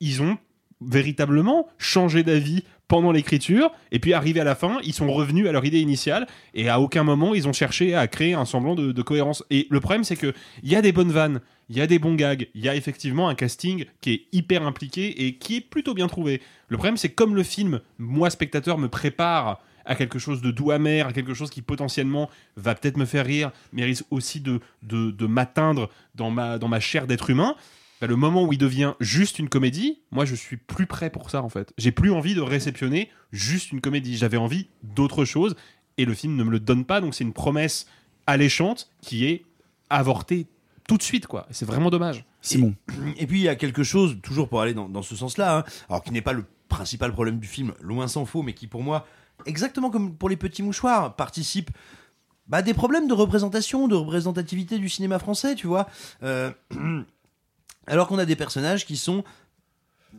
[0.00, 0.38] ils ont
[0.80, 5.52] véritablement changé d'avis pendant l'écriture et puis arrivé à la fin ils sont revenus à
[5.52, 8.90] leur idée initiale et à aucun moment ils ont cherché à créer un semblant de,
[8.90, 10.32] de cohérence et le problème c'est que
[10.62, 12.76] il y a des bonnes vannes il y a des bons gags il y a
[12.76, 16.98] effectivement un casting qui est hyper impliqué et qui est plutôt bien trouvé le problème
[16.98, 21.12] c'est comme le film moi spectateur me prépare à quelque chose de doux amer, à
[21.12, 25.26] quelque chose qui potentiellement va peut-être me faire rire, mais risque aussi de, de, de
[25.26, 27.56] m'atteindre dans ma, dans ma chair d'être humain,
[28.00, 31.30] bah, le moment où il devient juste une comédie, moi je suis plus prêt pour
[31.30, 31.72] ça en fait.
[31.76, 34.16] J'ai plus envie de réceptionner juste une comédie.
[34.16, 35.54] J'avais envie d'autre chose
[35.98, 37.00] et le film ne me le donne pas.
[37.00, 37.86] Donc c'est une promesse
[38.26, 39.44] alléchante qui est
[39.90, 40.46] avortée
[40.90, 41.46] tout de suite quoi.
[41.48, 42.24] Et C'est vraiment dommage.
[42.40, 42.74] Simon.
[43.16, 45.64] Et puis il y a quelque chose, toujours pour aller dans, dans ce sens-là, hein,
[45.88, 48.82] alors qui n'est pas le principal problème du film, loin s'en faut, mais qui pour
[48.82, 49.06] moi,
[49.46, 51.70] exactement comme pour les petits mouchoirs, participe
[52.48, 55.86] bah, à des problèmes de représentation, de représentativité du cinéma français, tu vois.
[56.24, 56.50] Euh,
[57.86, 59.22] alors qu'on a des personnages qui sont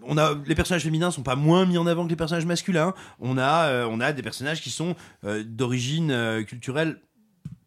[0.04, 2.94] on a les personnages féminins sont pas moins mis en avant que les personnages masculins.
[3.20, 4.96] On a euh, on a des personnages qui sont
[5.26, 7.02] euh, d'origine euh, culturelle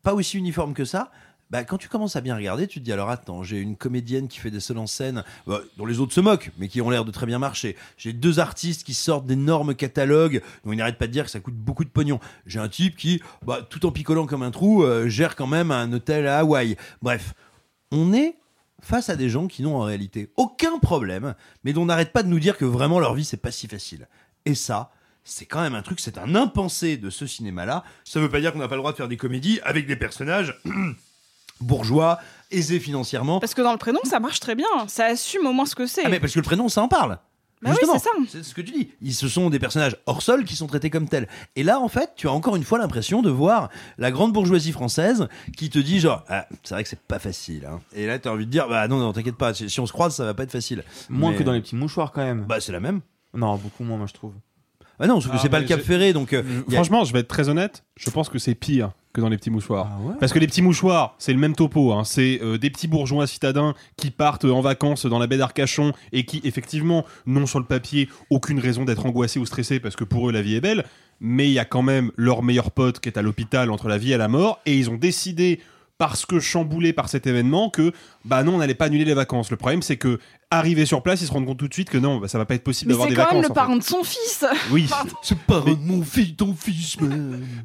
[0.02, 1.10] pas aussi uniforme que ça.
[1.50, 4.28] Bah, quand tu commences à bien regarder, tu te dis alors attends, j'ai une comédienne
[4.28, 6.90] qui fait des seuls en scène, bah, dont les autres se moquent, mais qui ont
[6.90, 7.76] l'air de très bien marcher.
[7.96, 11.40] J'ai deux artistes qui sortent d'énormes catalogues, dont ils n'arrêtent pas de dire que ça
[11.40, 12.18] coûte beaucoup de pognon.
[12.46, 15.70] J'ai un type qui, bah, tout en picolant comme un trou, euh, gère quand même
[15.70, 16.76] un hôtel à Hawaï.
[17.02, 17.34] Bref,
[17.92, 18.36] on est
[18.80, 21.34] face à des gens qui n'ont en réalité aucun problème,
[21.64, 23.66] mais dont on n'arrête pas de nous dire que vraiment leur vie c'est pas si
[23.66, 24.08] facile.
[24.44, 24.90] Et ça,
[25.24, 27.82] c'est quand même un truc, c'est un impensé de ce cinéma-là.
[28.04, 29.96] Ça veut pas dire qu'on n'a pas le droit de faire des comédies avec des
[29.96, 30.60] personnages
[31.60, 32.18] bourgeois,
[32.50, 33.40] aisés financièrement.
[33.40, 34.66] Parce que dans le prénom, ça marche très bien.
[34.88, 36.02] Ça assume au moins ce que c'est.
[36.04, 37.18] Ah mais parce que le prénom, ça en parle.
[37.62, 38.10] Bah oui, Justement, c'est ça.
[38.28, 38.90] c'est ce que tu dis.
[39.00, 41.26] Ils, ce sont des personnages hors sol qui sont traités comme tels.
[41.56, 44.72] Et là, en fait, tu as encore une fois l'impression de voir la grande bourgeoisie
[44.72, 47.64] française qui te dit genre, ah, c'est vrai que c'est pas facile.
[47.66, 47.80] hein.
[47.94, 49.86] Et là, tu as envie de dire, bah non, non, t'inquiète pas, si si on
[49.86, 50.84] se croise, ça va pas être facile.
[51.08, 52.42] Moins Mais- que dans les petits mouchoirs quand même.
[52.46, 53.00] Bah c'est la même.
[53.32, 54.34] Non, beaucoup moins moi je trouve.
[54.98, 56.34] Ah non, parce que Ah, c'est pas le Cap Ferré, donc.
[56.34, 59.28] euh, a- Franchement, je vais être très honnête, je pense que c'est pire que dans
[59.28, 59.88] les petits mouchoirs.
[59.90, 61.92] Ah Parce que les petits mouchoirs, c'est le même topo.
[61.92, 62.02] hein.
[62.04, 66.24] C'est euh, des petits bourgeois citadins qui partent en vacances dans la baie d'Arcachon et
[66.24, 70.28] qui, effectivement, n'ont sur le papier aucune raison d'être angoissés ou stressés parce que pour
[70.28, 70.84] eux, la vie est belle.
[71.20, 73.98] Mais il y a quand même leur meilleur pote qui est à l'hôpital entre la
[73.98, 74.60] vie et la mort.
[74.66, 75.60] Et ils ont décidé,
[75.96, 77.92] parce que chamboulés par cet événement, que
[78.24, 79.48] bah non, on n'allait pas annuler les vacances.
[79.48, 80.18] Le problème, c'est que
[80.50, 82.44] arrivés sur place, ils se rendent compte tout de suite que non, bah, ça va
[82.44, 83.34] pas être possible Mais d'avoir c'est des quand vacances.
[83.34, 83.60] même le en fait.
[83.60, 84.44] parent de son fils.
[84.70, 84.88] Oui.
[85.22, 86.96] C'est pas mon fils, ton fils.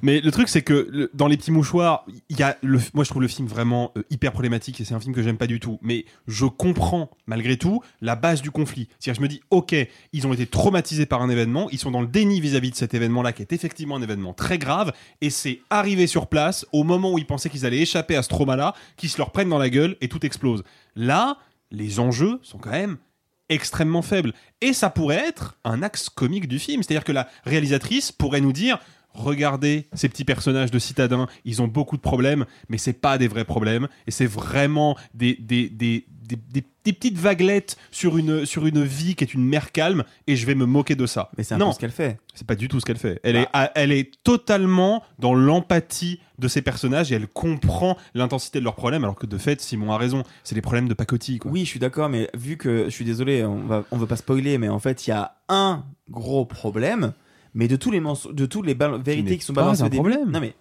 [0.01, 3.03] Mais le truc, c'est que le- dans les petits mouchoirs, il y a le, moi
[3.03, 5.47] je trouve le film vraiment euh, hyper problématique et c'est un film que j'aime pas
[5.47, 5.79] du tout.
[5.81, 8.87] Mais je comprends malgré tout la base du conflit.
[8.99, 9.75] C'est-à-dire, je me dis, ok,
[10.13, 12.93] ils ont été traumatisés par un événement, ils sont dans le déni vis-à-vis de cet
[12.93, 17.11] événement-là qui est effectivement un événement très grave et c'est arrivé sur place au moment
[17.13, 19.69] où ils pensaient qu'ils allaient échapper à ce trauma-là, qu'ils se leur prennent dans la
[19.69, 20.63] gueule et tout explose.
[20.95, 21.37] Là,
[21.71, 22.97] les enjeux sont quand même
[23.49, 24.33] extrêmement faibles.
[24.61, 26.83] Et ça pourrait être un axe comique du film.
[26.83, 28.79] C'est-à-dire que la réalisatrice pourrait nous dire
[29.13, 33.27] regardez ces petits personnages de citadins, ils ont beaucoup de problèmes, mais c'est pas des
[33.27, 36.05] vrais problèmes, et c'est vraiment des, des, des,
[36.37, 40.45] des, petites vaguelettes sur une, sur une vie qui est une mer calme, et je
[40.45, 41.29] vais me moquer de ça.
[41.37, 42.19] Mais c'est un non, peu ce qu'elle fait.
[42.33, 43.19] c'est pas du tout ce qu'elle fait.
[43.23, 48.63] Elle, est, elle est totalement dans l'empathie de ces personnages et elle comprend l'intensité de
[48.63, 50.23] leurs problèmes, alors que de fait, Simon a raison.
[50.43, 51.37] C'est des problèmes de pacotille.
[51.37, 51.51] Quoi.
[51.51, 54.15] Oui, je suis d'accord, mais vu que je suis désolé, on va, on veut pas
[54.15, 57.13] spoiler, mais en fait, il y a un gros problème,
[57.53, 60.09] mais de tous les mensonges, de toutes les vérités qui sont pas balancées au début.
[60.09, 60.31] problème.
[60.31, 60.55] Non mais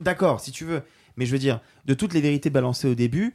[0.00, 0.82] d'accord, si tu veux,
[1.16, 3.34] mais je veux dire, de toutes les vérités balancées au début,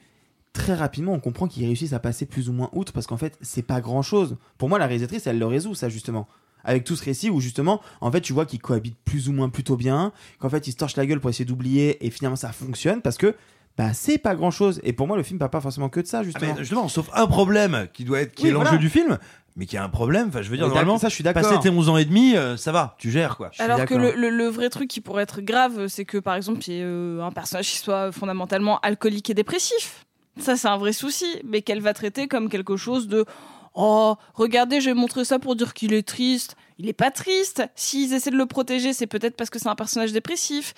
[0.54, 3.38] très rapidement, on comprend qu'ils réussissent à passer plus ou moins outre parce qu'en fait,
[3.42, 4.38] c'est pas grand chose.
[4.58, 6.28] Pour moi, la réalisatrice, elle le résout ça justement.
[6.64, 9.50] Avec tout ce récit où justement, en fait, tu vois qu'ils cohabitent plus ou moins
[9.50, 12.52] plutôt bien, qu'en fait, ils se torchent la gueule pour essayer d'oublier et finalement ça
[12.52, 13.36] fonctionne parce que
[13.88, 14.80] bah c'est pas grand chose.
[14.84, 16.54] Et pour moi, le film parle pas forcément que de ça Ah, justement.
[16.54, 18.78] mais justement, sauf un problème qui doit être qui Oui, est l'enjeu voilà.
[18.78, 19.18] du film,
[19.56, 20.28] mais qui a un problème.
[20.30, 21.42] Enfin, je veux dire, Mais normalement, ça, je suis d'accord.
[21.42, 23.52] passer tes 11 ans et demi, euh, ça va, tu gères quoi.
[23.60, 26.60] Alors que le, le- le vrai truc qui pourrait être grave, c'est que par exemple,
[26.68, 30.06] il y ait euh, un personnage qui soit fondamentalement alcoolique et dépressif.
[30.40, 33.26] Ça, c'est un vrai souci, mais qu'elle va traiter comme quelque chose de
[33.74, 36.56] Oh, regardez, j'ai montré ça pour dire qu'il est triste.
[36.78, 37.64] Il est pas triste.
[37.76, 40.74] S'ils essaient de le protéger, c'est peut-être parce que c'est un personnage dépressif.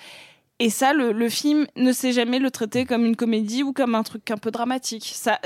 [0.60, 3.94] Et ça, le, le film ne sait jamais le traiter comme une comédie ou comme
[3.94, 5.10] un truc un peu dramatique.
[5.14, 5.40] Ça,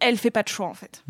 [0.00, 1.02] elle fait pas de choix en fait.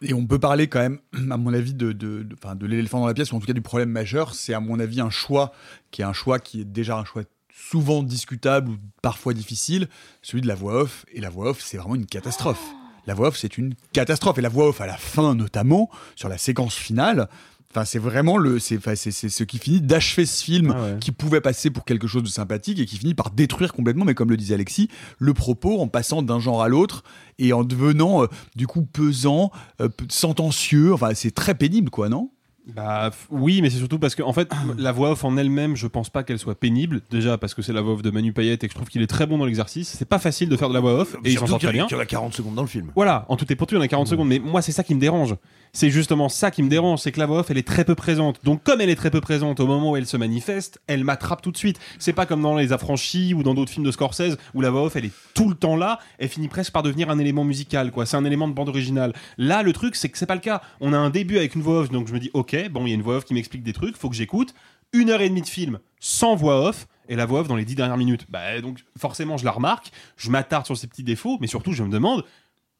[0.00, 0.98] Et on peut parler quand même,
[1.30, 3.46] à mon avis, de, de, de, enfin, de l'éléphant dans la pièce, ou en tout
[3.46, 4.34] cas du problème majeur.
[4.34, 5.52] C'est à mon avis un choix
[5.90, 7.22] qui est un choix qui est déjà un choix
[7.54, 9.88] souvent discutable ou parfois difficile,
[10.20, 11.04] celui de la voix off.
[11.12, 12.62] Et la voix off, c'est vraiment une catastrophe.
[13.06, 14.38] La voix off, c'est une catastrophe.
[14.38, 17.28] Et la voix off à la fin, notamment, sur la séquence finale,
[17.74, 21.10] Enfin, c'est vraiment le, c'est, enfin, c'est, c'est ce qui finit d'achever ce film qui
[21.10, 24.28] pouvait passer pour quelque chose de sympathique et qui finit par détruire complètement, mais comme
[24.30, 27.02] le disait Alexis, le propos en passant d'un genre à l'autre
[27.38, 29.50] et en devenant euh, du coup pesant,
[29.80, 29.88] euh,
[30.22, 30.92] sentencieux.
[30.92, 32.30] Enfin, c'est très pénible, quoi, non?
[32.76, 34.48] Bah f- oui, mais c'est surtout parce que en fait,
[34.78, 37.00] la voix off en elle-même, je pense pas qu'elle soit pénible.
[37.10, 39.02] Déjà parce que c'est la voix off de Manu Payette et que je trouve qu'il
[39.02, 39.88] est très bon dans l'exercice.
[39.98, 41.70] C'est pas facile de faire de la voix off et il s'en sort qu'il y
[41.70, 41.86] très bien.
[41.88, 42.92] qu'il y en a 40 secondes dans le film.
[42.94, 44.28] Voilà, en tout et pour tout, il y en a 40 secondes.
[44.28, 45.34] Mais moi, c'est ça qui me dérange.
[45.74, 47.94] C'est justement ça qui me dérange, c'est que la voix off, elle est très peu
[47.94, 48.44] présente.
[48.44, 51.40] Donc, comme elle est très peu présente au moment où elle se manifeste, elle m'attrape
[51.40, 51.80] tout de suite.
[51.98, 54.82] C'est pas comme dans Les Affranchis ou dans d'autres films de Scorsese où la voix
[54.84, 55.98] off, elle est tout le temps là.
[56.18, 58.04] Elle finit presque par devenir un élément musical, quoi.
[58.04, 59.14] C'est un élément de bande originale.
[59.38, 60.60] Là, le truc, c'est que c'est pas le cas.
[60.82, 62.90] On a un début avec une voix off, donc je me dis, ok, bon, il
[62.90, 64.52] y a une voix off qui m'explique des trucs, faut que j'écoute.
[64.92, 66.86] Une heure et demie de film sans voix off.
[67.08, 68.26] Et la voix off dans les dix dernières minutes.
[68.28, 69.90] Bah, donc, forcément, je la remarque.
[70.16, 72.24] Je m'attarde sur ces petits défauts, mais surtout, je me demande,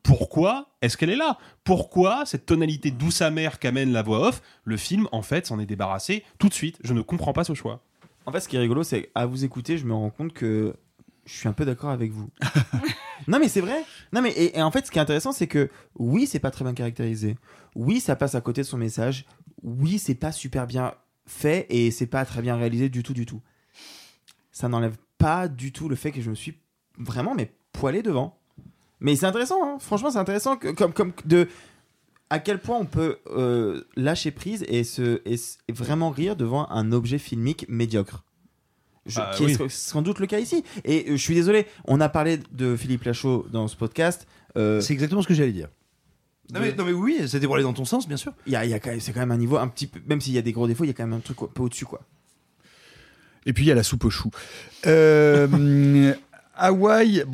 [0.03, 1.38] pourquoi est-ce qu'elle est là?
[1.64, 5.66] Pourquoi cette tonalité douce amère qu'amène la voix off Le film, en fait, s'en est
[5.66, 6.78] débarrassé tout de suite?
[6.82, 7.82] Je ne comprends pas ce choix.
[8.26, 10.74] En fait, ce qui est rigolo, c'est à vous écouter, je me rends compte que
[11.24, 12.28] je suis un peu d'accord avec vous.
[13.28, 13.84] non, mais c'est vrai.
[14.12, 16.50] Non, mais et, et en fait, ce qui est intéressant, c'est que oui, c'est pas
[16.50, 17.36] très bien caractérisé.
[17.74, 19.24] Oui, ça passe à côté de son message.
[19.62, 20.94] Oui, c'est pas super bien
[21.26, 23.40] fait et c'est pas très bien réalisé du tout, du tout.
[24.50, 26.59] Ça n'enlève pas du tout le fait que je me suis
[26.98, 28.38] vraiment mais poilé devant.
[29.03, 29.76] Mais c'est intéressant, hein.
[29.80, 31.48] franchement, c'est intéressant que, comme, comme de
[32.30, 35.36] à quel point on peut euh, lâcher prise et, se, et,
[35.72, 38.24] vraiment rire devant un objet filmique médiocre.
[39.05, 39.53] Je- Ah, qui oui.
[39.53, 40.64] est sans- doute le cas ici.
[40.84, 44.26] Et euh, je suis désolé, on a parlé de Philippe Lachaud dans ce podcast.
[44.57, 45.68] euh, C'est exactement ce que j'allais dire.
[46.53, 48.32] Non de- mais, non mais oui, c'était pour aller dans ton sens, bien sûr.
[48.46, 50.20] il y a, il y a c'est quand même un niveau un petit peu, même
[50.20, 51.62] s'il y a des gros défauts, il y a quand même un truc un peu
[51.62, 52.00] au-dessus, quoi.
[53.44, 54.30] Et puis il y a la soupe aux choux.
[54.86, 56.14] Euh,
[56.55, 57.24] Hawaï.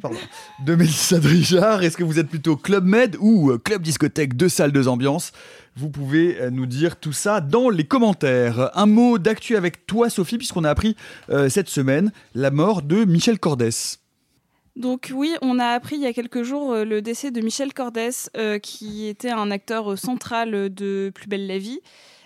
[0.00, 0.18] Pardon.
[0.64, 1.82] De Mélissa Drijard.
[1.82, 5.32] Est-ce que vous êtes plutôt Club Med ou euh, Club Discothèque, deux salles, deux ambiances?
[5.76, 8.70] Vous pouvez euh, nous dire tout ça dans les commentaires.
[8.76, 10.96] Un mot d'actu avec toi, Sophie, puisqu'on a appris
[11.30, 13.98] euh, cette semaine la mort de Michel Cordès.
[14.76, 17.72] Donc oui, on a appris il y a quelques jours euh, le décès de Michel
[17.72, 21.80] Cordès, euh, qui était un acteur central de Plus belle la vie,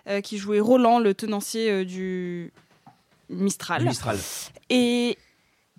[0.09, 2.53] euh, qui jouait Roland, le tenancier euh, du
[3.29, 3.85] Mistral.
[3.85, 4.19] Mistral.
[4.69, 5.17] Et,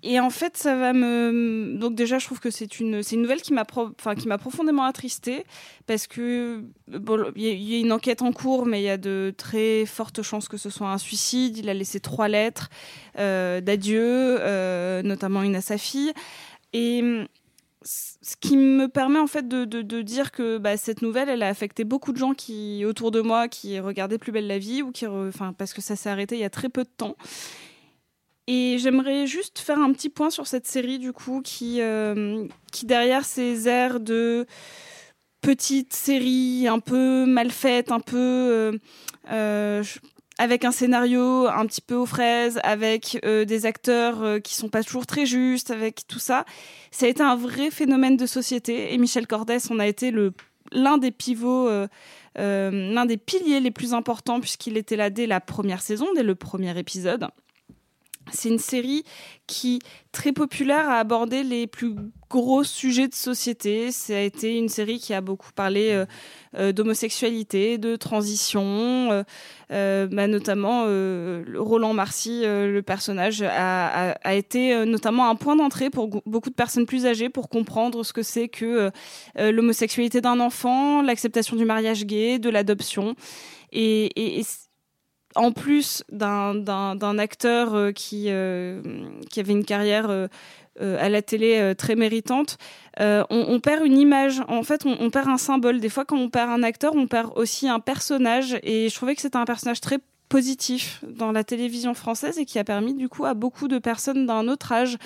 [0.02, 1.76] et en fait, ça va me.
[1.78, 5.44] Donc, déjà, je trouve que c'est une, une nouvelle qui m'a, enfin, profondément attristée
[5.86, 6.64] parce que
[7.36, 10.48] il y, a- une enquête en cours, mais il y a de très fortes chances
[10.48, 11.56] que ce soit un suicide.
[11.58, 12.68] Il a laissé trois lettres
[13.18, 16.12] euh, d'adieu, euh, notamment une à sa fille.
[16.72, 17.02] Et
[17.84, 21.48] ce qui me permet en fait de, de- dire que bah, cette nouvelle, elle a
[21.48, 24.92] affecté beaucoup de gens qui autour de moi qui regardaient Plus belle la vie ou
[24.92, 27.16] qui, enfin, parce que ça s'est arrêté il y a très peu de temps.
[28.48, 32.86] Et j'aimerais juste faire un petit point sur cette série, du coup, qui, euh, qui
[32.86, 34.46] derrière ces airs de
[35.42, 38.72] petite série un peu mal faite, un peu euh,
[39.30, 39.84] euh,
[40.38, 44.82] avec un scénario un petit peu aux fraises, avec des acteurs euh, qui sont pas
[44.82, 46.46] toujours très justes, avec tout ça,
[46.90, 48.94] ça a été un vrai phénomène de société.
[48.94, 50.14] Et Michel Cordès en a été
[50.70, 51.68] l'un des pivots,
[52.36, 56.34] l'un des piliers les plus importants puisqu'il était là dès la première saison, dès le
[56.34, 57.26] premier épisode.
[58.30, 59.04] C'est une série
[59.46, 59.80] qui,
[60.12, 61.94] très populaire, a abordé les plus
[62.30, 63.90] gros sujets de société.
[63.90, 66.06] Ça a été une série qui a beaucoup parlé euh,
[66.56, 69.24] euh, d'homosexualité, de transition,
[69.70, 70.84] euh, bah, notamment
[71.58, 77.06] Roland Marcy, le personnage, a, été notamment un point d'entrée pour beaucoup de personnes plus
[77.06, 78.90] âgées pour comprendre ce que c'est que
[79.36, 83.14] l'homosexualité d'un enfant, l'acceptation du mariage gay, de l'adoption.
[83.72, 84.42] Et,
[85.34, 88.82] en plus d'un- acteur euh, qui, euh,
[89.30, 90.28] qui avait une carrière euh,
[90.78, 92.56] à la télé très méritante,
[92.98, 94.42] on, perd une image.
[94.48, 95.80] En fait, on perd un symbole.
[95.80, 98.58] Des fois, quand on perd un acteur, on perd aussi un personnage.
[98.62, 99.98] Et je trouvais que c'était un personnage très
[100.32, 104.24] positif dans la télévision française et qui a permis du coup à beaucoup de personnes
[104.24, 104.96] d'un autre âge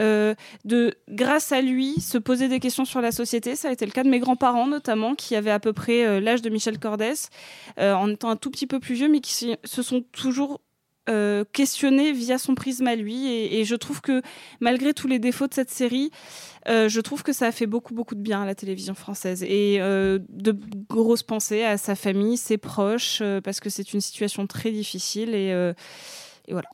[0.00, 0.34] euh,
[0.64, 3.54] de grâce à lui se poser des questions sur la société.
[3.54, 6.18] Ça a été le cas de mes grands-parents notamment qui avaient à peu près euh,
[6.20, 7.14] l'âge de Michel Cordès
[7.78, 10.60] euh, en étant un tout petit peu plus vieux mais qui se- se sont toujours
[11.08, 14.22] euh, questionnés via son prisme à lui et, je trouve que
[14.60, 16.10] malgré tous les défauts de cette série
[16.68, 19.42] euh, je trouve que ça a fait beaucoup beaucoup de bien à la télévision française
[19.42, 20.56] et euh, de
[20.88, 25.34] grosses pensées à sa famille, ses proches, euh, parce que c'est une situation très difficile
[25.34, 25.72] et,
[26.50, 26.68] voilà.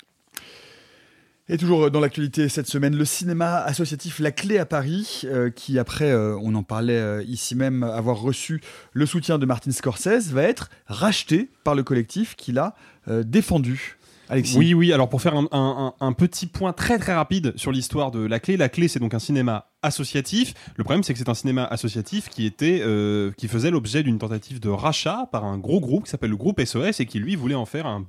[1.51, 5.23] Et toujours dans l'actualité cette semaine, le cinéma associatif La Clé à Paris,
[5.57, 8.61] qui après, on en parlait ici même, avoir reçu
[8.93, 12.75] le soutien de Martin Scorsese, va être racheté par le collectif qui l'a
[13.09, 13.97] euh, défendu.
[14.29, 14.57] Alexis.
[14.59, 14.93] Oui, oui.
[14.93, 18.57] Alors pour faire un, un- petit point très très rapide sur l'histoire de La Clé,
[18.57, 20.55] La Clé c'est donc un cinéma associatif.
[20.77, 24.19] Le problème c'est que c'est un cinéma associatif qui était, euh, qui faisait l'objet d'une
[24.19, 27.37] tentative de rachat par un gros groupe qui s'appelle le groupe SOS et qui lui
[27.37, 28.07] voulait en faire un,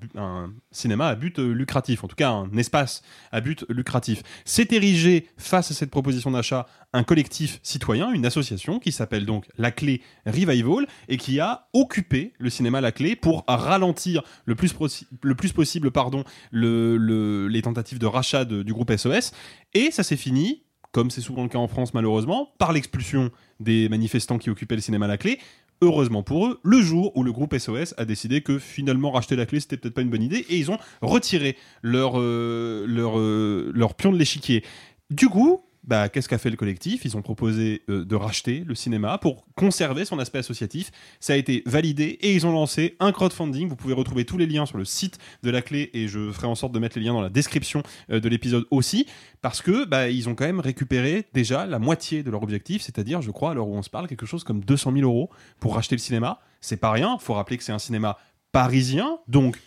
[0.71, 3.01] cinéma à but euh, lucratif, en tout cas un espace
[3.31, 4.23] à but lucratif.
[4.45, 9.45] S'est érigé face à cette proposition d'achat un collectif citoyen, une association qui s'appelle donc
[9.57, 14.73] La Clé Revival et qui a occupé le cinéma La Clé pour ralentir le plus,
[15.21, 19.31] le plus possible pardon, le- le- les tentatives de rachat du groupe SOS.
[19.75, 23.89] Et ça s'est fini, comme c'est souvent le cas en France malheureusement, par l'expulsion des
[23.89, 25.39] manifestants qui occupaient le cinéma La Clé.
[25.81, 29.45] Heureusement pour eux, le jour où le groupe SOS a décidé que finalement racheter la
[29.45, 33.71] clé c'était peut-être pas une bonne idée et ils ont retiré leur, euh, leur, euh,
[33.73, 34.65] leur pion de l'échiquier.
[35.09, 37.03] Du coup, bah, qu'est-ce qu'a fait le collectif?
[37.03, 40.91] Ils ont proposé euh, de racheter le cinéma pour conserver son aspect associatif.
[41.19, 43.67] Ça a été validé et ils ont lancé un crowdfunding.
[43.67, 46.45] Vous pouvez retrouver tous les liens sur le site de la clé et je ferai
[46.45, 49.07] en sorte de mettre les liens dans la description euh, de l'épisode aussi
[49.41, 53.23] parce que bah, ils ont quand même récupéré déjà la moitié de leur objectif, c'est-à-dire,
[53.23, 55.73] je crois, à l'heure où on se parle, quelque chose comme 200 000 euros pour
[55.73, 56.39] racheter le cinéma.
[56.61, 57.17] C'est pas rien.
[57.17, 58.19] Faut rappeler que c'est un cinéma
[58.51, 59.57] parisien, donc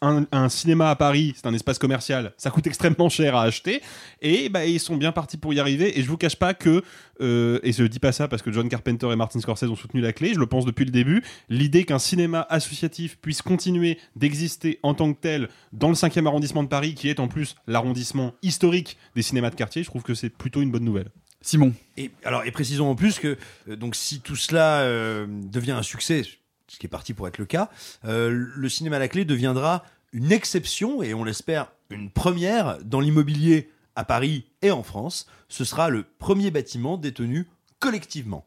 [0.00, 3.80] un, un cinéma à Paris, c'est un espace commercial, ça coûte extrêmement cher à acheter,
[4.20, 5.98] et bah, ils sont bien partis pour y arriver.
[5.98, 6.82] Et je vous cache pas que,
[7.20, 10.00] euh, et je dis pas ça parce que John Carpenter et Martin Scorsese ont soutenu
[10.00, 14.78] la clé, je le pense depuis le début, l'idée qu'un cinéma associatif puisse continuer d'exister
[14.82, 18.34] en tant que tel dans le 5e arrondissement de Paris, qui est en plus l'arrondissement
[18.42, 21.10] historique des cinémas de quartier, je trouve que c'est plutôt une bonne nouvelle.
[21.42, 21.72] Simon.
[21.96, 23.38] Et alors, et précisons en plus que
[23.68, 26.22] euh, donc si tout cela euh, devient un succès,
[26.70, 27.68] ce qui est parti pour être le cas,
[28.04, 33.00] euh, le cinéma à la clé deviendra une exception et on l'espère une première dans
[33.00, 35.26] l'immobilier à Paris et en France.
[35.48, 37.48] Ce sera le premier bâtiment détenu
[37.80, 38.46] collectivement,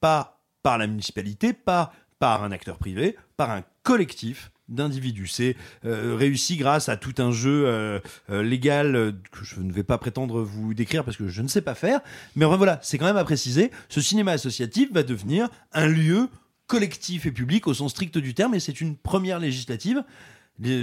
[0.00, 5.26] pas par la municipalité, pas par un acteur privé, par un collectif d'individus.
[5.26, 9.98] C'est euh, réussi grâce à tout un jeu euh, légal que je ne vais pas
[9.98, 12.00] prétendre vous décrire parce que je ne sais pas faire.
[12.36, 13.72] Mais enfin, voilà, c'est quand même à préciser.
[13.88, 16.28] Ce cinéma associatif va devenir un lieu
[16.66, 20.02] collectif et public au sens strict du terme et c'est une première législative.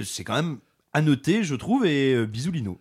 [0.03, 0.57] C'est quand même
[0.93, 2.79] à noter, je trouve, et euh, bisous Lino.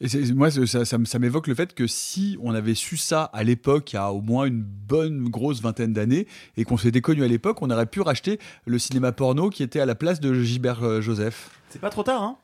[0.00, 3.92] Et moi, ça, ça- m'évoque le fait que si on avait su ça à l'époque,
[3.92, 7.26] il y a au moins une bonne grosse vingtaine d'années, et qu'on s'était connu à
[7.28, 10.84] l'époque, on aurait pu racheter le cinéma porno qui était à la place de Gilbert
[10.84, 11.50] euh, Joseph.
[11.70, 12.38] C'est pas trop tard, hein?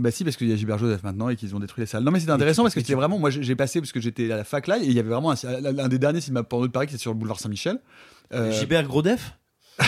[0.00, 2.02] Bah si parce qu'il y a Gilbert Joseph maintenant et qu'ils ont détruit les salles.
[2.02, 4.36] Non mais c'était intéressant parce que c'était vraiment moi j'ai passé parce que j'étais à
[4.36, 5.36] la fac là et il y avait vraiment un,
[5.78, 7.78] un des derniers cinémas porno de Paris qui était sur le boulevard Saint-Michel.
[8.32, 9.34] Euh, Gilbert Grodef?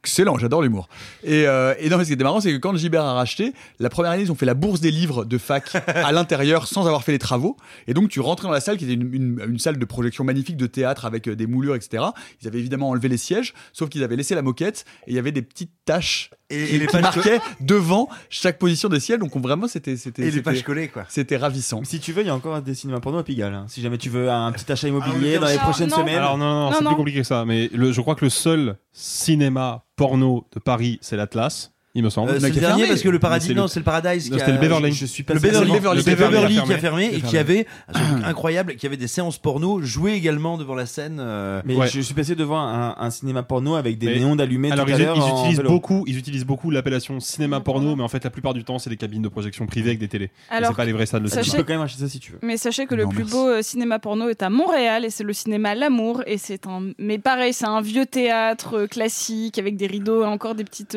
[0.00, 0.86] Excellent, j'adore l'humour.
[1.22, 3.54] Et, euh, et non, mais ce qui était marrant, c'est que quand Gilbert a racheté,
[3.78, 6.84] la première année, ils ont fait la bourse des livres de fac à l'intérieur sans
[6.86, 7.56] avoir fait les travaux.
[7.86, 10.22] Et donc, tu rentrais dans la salle qui était une, une- une salle de projection
[10.22, 12.04] magnifique de théâtre avec euh, des moulures, etc.
[12.42, 15.18] Ils avaient évidemment enlevé les sièges, sauf qu'ils avaient laissé la moquette et il y
[15.18, 16.28] avait des petites taches
[16.62, 19.18] Et- qui, et les qui marquaient devant chaque position des sièges.
[19.18, 19.96] Donc, on- vraiment, c'était.
[19.96, 21.04] c'était Et les c'était- pages collées, quoi.
[21.08, 21.82] C'était ravissant.
[21.84, 23.54] Si tu veux, il y a encore des cinémas porno à Pigalle.
[23.54, 23.66] hein.
[23.68, 26.16] Si jamais tu veux un petit achat Ah, immobilier dans les prochaines semaines.
[26.16, 27.44] Alors non, non, non, c'est plus compliqué que ça.
[27.44, 31.72] Mais le- je crois que le seul cinéma porno de Paris, c'est l'Atlas.
[31.94, 32.30] Il me semble.
[32.30, 34.30] Euh, c'est le dernier parce que le paradis, non, c'est le Paradise.
[34.30, 34.92] Non, qui c'était a- le Beverly.
[34.92, 35.98] Je suis pas Le le Beverly, Beverly.
[35.98, 37.02] le Beverly Beverly qui a qui a fermé.
[37.10, 40.74] fermé et qui avait un truc incroyable, qui avait des séances porno jouées également devant
[40.74, 41.18] la scène.
[41.20, 44.72] euh, Mais je suis passé devant un, un cinéma porno avec des Mais- néons d'allumés
[44.72, 45.70] Alors tout à ils, l'heure ils en utilisent vélo.
[45.70, 48.90] beaucoup, ils utilisent beaucoup l'appellation cinéma porno, mais en fait la plupart du temps c'est
[48.90, 50.30] des cabines de projection privées avec des télés.
[50.50, 51.58] Alors, c'est pas les vrais salles de sachez- cinéma.
[51.58, 52.38] Tu peux quand même acheter ça si tu veux.
[52.42, 55.32] Mais sachez que le plus beau euh, cinéma porno est à Montréal et c'est le
[55.32, 59.86] cinéma L'Amour et c'est un mais pareil c'est un vieux théâtre euh, classique avec des
[59.86, 60.96] rideaux et encore des petites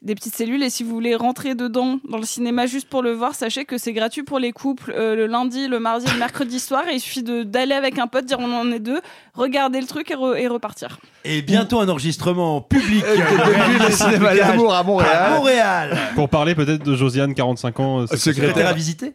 [0.00, 3.12] des petites cellules et si vous voulez rentrer dedans dans le cinéma juste pour le
[3.12, 6.18] voir sachez que c'est gratuit pour les couples euh, le lundi le mardi et le
[6.20, 9.00] mercredi soir et il suffit d'aller avec un pote dire on en est deux
[9.34, 13.02] regarder le truc et, re- et repartir Et bientôt un enregistrement public.
[13.04, 15.16] Euh, depuis le cinéma L'Amour à Montréal.
[15.16, 15.98] À Montréal.
[16.14, 19.14] Pour parler peut-être de Josiane, 45 ans, euh, Secrétaire à visiter.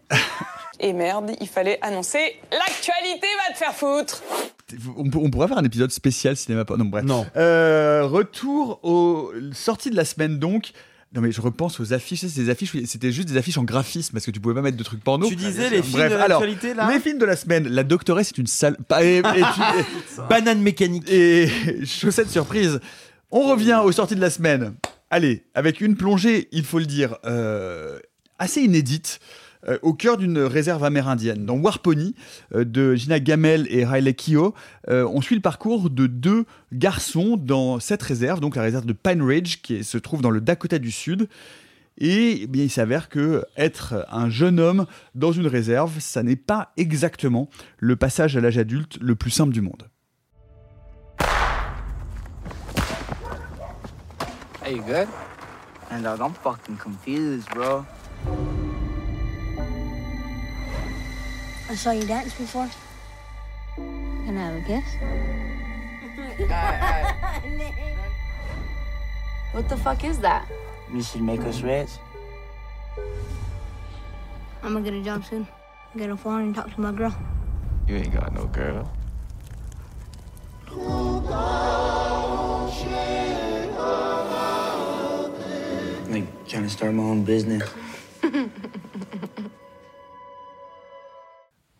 [0.80, 2.20] Et merde, il fallait annoncer
[2.52, 4.22] l'actualité va te faire foutre.
[4.98, 6.84] On, pour- on pourrait faire un épisode spécial cinéma porno.
[6.84, 7.04] Non, bref.
[7.38, 10.72] Euh, retour aux sorties de la semaine donc.
[11.16, 14.26] Non mais je repense aux affiches, ces affiches, c'était juste des affiches en graphisme parce
[14.26, 15.28] que tu pouvais pas mettre de trucs porno.
[15.28, 17.68] Tu disais les films Bref, de l'actualité, là Les films de la semaine.
[17.68, 18.78] La doctoresse est une sale.
[19.00, 19.22] et-
[20.30, 21.04] Banane mécanique.
[21.08, 21.48] Et
[21.86, 22.80] chaussette surprise.
[23.30, 24.74] On revient aux sorties de la semaine.
[25.12, 28.00] Allez, avec une plongée, il faut le dire, euh,
[28.40, 29.20] assez inédite.
[29.68, 31.46] Euh, au cœur d'une réserve amérindienne.
[31.46, 32.16] Dans Warpony,
[32.54, 34.54] euh, de Gina Gamel et Riley Keough,
[34.90, 38.94] euh, on suit le parcours de deux garçons dans cette réserve, donc la réserve de
[38.94, 41.30] Pine Ridge, qui se trouve dans le Dakota du Sud.
[42.00, 46.36] Et eh bien, il s'avère que être un jeune homme dans une réserve, ça n'est
[46.36, 49.88] pas exactement le passage à l'âge adulte le plus simple du monde.
[54.66, 55.08] Hey, you good?
[55.92, 56.04] And
[56.42, 57.86] fucking confused, bro.
[61.74, 62.70] I saw you dance before.
[63.76, 64.86] Can I have a kiss?
[69.54, 70.48] What the fuck is that?
[70.94, 71.90] You should make us rich.
[74.62, 75.48] I'm gonna get a job soon.
[75.98, 77.16] Get a phone and talk to my girl.
[77.88, 78.92] You ain't got no girl.
[86.08, 87.68] Like trying to start my own business.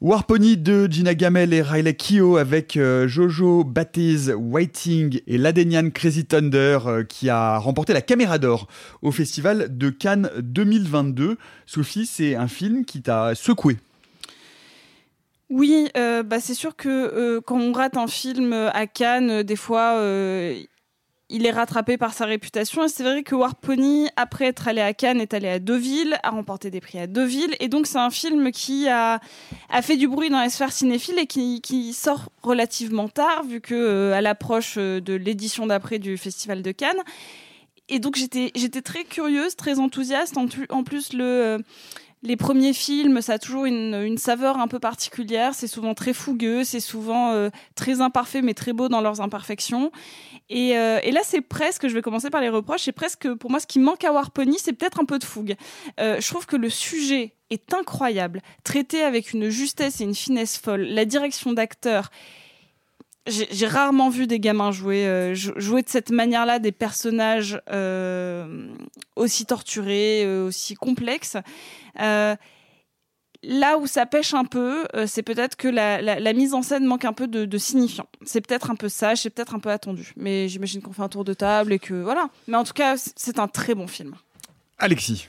[0.04, 6.26] Warpony de Gina Gamel et Riley Keough avec euh, Jojo Batiz Whiting et l'Adenian Crazy
[6.26, 8.68] Thunder euh, qui a remporté la caméra d'or
[9.02, 11.38] au festival de Cannes 2022.
[11.66, 13.78] Sophie, c'est un film qui t'a secoué.
[15.50, 20.02] Oui, euh, bah c'est sûr que quand on rate un film à Cannes, des fois,
[21.34, 22.86] il est rattrapé par sa réputation.
[22.86, 26.30] Et c'est vrai que Warpony, après être allé à Cannes, est allé à Deauville, a
[26.30, 27.56] remporté des prix à Deauville.
[27.60, 29.20] Et donc, c'est un film qui a,
[29.70, 33.62] a fait du bruit dans les sphères cinéphiles et qui, qui sort relativement tard, vu
[33.62, 37.02] que euh, à l'approche euh, de l'édition d'après du Festival de Cannes.
[37.90, 40.38] Et donc, j'étais très curieuse, très enthousiaste.
[40.38, 41.58] En, en plus, le.
[42.24, 45.54] Les premiers films, ça a toujours une, saveur un peu particulière.
[45.54, 49.92] C'est souvent très fougueux, c'est souvent euh, très imparfait, mais très beau dans leurs imperfections.
[50.50, 53.52] Et, euh, et là, c'est presque, je vais commencer par les reproches, c'est presque, pour
[53.52, 55.56] moi, ce qui manque à Warpony, c'est peut-être un peu de fougue.
[56.00, 60.58] Euh, je trouve que le sujet est incroyable, traité avec une justesse et une finesse
[60.58, 60.84] folle.
[60.84, 62.10] La direction d'acteur
[63.28, 68.68] j'ai rarement vu des gamins jouer, euh, jou- jouer de cette manière-là des personnages euh,
[69.16, 71.38] aussi torturés, euh, aussi complexes.
[73.46, 77.12] Là où ça pêche un peu, c'est peut-être que la, mise en scène manque un
[77.12, 78.08] peu de, de signifiant.
[78.26, 80.14] C'est peut-être un peu sage, c'est peut-être un peu attendu.
[80.16, 82.30] Mais j'imagine qu'on fait un tour de table et que voilà.
[82.48, 84.16] Mais en tout cas, c'est un très bon film.
[84.78, 85.28] Alexis.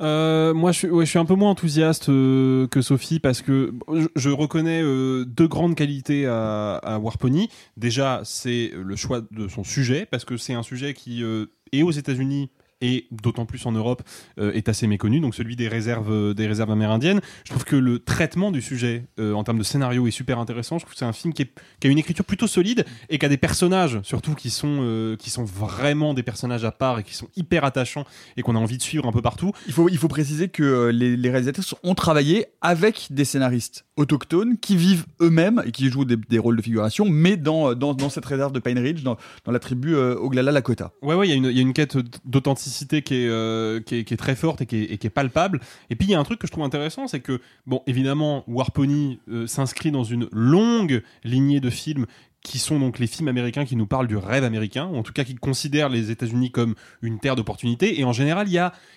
[0.00, 4.30] Euh, moi, je suis, un peu moins enthousiaste euh, que Sophie parce que je, je
[4.30, 7.48] reconnais euh, deux grandes qualités à, à Warpony.
[7.76, 11.82] Déjà, c'est le choix de son sujet parce que c'est un sujet qui euh, est
[11.82, 14.02] aux États-Unis et d'autant plus en Europe
[14.38, 15.20] euh, est assez méconnu.
[15.20, 17.20] Donc celui des réserves, euh, des réserves amérindiennes.
[17.44, 20.78] Je trouve que le traitement du sujet euh, en termes de scénario est super intéressant.
[20.78, 23.28] Je trouve que c'est un film qui, a une écriture plutôt solide et qui a
[23.28, 27.28] des personnages surtout qui sont qui sont vraiment des personnages à part et qui sont
[27.36, 28.04] hyper attachants
[28.36, 29.52] et qu'on a envie de suivre un peu partout.
[29.66, 34.76] Il faut, il faut préciser que les réalisateurs ont travaillé avec des scénaristes autochtones qui
[34.76, 38.60] vivent eux-mêmes et qui jouent des, rôles de figuration, mais dans, dans, cette réserve de
[38.60, 39.16] Pine Ridge, dans,
[39.46, 40.92] la tribu euh, Oglala Lakota.
[41.02, 43.80] Ouais, ouais, il y, a une- quête d'authenticité qui, est, euh,
[44.16, 45.60] très forte et qui est, palpable.
[45.90, 48.44] Et puis il y a un truc que je trouve intéressant, c'est que, bon, évidemment,
[48.46, 52.06] Warpony euh, s'inscrit dans une longue lignée de films
[52.42, 55.12] qui sont donc les films américains qui nous parlent du rêve américain, ou en tout
[55.12, 57.98] cas qui considèrent les États-Unis comme une terre d'opportunité.
[57.98, 58.54] Et en général, il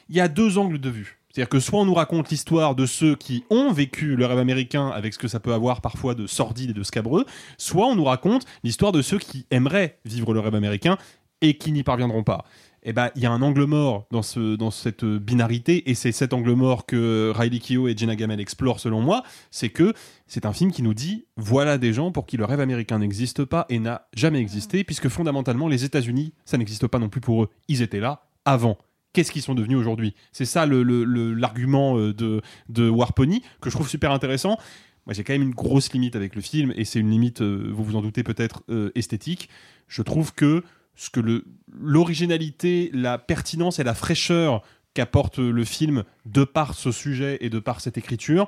[0.10, 1.21] y a deux angles de vue.
[1.34, 4.90] C'est-à-dire que soit on nous raconte l'histoire de ceux qui ont vécu le rêve américain
[4.90, 7.26] avec ce que ça peut avoir parfois de sordide et de scabreux,
[7.58, 10.98] soit on nous raconte l'histoire de ceux qui aimeraient vivre le rêve américain
[11.42, 12.46] et qui n'y parviendront pas.
[12.84, 16.12] Eh ben, il y a un angle mort dans, ce, dans cette binarité, et c'est
[16.12, 19.22] cet angle mort que Riley Keough et Jenna Gamel explorent selon moi,
[19.52, 19.94] c'est que
[20.26, 23.46] c'est un film qui nous dit, voilà des gens pour qui le rêve américain n'existe
[23.46, 27.44] pas et n'a jamais existé, puisque fondamentalement, les États-Unis, ça n'existe pas non plus pour
[27.44, 27.50] eux.
[27.68, 28.78] Ils étaient là avant.
[29.14, 33.90] Qu'est-ce qu'ils sont devenus aujourd'hui C'est ça l'argument euh, de, de Warpony, que je trouve
[33.90, 34.58] super intéressant.
[35.06, 37.70] Moi, j'ai quand même une grosse limite avec le film, et c'est une limite, euh,
[37.74, 39.50] vous vous en doutez peut-être, euh, esthétique.
[39.88, 40.64] Je trouve que
[40.96, 41.44] ce que
[41.74, 44.62] l'originalité, la pertinence et la fraîcheur
[44.94, 48.48] qu'apporte le film de par ce sujet et de par cette écriture,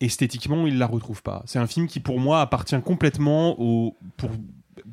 [0.00, 1.42] esthétiquement, il la retrouve pas.
[1.46, 4.30] C'est un film qui, pour moi, appartient complètement au, pour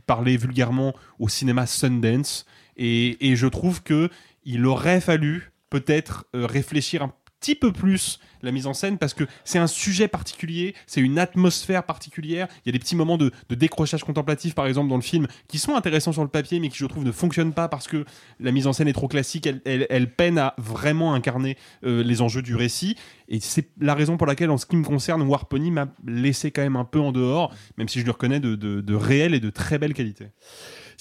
[0.06, 2.46] parler vulgairement, au cinéma Sundance.
[2.78, 4.10] Et je trouve que
[4.44, 9.14] il aurait fallu peut-être euh, réfléchir un petit peu plus la mise en scène parce
[9.14, 12.48] que c'est un sujet particulier, c'est une atmosphère particulière.
[12.58, 15.58] Il y a des petits moments de, décrochage contemplatif, par exemple, dans le film, qui
[15.58, 18.06] sont intéressants sur le papier, mais qui, je trouve, ne fonctionnent pas parce que
[18.40, 19.50] la mise en scène est trop classique.
[19.66, 22.96] Elle, peine à vraiment incarner euh, les enjeux du récit.
[23.28, 26.62] Et c'est la raison pour laquelle, en ce qui me concerne, Warpony m'a laissé quand
[26.62, 29.50] même un peu en dehors, même si je le reconnais de, de, de et de
[29.50, 30.28] très belle qualité.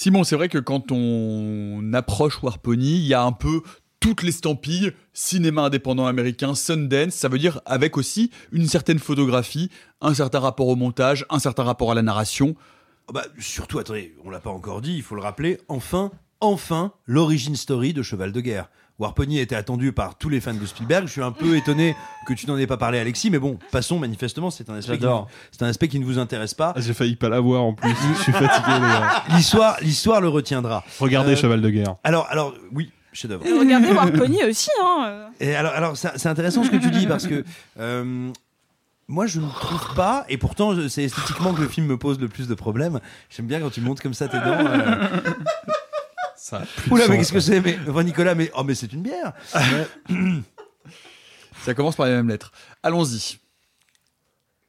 [0.03, 3.61] Simon, c'est vrai que quand on approche Warpony, il y a un peu
[4.01, 9.71] toutes les stampilles cinéma indépendant américain, Sundance, ça veut dire avec aussi une certaine photographie,
[10.01, 12.55] un certain rapport au montage, un certain rapport à la narration.
[13.09, 16.95] Oh bah, surtout, attendez, on l'a pas encore dit, il faut le rappeler, enfin, enfin,
[17.05, 18.71] l'origine story de Cheval de Guerre.
[19.01, 21.07] Warpony était attendu par tous les fans de Spielberg.
[21.07, 21.97] Je suis un peu étonné
[22.27, 25.07] que tu n'en aies pas parlé, Alexis, mais bon, passons, manifestement, c'est un aspect, qui,
[25.51, 26.75] c'est un aspect qui ne vous intéresse pas.
[26.77, 28.73] Ah, J'ai failli pas la voir en plus, je suis fatigué.
[29.31, 30.85] L'histoire, l'histoire le retiendra.
[31.01, 31.95] Regardez Euh, Cheval de guerre.
[32.05, 33.47] Alors, alors, oui, chef-d'œuvre.
[33.47, 34.69] Et regardez Warpony aussi.
[34.85, 35.05] Hein.
[35.09, 35.27] euh.
[35.41, 37.43] Et alors, alors c'est c'est intéressant ce que tu dis parce que
[37.79, 38.31] euh,
[39.09, 42.29] moi je ne trouve pas, et pourtant c'est esthétiquement que le film me pose le
[42.29, 43.01] plus de problèmes.
[43.31, 44.45] J'aime bien quand tu montes comme ça tes dents.
[44.47, 45.09] euh.
[46.43, 49.35] Ça Oula, mais qu'est-ce que c'est mais, Nicolas, mais, oh, mais c'est une bière
[51.65, 52.51] Ça commence par les mêmes lettres.
[52.83, 53.39] Allons-y.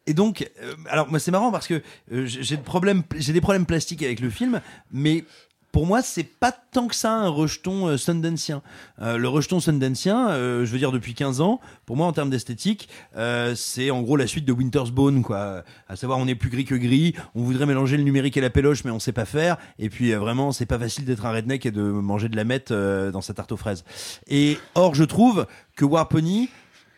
[0.05, 1.81] Et donc, euh, alors moi c'est marrant parce que
[2.11, 4.59] euh, j'ai j'ai de problèmes- j'ai des problèmes plastiques avec le film,
[4.91, 5.23] mais
[5.71, 8.61] pour moi c'est pas tant que ça un rejeton euh, sundancien.
[9.01, 12.29] Euh, le rejeton sundancien, euh, je veux dire depuis 15 ans, pour moi en termes
[12.29, 15.63] d'esthétique, euh, c'est en gros la suite de Winter's Bone, quoi.
[15.87, 18.49] À savoir on est plus gris que gris, on voudrait mélanger le numérique et la
[18.49, 19.57] péloche, mais on sait pas faire.
[19.79, 22.43] Et puis euh, vraiment c'est pas facile d'être un redneck et de manger de la
[22.43, 23.83] mette euh, dans sa tarte aux fraises.
[24.27, 26.49] Et or je trouve que Warpony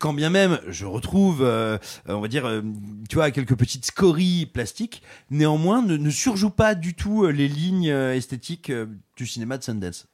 [0.03, 1.77] quand bien même je retrouve, euh,
[2.09, 2.61] euh, on va dire, euh,
[3.07, 5.01] tu vois, quelques petites scories plastiques,
[5.31, 8.69] néanmoins ne, ne surjoue pas du tout euh, les lignes euh, esthétiques
[9.15, 10.07] du cinéma de Sundance.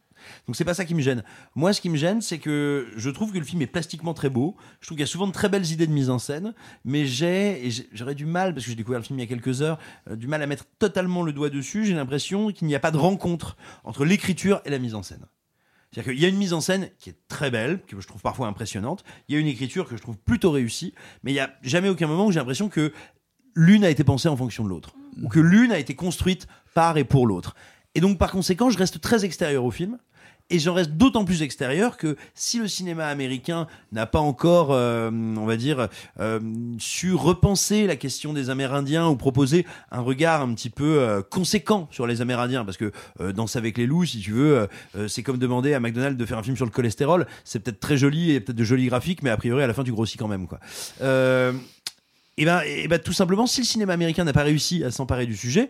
[0.45, 1.23] Donc c'est pas ça qui me gêne.
[1.55, 4.29] Moi, ce qui me gêne, c'est que je trouve que le film est plastiquement très
[4.29, 4.55] beau.
[4.79, 6.53] Je trouve qu'il y a souvent de très belles idées de mise en scène,
[6.85, 9.27] mais j'ai et j'aurais du mal parce que j'ai découvert le film il y a
[9.27, 9.79] quelques heures,
[10.11, 11.83] du mal à mettre totalement le doigt dessus.
[11.83, 15.25] J'ai l'impression qu'il n'y a pas de rencontre entre l'écriture et la mise en scène.
[15.91, 18.21] C'est-à-dire qu'il y a une mise en scène qui est très belle, que je trouve
[18.21, 19.03] parfois impressionnante.
[19.27, 20.93] Il y a une écriture que je trouve plutôt réussie,
[21.23, 22.93] mais il n'y a jamais aucun moment où j'ai l'impression que
[23.55, 26.97] l'une a été pensée en fonction de l'autre, ou que l'une a été construite par
[26.97, 27.55] et pour l'autre.
[27.95, 29.97] Et donc par conséquent, je reste très extérieur au film.
[30.51, 35.11] Et j'en reste d'autant plus extérieur que si le cinéma américain n'a pas encore, euh,
[35.11, 35.89] on va dire,
[36.19, 36.39] euh,
[36.79, 41.87] su repenser la question des Amérindiens ou proposer un regard un petit peu euh, conséquent
[41.91, 44.67] sur les Amérindiens, parce que Danse avec les loups, si tu veux,
[45.07, 47.27] c'est comme demander à McDonald's de faire un film sur le cholestérol.
[47.43, 49.83] C'est peut-être très joli et peut-être de jolis graphiques, mais a priori à la fin
[49.83, 50.59] tu grossis quand même, quoi.
[52.37, 55.25] Et ben, et ben, tout simplement, si le cinéma américain n'a pas réussi à s'emparer
[55.25, 55.69] du sujet,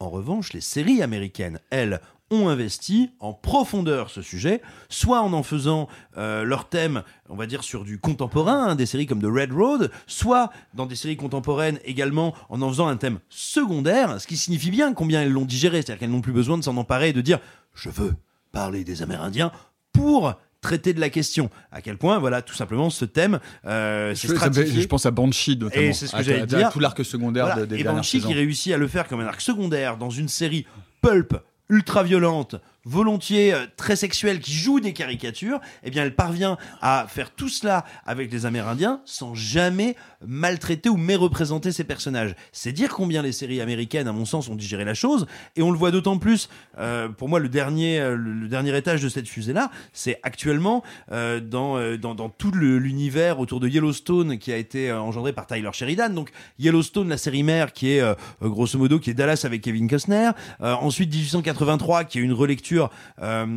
[0.00, 2.00] en revanche, les séries américaines, elles,
[2.30, 7.46] ont investi en profondeur ce sujet, soit en en faisant euh, leur thème, on va
[7.46, 11.16] dire, sur du contemporain, hein, des séries comme The Red Road, soit dans des séries
[11.16, 15.44] contemporaines également en en faisant un thème secondaire, ce qui signifie bien combien elles l'ont
[15.44, 17.38] digéré, c'est-à-dire qu'elles n'ont plus besoin de s'en emparer et de dire
[17.74, 18.14] «je veux
[18.52, 19.50] parler des Amérindiens»
[19.92, 21.50] pour traiter de la question.
[21.70, 25.86] À quel point, voilà, tout simplement, ce thème, euh, s'est Je, pense à Banshee notamment.
[25.86, 26.68] Et c'est ce que j'allais dire.
[26.68, 27.60] à Tout l'arc secondaire Voilà.
[27.62, 30.28] de- des Et Banshee qui réussit à le faire comme un arc secondaire dans une
[30.28, 30.66] série
[31.00, 31.36] pulp
[31.70, 37.06] ultra violente, volontiers euh, très sexuelle, qui joue des caricatures, eh bien elle parvient à
[37.08, 39.94] faire tout cela avec les Amérindiens sans jamais
[40.26, 42.34] maltraiter ou méreprésenter ses personnages.
[42.50, 45.70] C'est dire combien les séries américaines, à mon sens, ont digéré la chose, et on
[45.70, 46.48] le voit d'autant plus.
[46.78, 51.96] euh, pour moi, le dernier, euh, le, dernier étage de cette fusée-là, c'est actuellement dans,
[51.96, 56.10] dans dans tout l'univers autour de Yellowstone qui a été engendré par Tyler Sheridan.
[56.10, 58.02] Donc Yellowstone, la série mère, qui est
[58.40, 60.30] grosso modo qui est Dallas avec Kevin Costner.
[60.60, 62.88] Ensuite 1883, qui est une relecture euh,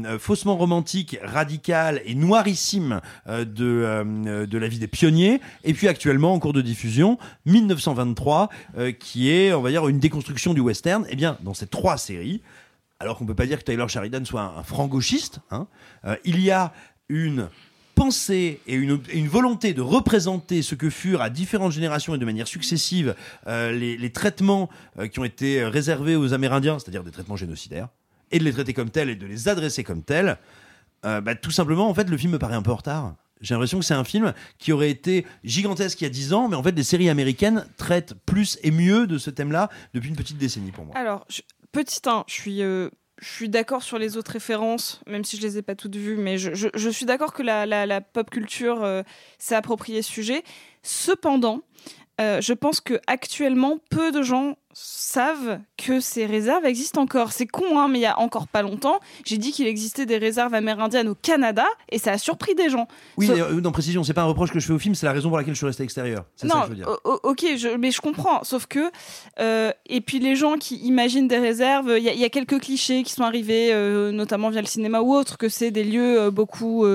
[0.06, 5.42] euh, faussement romantique, radicale et noirissime euh, de de la vie des pionniers.
[5.64, 10.00] Et puis actuellement en cours de diffusion 1923, euh, qui est on va dire une
[10.00, 11.06] déconstruction du western.
[11.10, 12.42] Et bien dans ces trois séries
[13.00, 15.40] alors qu'on peut pas dire que Taylor Sheridan soit un, un franc gauchiste.
[15.50, 15.68] hein.
[16.24, 16.72] Il y a
[17.10, 17.50] une
[17.96, 22.26] pensée et une, une volonté de représenter ce que furent à différentes générations et de
[22.26, 23.16] manière successive
[23.48, 24.70] les, traitements
[25.12, 27.90] qui ont été réservés aux Amérindiens, c'est-à-dire des traitements génocidaires,
[28.32, 30.38] et de les traiter comme tels et de les adresser comme tels.
[31.06, 33.16] Euh, bah, tout simplement, en fait, le film me paraît un peu en retard.
[33.40, 36.48] J'ai l'impression que c'est un film qui aurait été gigantesque il y a 10 ans,
[36.48, 40.16] mais en fait, les séries américaines traitent plus et mieux de ce thème-là depuis une
[40.16, 40.96] petite décennie pour moi.
[40.96, 41.26] Alors,
[41.72, 42.90] petit 1, je suis, euh,
[43.20, 46.18] je suis d'accord sur les autres références, même si je les ai pas toutes vues,
[46.18, 49.02] mais je, suis d'accord que la, pop culture euh,
[49.40, 50.44] s'est approprié ce sujet.
[50.84, 51.62] Cependant,
[52.20, 57.32] je pense que actuellement, peu de gens savent que ces réserves existent encore.
[57.32, 60.18] C'est con, hein, mais il y a encore pas longtemps, j'ai dit qu'il existait des
[60.18, 62.88] réserves amérindiennes au Canada, et ça a surpris des gens.
[63.18, 65.12] Oui, euh, non, précision, c'est pas un reproche que je fais au film, c'est la
[65.12, 66.26] raison pour laquelle je suis resté extérieur.
[66.36, 66.90] C'est ça non, que je veux dire.
[67.24, 68.44] ok, je- mais je comprends.
[68.44, 68.92] Sauf que,
[69.40, 72.30] euh, et puis les gens qui imaginent des réserves, il y, a- il y a
[72.30, 75.84] quelques clichés qui sont arrivés, euh, notamment via le cinéma ou autre, que c'est des
[75.84, 76.86] lieux beaucoup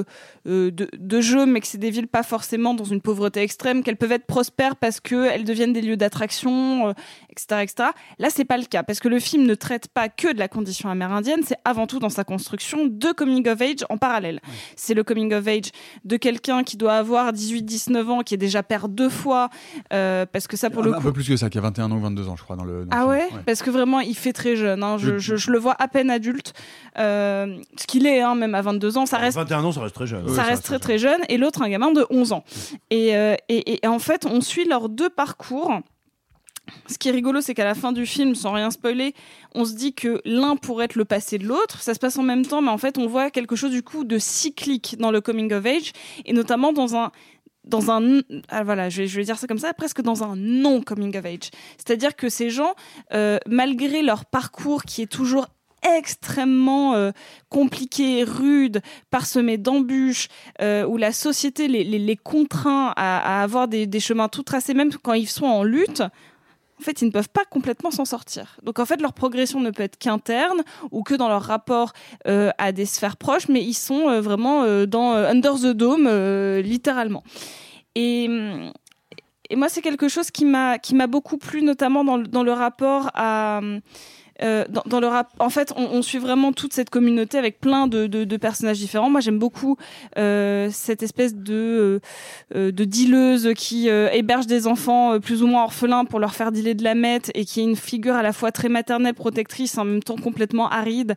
[0.47, 3.97] de, de jeux, mais que c'est des villes pas forcément dans une pauvreté extrême, qu'elles
[3.97, 6.93] peuvent être prospères parce qu'elles deviennent des lieux d'attraction, euh,
[7.31, 7.89] etc., etc.
[8.19, 10.49] Là, c'est pas le cas, parce que le film ne traite pas que de la
[10.49, 14.41] condition amérindienne, c'est avant tout dans sa construction de coming of age en parallèle.
[14.77, 15.71] C'est le coming of age
[16.05, 19.49] de quelqu'un qui doit avoir 18-19 ans, qui est déjà père deux fois,
[19.93, 21.03] euh, parce que ça, pour un, le un coup...
[21.05, 22.85] peu plus que ça, qui a 21 ans ou 22 ans, je crois, dans le.
[22.85, 23.09] dans le Ah film.
[23.37, 24.83] ouais, Parce que vraiment, il fait très jeune.
[24.83, 24.97] hein.
[24.99, 26.53] Je, Le- je- je le vois à peine adulte.
[26.99, 29.95] Euh, ce qu'il est, hein, même à 22 ans, ça reste 21 ans, ça reste
[29.95, 30.27] très jeune.
[30.37, 32.45] Ça reste très très jeune et l'autre un gamin de 11 ans.
[32.91, 35.81] Et, euh, et, et en fait, on suit leurs deux parcours.
[36.89, 39.15] Ce qui est rigolo, c'est qu'à la fin du film, sans rien spoiler,
[39.55, 41.81] on se dit que l'un pourrait être le passé de l'autre.
[41.81, 44.05] Ça se passe en même temps, mais en fait, on voit quelque chose du coup
[44.05, 45.93] de cyclique dans le coming of age,
[46.25, 47.13] et notamment dans un
[47.65, 50.37] dans un ah, voilà je vais, je vais dire ça comme ça presque dans un
[50.37, 52.75] non coming of age c'est-à-dire que ces gens
[53.13, 55.49] euh, malgré leur parcours qui est toujours
[55.95, 57.11] extrêmement euh,
[57.49, 58.81] compliqué, rude,
[59.11, 60.29] parsemé d'embûches,
[60.61, 65.29] euh, où la société les, contraint à, avoir des, chemins tout tracés, même quand ils
[65.29, 68.59] sont en lutte, en fait, ils ne peuvent pas complètement s'en sortir.
[68.63, 71.93] Donc, en fait, leur progression ne peut être qu'interne ou que dans leur rapport
[72.27, 76.09] euh, à des sphères proches, mais ils sont euh, vraiment dans under the dome,
[76.59, 77.23] littéralement.
[77.95, 78.29] Et,
[79.57, 83.61] moi, c'est quelque chose qui m'a beaucoup plu, notamment dans le rapport à
[84.43, 87.61] euh, dans, dans le rap, en fait, on, on suit vraiment toute cette communauté avec
[87.61, 89.11] plein de, de, de personnages différents.
[89.11, 89.77] Moi, j'aime beaucoup
[90.19, 92.01] euh, cette espèce de
[92.55, 96.35] euh, de dealeuse qui euh, héberge des enfants euh, plus ou moins orphelins pour leur
[96.35, 99.15] faire dealer de la meth et qui est une figure à la fois très maternelle,
[99.15, 101.15] protectrice, en même temps complètement aride.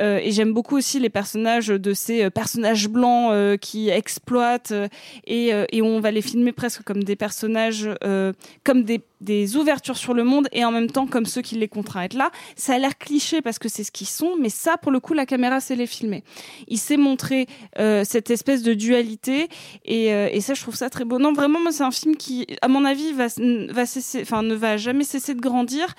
[0.00, 4.72] Euh, et j'aime beaucoup aussi les personnages de ces euh, personnages blancs euh, qui exploitent
[4.72, 4.88] euh,
[5.26, 8.32] et, euh, et on va les filmer presque comme des personnages, euh,
[8.64, 11.68] comme des des ouvertures sur le monde et en même temps comme ceux qui les
[11.68, 12.30] contraint à être là.
[12.56, 15.14] Ça a l'air cliché parce que c'est ce qu'ils sont, mais ça, pour le coup,
[15.14, 16.24] la caméra sait les filmer.
[16.68, 17.46] Il sait montrer
[17.78, 19.48] euh, cette espèce de dualité
[19.84, 21.18] et, euh, et ça, je trouve ça très beau.
[21.18, 23.26] Non, vraiment, moi, c'est un film qui, à mon avis, va,
[23.70, 25.94] va cesser, enfin, ne va jamais cesser de grandir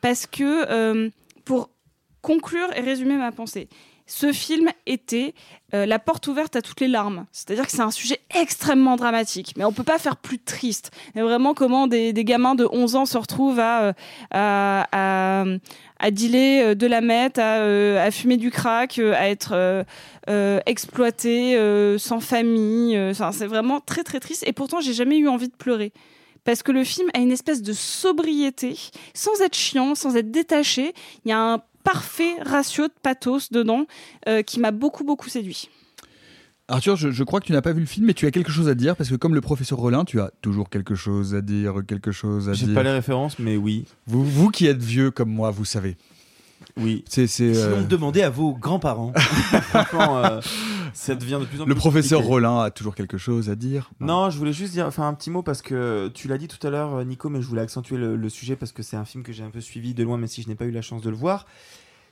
[0.00, 1.10] parce que euh,
[1.44, 1.70] pour
[2.22, 3.68] conclure et résumer ma pensée.
[4.06, 5.34] Ce film était
[5.74, 7.26] euh, la porte ouverte à toutes les larmes.
[7.32, 10.92] C'est-à-dire que c'est un sujet extrêmement dramatique, mais on peut pas faire plus triste.
[11.16, 13.94] Et vraiment, comment des, gamins de 11 ans se retrouvent à,
[14.34, 15.58] euh,
[15.98, 19.84] à, dealer euh, de la meth, à, fumer du crack, à être
[20.28, 21.58] euh, exploités,
[21.98, 22.96] sans famille.
[23.10, 24.44] Enfin, c'est vraiment très très triste.
[24.46, 25.92] Et pourtant, j'ai jamais eu envie de pleurer
[26.44, 28.78] parce que le film a une espèce de sobriété,
[29.14, 30.94] sans être chiant, sans être détaché.
[31.24, 33.86] Il y a un parfait ratio de pathos dedans
[34.28, 35.70] euh, qui m'a beaucoup beaucoup séduit.
[36.68, 38.50] Arthur, je, je crois que tu n'as pas vu le film, mais tu as quelque
[38.50, 41.40] chose à dire, parce que comme le professeur Rollin, tu as toujours quelque chose à
[41.40, 42.74] dire, quelque chose à J'ai dire.
[42.74, 43.84] pas les références, mais oui.
[44.08, 45.96] Vous, vous qui êtes vieux comme moi, vous savez.
[46.76, 47.04] Oui.
[47.08, 49.12] C'est, c'est, Sinon, euh, demandez à vos grands-parents.
[49.16, 50.40] Franchement, euh,
[50.92, 52.34] ça devient de plus en plus le professeur compliqué.
[52.34, 53.90] Rollin a toujours quelque chose à dire.
[54.00, 56.64] Non, je voulais juste dire, enfin un petit mot parce que tu l'as dit tout
[56.66, 59.24] à l'heure, Nico, mais je voulais accentuer le, le sujet parce que c'est un film
[59.24, 61.02] que j'ai un peu suivi de loin, même si je n'ai pas eu la chance
[61.02, 61.46] de le voir.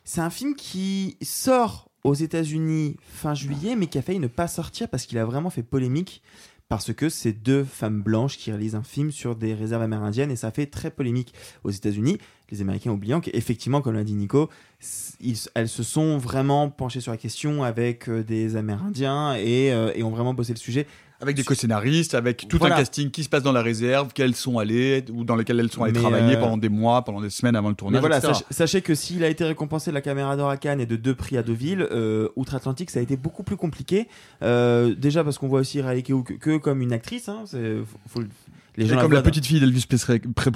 [0.04, 4.46] C'est un film qui sort aux États-Unis fin juillet, mais qui a failli ne pas
[4.46, 6.22] sortir parce qu'il a vraiment fait polémique.
[6.68, 10.36] Parce que c'est deux femmes blanches qui réalisent un film sur des réserves amérindiennes et
[10.36, 12.18] ça fait très polémique aux États-Unis.
[12.54, 14.48] Les Américains oubliant qu'effectivement, comme l'a dit Nico,
[15.20, 19.90] ils- elles se sont vraiment penchées sur la question avec euh, des Amérindiens et, euh,
[19.96, 20.86] et ont vraiment bossé le sujet.
[21.20, 22.74] Avec des co-scénaristes, avec tout Voilà.
[22.74, 25.70] un casting qui se passe dans la réserve, qu'elles sont allées, ou dans lesquelles elles
[25.70, 28.00] sont allées Mais, travailler euh, pendant des mois, pendant des semaines avant le Mais tournage.
[28.00, 30.86] voilà, sach- sachez que s'il a été récompensé de la caméra d'or à Cannes et
[30.86, 34.06] de deux prix à Deauville, euh, Outre-Atlantique, ça a été beaucoup plus compliqué.
[34.42, 37.28] Euh, déjà parce qu'on voit aussi Riley Keough que, que comme une actrice.
[37.28, 37.44] Hein,
[38.06, 38.20] faut-
[38.76, 40.20] Les gens comme la petite fille d'Elvis Presley.
[40.34, 40.50] Pré-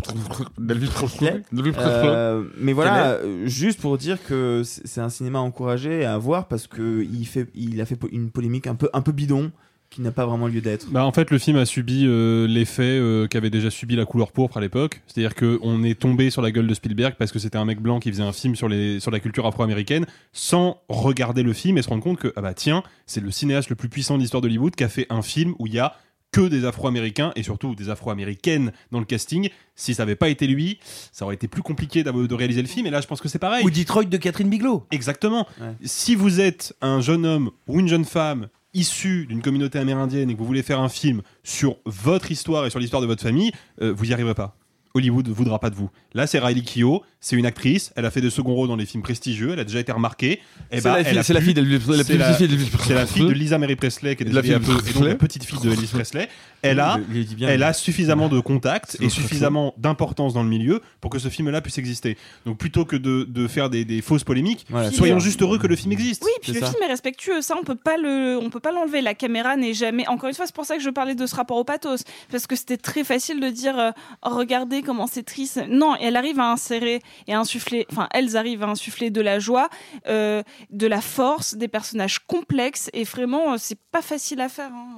[0.59, 1.43] d'Elvis Presley.
[1.53, 1.93] D'Elvis Presley.
[2.09, 6.67] Euh, mais voilà, euh, juste pour dire que c'est un cinéma encouragé à voir parce
[6.67, 9.53] que il fait, il a fait une polémique un peu, un peu bidon
[9.91, 10.91] qui n'a pas vraiment lieu d'être.
[10.91, 14.33] Bah, en fait, le film a subi euh, l'effet euh, qu'avait déjà subi la couleur
[14.33, 15.01] pourpre à l'époque.
[15.07, 17.99] C'est-à-dire qu'on est tombé sur la gueule de Spielberg parce que c'était un mec blanc
[17.99, 20.05] qui faisait un film sur, les, sur la culture afro-américaine
[20.35, 23.71] sans regarder le film et se rendre compte que, ah bah tiens, c'est le cinéaste
[23.71, 25.95] le plus puissant de l'histoire d'Hollywood qui a fait un film où il y a
[26.33, 29.49] que des afro-américains et surtout des afro-américaines dans le casting.
[29.75, 30.79] Si ça n'avait pas été lui,
[31.13, 32.87] ça aurait été plus compliqué de réaliser le film.
[32.87, 33.65] Et là, je pense que c'est pareil.
[33.65, 34.87] Ou Detroit de Catherine Bigelow.
[34.91, 35.47] Exactement.
[35.83, 40.35] Si vous êtes un jeune homme ou une jeune femme issu d'une communauté amérindienne et
[40.35, 43.51] que vous voulez faire un film sur votre histoire et sur l'histoire de votre famille,
[43.81, 44.57] euh, vous y arriverez pas.
[44.99, 45.89] Hollywood ne voudra pas de vous.
[46.15, 48.87] Là, c'est Riley Keough, c'est une actrice, elle a fait des seconds rôles dans des
[48.87, 50.41] films prestigieux, elle a déjà été remarquée.
[50.71, 53.33] Eh C'est ben, la c'est la fille la la- de.
[53.33, 55.87] Lisa Mary Presley, qui est la fille de et donc la petite fille de Elvis
[55.93, 56.29] Presley.
[56.63, 60.83] Elle a, il bien, elle a suffisamment de contacts et suffisamment d'importance dans le milieu
[61.01, 62.17] pour que ce film-là puisse exister.
[62.47, 65.67] Donc plutôt que de, de faire des, des fausses polémiques, Voilà, soyons juste heureux que
[65.69, 66.23] le film existe.
[66.25, 69.01] Oui, puis le film est respectueux, ça on peut pas le, on peut pas l'enlever.
[69.03, 70.07] La caméra n'est jamais.
[70.09, 72.47] Encore une fois, c'est pour ça que je parlais de ce rapport au pathos, parce
[72.47, 73.91] que c'était très facile de dire, euh,
[74.25, 75.61] Oh, regardez comment c'est triste.
[75.69, 77.87] Non, elle arrive à insérer et à insuffler.
[77.93, 79.69] Enfin, elles arrivent à insuffler de la joie,
[80.09, 84.71] euh, de la force, des personnages complexes et vraiment, euh, c'est pas facile à faire.
[84.73, 84.97] hein.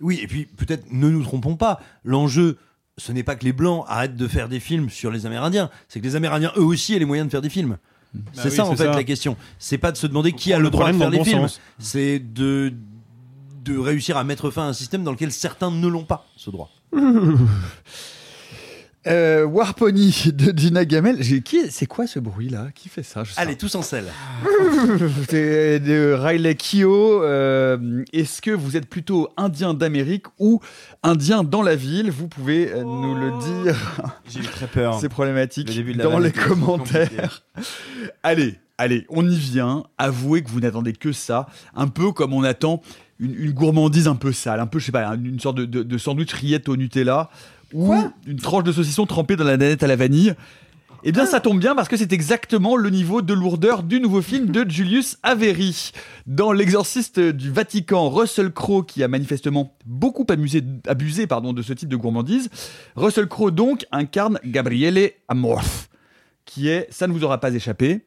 [0.00, 2.56] Oui, et puis peut-être ne nous trompons pas, l'enjeu,
[2.96, 6.00] ce n'est pas que les Blancs arrêtent de faire des films sur les Amérindiens, c'est
[6.00, 7.76] que les Amérindiens, eux aussi, aient les moyens de faire des films.
[8.32, 8.96] c'est oui, ça en c'est fait ça.
[8.96, 9.36] la question.
[9.58, 11.46] C'est pas de se demander qui a le le droit de faire des bon films,
[11.78, 12.72] c'est de
[13.64, 16.50] de réussir à mettre fin à un système dans lequel certains ne l'ont pas, ce
[16.50, 16.70] droit.
[19.06, 21.18] Euh, Warpony de Gina Gamel.
[21.70, 23.24] C'est quoi ce bruit là Qui fait ça?
[23.24, 24.04] Je Allez, tous en selle.
[25.28, 27.22] C'est de Riley Keough.
[27.22, 30.60] Euh, Est-ce que vous êtes plutôt indien d'Amérique ou
[31.02, 32.10] indien dans la ville?
[32.10, 33.76] Vous pouvez euh, nous le dire.
[34.28, 34.98] J'ai eu très peur.
[35.00, 35.68] C'est problématique.
[35.68, 37.42] Le début de la dans les commentaires.
[38.22, 39.84] allez, allez, on y vient.
[39.96, 41.46] Avouez que vous n'attendez que ça.
[41.74, 42.82] Un peu comme on attend
[43.18, 45.82] une, une gourmandise un peu sale, un peu, je sais pas, une sorte de, de-
[45.82, 47.30] de sandwich rillette au Nutella
[47.72, 47.94] ou
[48.26, 50.34] une tranche de saucisson trempée dans la nanette à la vanille.
[51.02, 54.20] Eh bien, ça tombe bien parce que c'est exactement le niveau de lourdeur du nouveau
[54.20, 55.92] film de Julius Avery.
[56.26, 61.72] Dans L'exorciste du Vatican, Russell Crowe, qui a manifestement beaucoup amusé, abusé pardon, de ce
[61.72, 62.50] type de gourmandise,
[62.96, 65.88] Russell Crowe donc incarne Gabriele Amorth,
[66.44, 68.04] qui est, ça ne vous aura pas échappé,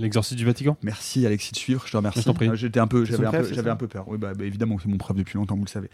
[0.00, 0.78] L'exorciste du Vatican.
[0.82, 2.24] Merci Alexis de suivre, je te remercie.
[2.26, 4.08] Euh, J'étais un peu, j'avais un, peu- un peur.
[4.08, 5.90] Oui, bah, bah, évidemment que c'est mon préf depuis longtemps, vous le savez.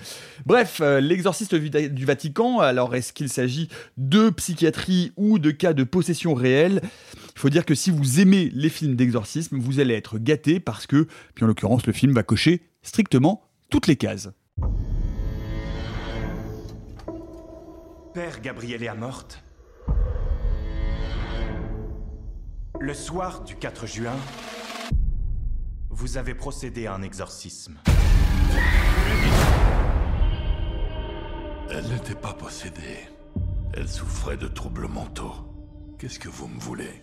[0.47, 2.61] Bref, euh, l'exorciste du, du Vatican.
[2.61, 6.81] Alors, est-ce qu'il s'agit de psychiatrie ou de cas de possession réelle?
[7.35, 10.87] Il faut dire que si vous aimez les films d'exorcisme, vous allez être gâté parce
[10.87, 14.29] que, puis en l'occurrence, le film va cocher strictement toutes les cases.
[18.15, 19.43] Père Gabriel est morte.
[22.81, 24.17] Le soir du 4 juin,
[25.89, 27.77] vous avez procédé à un exorcisme.
[31.71, 33.09] Elle n'était pas possédée.
[33.75, 35.35] Elle souffrait de troubles mentaux.
[35.99, 37.03] Qu'est-ce que vous me voulez?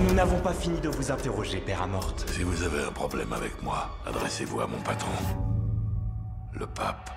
[0.00, 2.28] Nous n'avons pas fini de vous interroger, Père Amorte.
[2.30, 5.12] Si vous avez un problème avec moi, adressez-vous à mon patron,
[6.52, 7.10] le pape.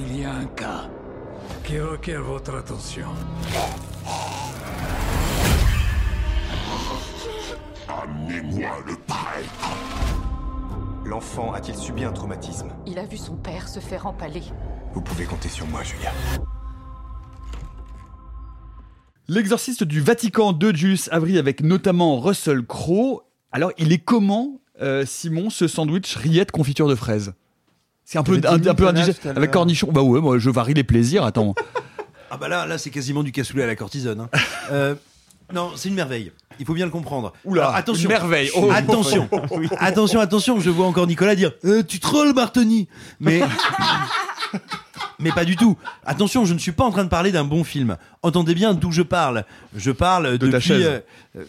[0.00, 0.88] Il y a un cas
[1.64, 3.08] qui requiert votre attention.
[7.88, 9.76] Amenez-moi le prêtre.
[11.04, 12.68] L'enfant a-t-il subi un traumatisme?
[12.86, 14.44] Il a vu son père se faire empaler.
[14.92, 16.12] Vous pouvez compter sur moi, Julia.
[19.26, 23.24] L'exorciste du Vatican de Julius Avery avec notamment Russell Crowe.
[23.50, 27.34] Alors, il est comment, euh, Simon, ce sandwich rillette confiture de fraises?
[28.10, 29.26] C'est un peu, un, un peu Nicolas indigeste.
[29.26, 29.88] Avec cornichon.
[29.92, 31.24] Bah ouais, moi je varie les plaisirs.
[31.24, 31.54] Attends.
[32.30, 34.20] Ah bah là, là c'est quasiment du cassoulet à la cortisone.
[34.20, 34.28] hein.
[34.72, 34.94] Euh,
[35.52, 36.32] non, c'est une merveille.
[36.58, 37.32] Il faut bien le comprendre.
[37.44, 38.02] Oula, Alors, attention.
[38.04, 38.50] une merveille.
[38.56, 38.70] Oh.
[38.74, 39.28] attention.
[39.78, 40.58] Attention, attention.
[40.60, 42.88] Je vois encore Nicolas dire Euh, Tu trolls, Bartoni
[43.20, 43.42] Mais.
[45.18, 45.76] Mais pas du tout.
[46.06, 47.96] Attention, je ne suis pas en train de parler d'un bon film.
[48.22, 49.44] Entendez bien d'où je parle.
[49.76, 51.02] Je parle De ta depuis, chaise.
[51.36, 51.44] euh,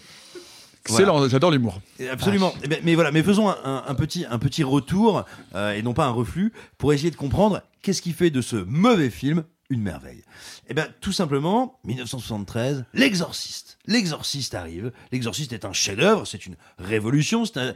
[0.86, 1.82] Excellent, j'adore l'humour.
[2.12, 2.54] Absolument.
[2.64, 5.26] Eh ben, mais voilà, mais faisons un, un- un petit, un petit retour
[5.56, 8.56] euh, et non pas un reflux pour essayer de comprendre qu'est-ce qui fait de ce
[8.56, 10.24] mauvais film une merveille.
[10.68, 13.78] Eh bien, tout simplement, 1973, L'Exorciste.
[13.86, 14.92] L'Exorciste arrive.
[15.12, 17.74] L'Exorciste est un chef-d'œuvre, c'est une révolution, c'est un-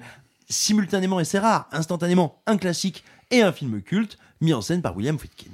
[0.49, 4.95] simultanément et c'est rare, instantanément un classique et un film culte mis en scène par
[4.97, 5.51] William Friedkin.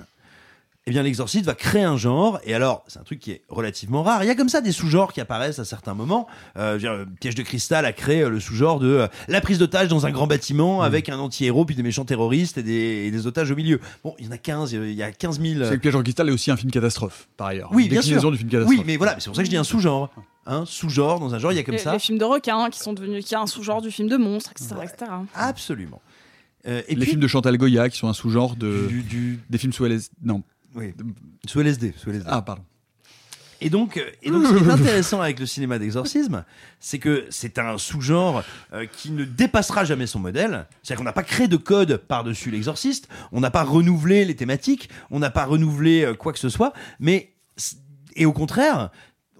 [0.87, 4.01] Eh bien l'exorciste va créer un genre et alors c'est un truc qui est relativement
[4.01, 6.25] rare il y a comme ça des sous-genres qui apparaissent à certains moments
[6.57, 9.59] euh, dire, euh, piège de cristal a créé euh, le sous-genre de euh, la prise
[9.59, 13.11] d'otage dans un grand bâtiment avec un anti-héros puis des méchants terroristes et des, et
[13.11, 15.63] des otages au milieu bon il y en a 15 il y a 15 000
[15.65, 17.69] C'est que Piège en cristal est aussi un film catastrophe, par ailleurs.
[17.73, 18.77] oui Une bien sûr du film catastrophe.
[18.79, 20.09] oui mais voilà c'est pour ça que je dis un sous-genre
[20.47, 22.69] un sous-genre dans un genre il y a comme les, ça les films de requins
[22.71, 24.75] qui sont devenus qui a un sous-genre du film de monstre, etc.
[24.83, 25.11] etc.
[25.35, 26.01] absolument
[26.67, 29.39] Euh, et les puis films de Chantal Goya qui sont un sous-genre de Du- du-
[29.49, 30.11] des films sous LSD.
[30.23, 30.41] Non.
[30.75, 30.93] Oui.
[31.47, 32.25] Sous LSD, sous LSD.
[32.27, 32.63] Ah pardon.
[33.61, 36.45] Et donc, euh, et donc, ce qui est intéressant avec le cinéma d'exorcisme,
[36.79, 40.65] c'est que c'est un sous-genre euh, qui ne dépassera jamais son modèle.
[40.81, 44.89] C'est-à-dire qu'on n'a pas créé de code par-dessus l'exorciste, on n'a pas renouvelé les thématiques,
[45.11, 46.71] on n'a pas renouvelé euh, quoi que ce soit,
[47.01, 47.33] mais
[48.15, 48.91] et au contraire,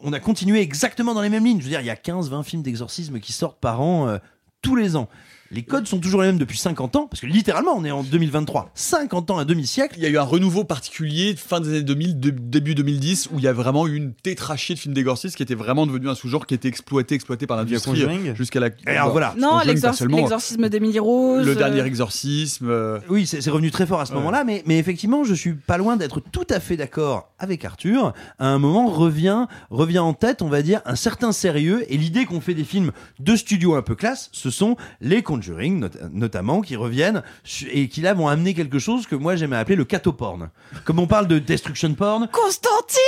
[0.02, 1.60] on a continué exactement dans les mêmes lignes.
[1.60, 4.18] Je veux dire, il y a 15-20 films d'exorcisme qui sortent par an euh,
[4.62, 5.10] tous les ans.
[5.52, 8.04] Les codes sont toujours les mêmes depuis 50 ans, parce que littéralement, on est en
[8.04, 8.70] 2023.
[8.76, 9.96] 50 ans, un demi-siècle.
[9.98, 13.40] Il y a eu un renouveau particulier fin des années 2000, de- début 2010, où
[13.40, 16.14] il y a vraiment eu une tétrachée de films d'exorcisme qui était vraiment devenu un
[16.16, 18.68] sous-genre qui était exploité, exploité par l'industrie Conjuring jusqu'à la.
[18.68, 19.34] Et alors, voilà.
[19.40, 21.46] Non, l'exorcisme d'Emily Rose.
[21.46, 22.68] Le dernier euh, exorcisme.
[22.70, 24.18] euh, Oui, c'est revenu très fort à ce Ouais.
[24.20, 28.14] moment-là, mais, mais effectivement, je suis pas loin d'être tout à fait d'accord avec Arthur.
[28.38, 32.26] À un moment, revient, revient en tête, on va dire, un certain sérieux, et l'idée
[32.26, 36.62] qu'on fait des films de studio un peu classe, ce sont les Conjuring, not- notamment,
[36.62, 37.24] qui reviennent,
[37.72, 40.50] et qui là vont amener quelque chose que moi j'aimais appeler le catoporn.
[40.84, 43.00] Comme on parle de destruction porn, Constantine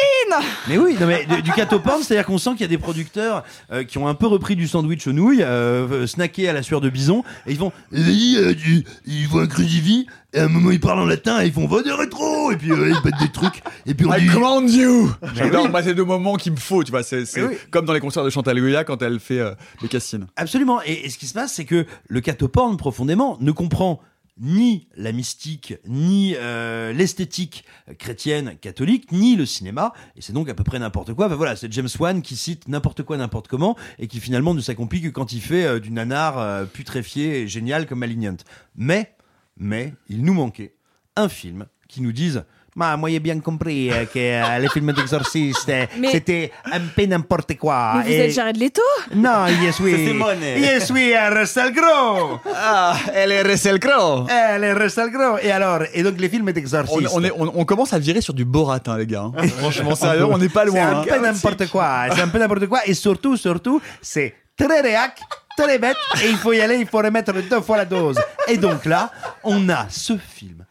[0.69, 3.83] mais oui, non mais du catoporn, c'est-à-dire qu'on sent qu'il y a des producteurs euh,
[3.83, 6.89] qui ont un peu repris du sandwich aux nouilles, euh, snacké à la sueur de
[6.89, 11.05] bison, et ils vont, ils voient un crucifix, et à un moment ils parlent en
[11.05, 13.93] latin, et ils font va des rétro, et puis euh, ils battent des trucs, et
[13.93, 15.71] puis on I dit, command you J'adore, oui.
[15.71, 17.55] moi c'est deux moments qu'il me faut, tu vois, c'est oui.
[17.69, 20.27] comme dans les concerts de Chantal Goya quand elle fait euh, les castines.
[20.35, 20.81] Absolument.
[20.85, 24.01] Et, et ce qui se passe, c'est que le catoporn, profondément, ne comprend
[24.39, 27.63] ni la mystique, ni euh, l'esthétique
[27.99, 31.27] chrétienne catholique, ni le cinéma, et c'est donc à peu près n'importe quoi.
[31.27, 34.61] Enfin voilà, c'est James Wan qui cite n'importe quoi, n'importe comment, et qui finalement ne
[34.61, 38.37] s'accomplit que quand il fait euh, du nanar euh, putréfié et génial comme Malignant.
[38.75, 39.13] Mais,
[39.57, 40.73] mais, il nous manquait
[41.15, 44.93] un film qui nous dise Ma, moi, j'ai bien compris euh, que euh, les films
[44.93, 47.95] d'exorcistes, euh, Mais- c'était un peu n'importe quoi.
[47.97, 48.81] Mais vous Et- êtes Jared Leto?
[49.13, 49.91] Non, yes oui.
[49.93, 50.37] C'est Simone.
[50.41, 52.39] Yes oui, à Russell Crowe.
[52.55, 55.39] Ah, elle est Russell Crowe Elle est Russell Crowe.
[55.43, 57.09] Et alors, et donc les films on, d'exorcistes.
[57.13, 59.29] on, est- on- on commence à virer sur du Borat, hein, les gars.
[59.37, 59.47] hein.
[59.59, 60.87] Franchement, sérieux, on n'est pas C'est loin.
[60.87, 61.05] un hein.
[61.05, 62.05] peu n'importe quoi.
[62.15, 62.79] C'est un peu n'importe quoi.
[62.85, 64.33] Et surtout, surtout, c'est
[64.65, 65.21] très réac,
[65.57, 65.97] très bête.
[66.23, 68.19] Et il faut y aller, il faut remettre deux fois la dose.
[68.47, 69.11] Et donc là,
[69.43, 70.65] on a ce film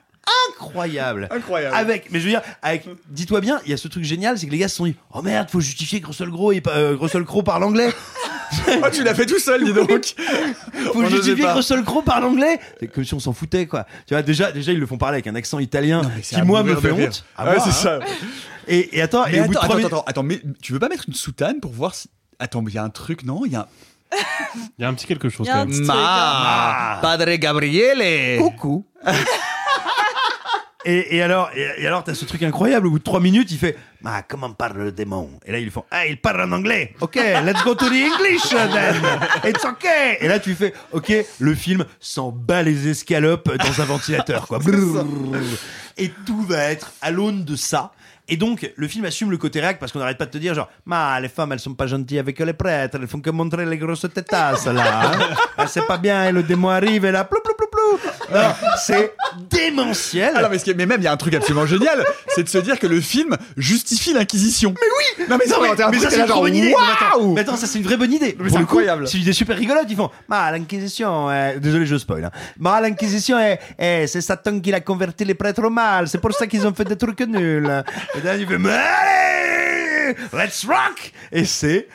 [0.50, 1.28] incroyable.
[1.30, 1.74] Incroyable.
[1.76, 4.46] Avec, mais je veux dire, avec, dis-toi bien, il y a ce truc génial, c'est
[4.46, 7.24] que les gars se sont dit, oh merde, faut justifier Russell Crowe, et, euh, Russell
[7.24, 7.90] Crowe parle anglais.
[8.82, 9.86] Oh, tu l'as fait tout seul, dis donc.
[10.92, 11.52] faut On justifier pas.
[11.52, 12.58] que Russell Crowe parle anglais.
[12.80, 13.86] C'est comme si on s'en foutait, quoi.
[14.08, 16.64] Tu vois, déjà, déjà, ils le font parler avec un accent italien c'est qui, moi,
[16.64, 17.24] me fait honte.
[17.36, 17.72] À Ouais, c'est hein.
[17.72, 17.98] ça.
[18.66, 19.92] Et, et attends, Mais et au bout de attends, attends, minutes.
[19.92, 22.08] attends, attends, mais tu veux pas mettre une soutane pour voir si.
[22.40, 23.42] Attends, mais il y a un truc, non?
[23.44, 23.66] Il y a un.
[24.78, 25.68] Il y a un petit quelque chose quand même.
[25.68, 25.94] petit truc, hein.
[25.94, 28.84] Ma Padre Gabriele Coucou.
[30.86, 32.86] Et, et alors, et, et alors, t'as ce truc incroyable.
[32.86, 35.28] Au bout de trois minutes, il fait, ah, comment parle le démon?
[35.44, 36.94] Et là, ils font, ah, il parle en anglais.
[37.00, 38.96] Ok, let's go to the English then.
[39.44, 40.16] It's okay.
[40.20, 44.58] Et là, tu fais, ok, le film s'en bat les escalopes dans un ventilateur, quoi.
[45.98, 47.92] Et tout va être à l'aune de ça.
[48.32, 50.54] Et donc, le film assume le côté réac parce qu'on n'arrête pas de te dire,
[50.54, 53.66] genre, ma, les femmes, elles sont pas gentilles avec les prêtres, elles font que montrer
[53.66, 55.10] les grosses tétasses, là.
[55.58, 55.66] Hein.
[55.66, 57.66] C'est pas bien, et le démon arrive, et là, plou, plou, plou,
[58.78, 59.12] c'est
[59.50, 60.32] démentiel.
[60.34, 62.42] Ah mais, ce qui est- mais même, il y a un truc absolument génial, c'est
[62.42, 64.74] de se dire que le film justifie l'Inquisition.
[64.80, 64.86] Mais
[65.20, 66.68] oui Non, mais ça, Non, mais, mais ça, c'est une trop bonne idée.
[66.68, 66.74] Mais
[67.06, 68.36] attends, Waouh mais attends, ça, c'est une vraie bonne idée.
[68.38, 69.06] Mais c'est incroyable.
[69.06, 69.86] C'est une idée super rigolote.
[69.88, 72.30] Ils font, bah, l'Inquisition, euh, désolé, je spoil, hein.
[72.58, 76.08] Bah, l'Inquisition, eh, eh, c'est Satan qui l'a converti les prêtres au mal.
[76.08, 77.84] C'est pour ça qu'ils ont fait des trucs nuls.
[78.16, 81.12] Et là, il fait, mais allez, let's rock!
[81.32, 81.88] Et c'est,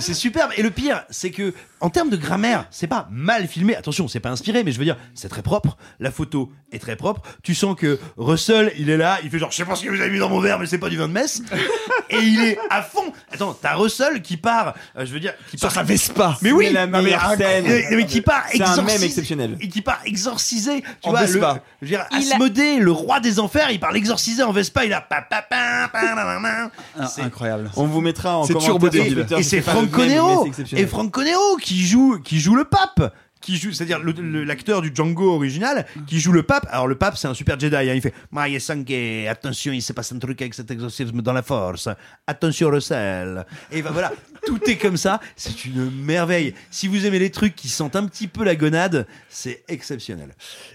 [0.00, 0.50] c'est superbe.
[0.56, 3.76] Et le pire, c'est que, en termes de grammaire, c'est pas mal filmé.
[3.76, 5.76] Attention, c'est pas inspiré, mais je veux dire, c'est très propre.
[6.00, 7.22] La photo est très propre.
[7.42, 9.90] Tu sens que Russell, il est là, il fait genre, je sais pas ce que
[9.90, 11.42] vous avez mis dans mon verre, mais c'est pas du vin de messe.
[12.10, 13.12] et il est à fond.
[13.32, 16.36] Attends, t'as Russell qui part, euh, je veux dire, qui Sur part sa Vespa.
[16.42, 17.64] mais oui, la meilleure scène.
[17.66, 19.56] mais- mais qui part C'est un exorciser- mème exceptionnel.
[19.60, 22.90] Et qui part exorciser, tu En vois, le, je veux dire, Il a- Asmodée, le
[22.92, 26.24] roi des enfers, il parle exorciser en Vespa, il a pa, pa, pa, pa, la,
[26.24, 26.70] la, la.
[26.98, 27.70] Ah, C'est- incroyable.
[27.76, 29.14] On vous mettra en C'est commentaire turbo sur débile.
[29.26, 30.84] Twitter Et c'est pas le Franco même, mais Nero, c'est exceptionnel.
[30.84, 33.14] et Franco Nero qui joue, qui joue le pape.
[33.42, 36.66] qui joue, c'est-à-dire l'acteur du Django original qui joue le pape.
[36.70, 37.76] Alors le pape, c'est un super Jedi.
[37.76, 37.94] hein.
[37.94, 38.92] Il fait Maïe Sangue,
[39.30, 41.88] attention, il se passe un truc avec cet exorcisme dans la force.
[42.26, 43.46] Attention Russell.
[43.70, 44.10] Et ben voilà,
[44.46, 45.20] tout est comme ça.
[45.36, 46.54] C'est une merveille.
[46.72, 50.34] Si vous aimez les trucs qui sentent un petit peu la gonade, c'est exceptionnel.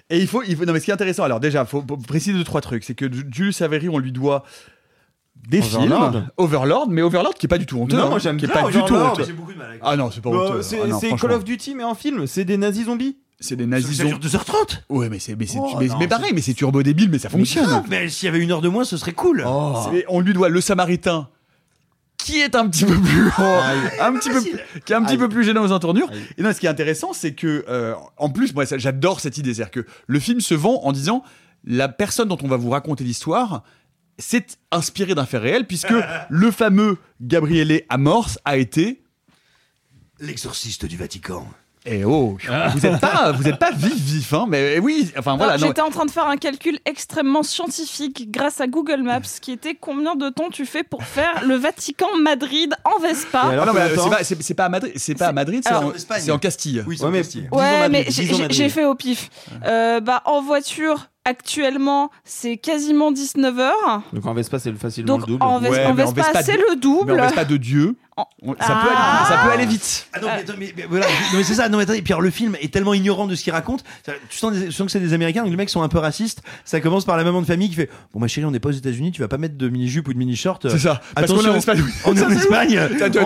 [0.09, 1.97] Et il faut, il faut- non mais ce qui est intéressant, alors déjà, faut, faut
[1.97, 4.45] préciser deux trois trucs, c'est que Julius Avery, on lui doit
[5.49, 6.11] des Overlord.
[6.11, 7.97] films, Overlord, mais Overlord qui est pas du tout honteux.
[7.97, 9.11] Non, hein, moi, j'aime qui est bien pas du tout Overlord.
[9.13, 9.23] honteux.
[9.25, 10.61] J'ai beaucoup de mal avec Ah non, c'est pas Bah, honteux.
[10.61, 11.29] c'est Ah non, c'est franchement.
[11.29, 12.27] Call of Duty, mais en film.
[12.27, 13.17] C'est des nazis zombies.
[13.39, 14.27] C'est des nazis Ça dure zombies.
[14.27, 17.09] 2h30 Ouais, mais c'est mais, c'est- Oh, mais, non, mais pareil, mais c'est turbo débile,
[17.09, 17.63] mais ça fonctionne.
[17.65, 19.43] Mais, grave, mais s'il y avait une heure de moins, ce serait cool.
[19.91, 21.27] C'est- On lui doit le Samaritain
[22.17, 23.31] qui est un petit peu plus
[23.99, 24.41] un petit peu
[24.85, 26.07] qui est un petit peu plus gênant aux entournures.
[26.37, 29.39] Et non, ce qui est intéressant, c'est que euh, en plus, moi, ça- j'adore cette
[29.39, 31.23] idée, c'est-à-dire que le film se vend en disant
[31.65, 33.63] la personne dont on va vous raconter l'histoire.
[34.17, 35.93] C'est inspiré d'un fait réel puisque
[36.29, 39.01] le fameux Gabriele Amorce a été
[40.19, 41.47] L'exorciste du Vatican.
[41.83, 42.37] Eh oh,
[42.75, 45.53] vous êtes pas vous êtes pas vif vif hein, mais oui, enfin voilà.
[45.53, 49.21] Alors, non, J'étais en train de faire un calcul extrêmement scientifique grâce à Google Maps
[49.41, 53.41] qui était combien de temps tu fais pour faire le Vatican Madrid en Vespa.
[53.45, 55.69] Ah non, mais, c'est pas- c'est c'est pas à Madrid, c'est pas à Madrid, c'est
[55.73, 56.83] Alors- en, c'est en Castille.
[56.85, 56.99] Oui,
[57.51, 59.31] Ouais, mais j'ai fait au pif.
[59.65, 64.01] Euh, bah, en voiture, actuellement, c'est quasiment 19 heures.
[64.13, 65.43] Donc en Vespa, c'est facilement Donc le double.
[65.43, 67.13] en, Ves- Ouais, en mais en Vespa, Vespa c'est le double.
[67.13, 67.95] Mais on pas de Dieu.
[68.59, 70.07] Ça, peut aller, ça peut aller vite.
[70.13, 71.69] Ah non, mais, attends, mais- mais voilà, non, mais c'est ça.
[71.69, 73.83] Non, mais attendez, et puis alors, le film est tellement ignorant de ce qu'il raconte.
[74.05, 75.89] Ça- Tu sens, des- tu sens que c'est des Américains, donc les mecs sont un
[75.89, 76.41] peu racistes.
[76.65, 78.69] Ça commence par la maman de famille qui fait Bon, ma chérie, on n'est pas
[78.69, 80.69] aux États-Unis, tu vas pas mettre de mini-jupe ou de mini-short.
[80.69, 81.01] C'est ça.
[81.15, 81.83] Parce qu'on est Attention, en Espagne.
[82.05, 82.29] On est en.
[82.29, 82.79] Espagne.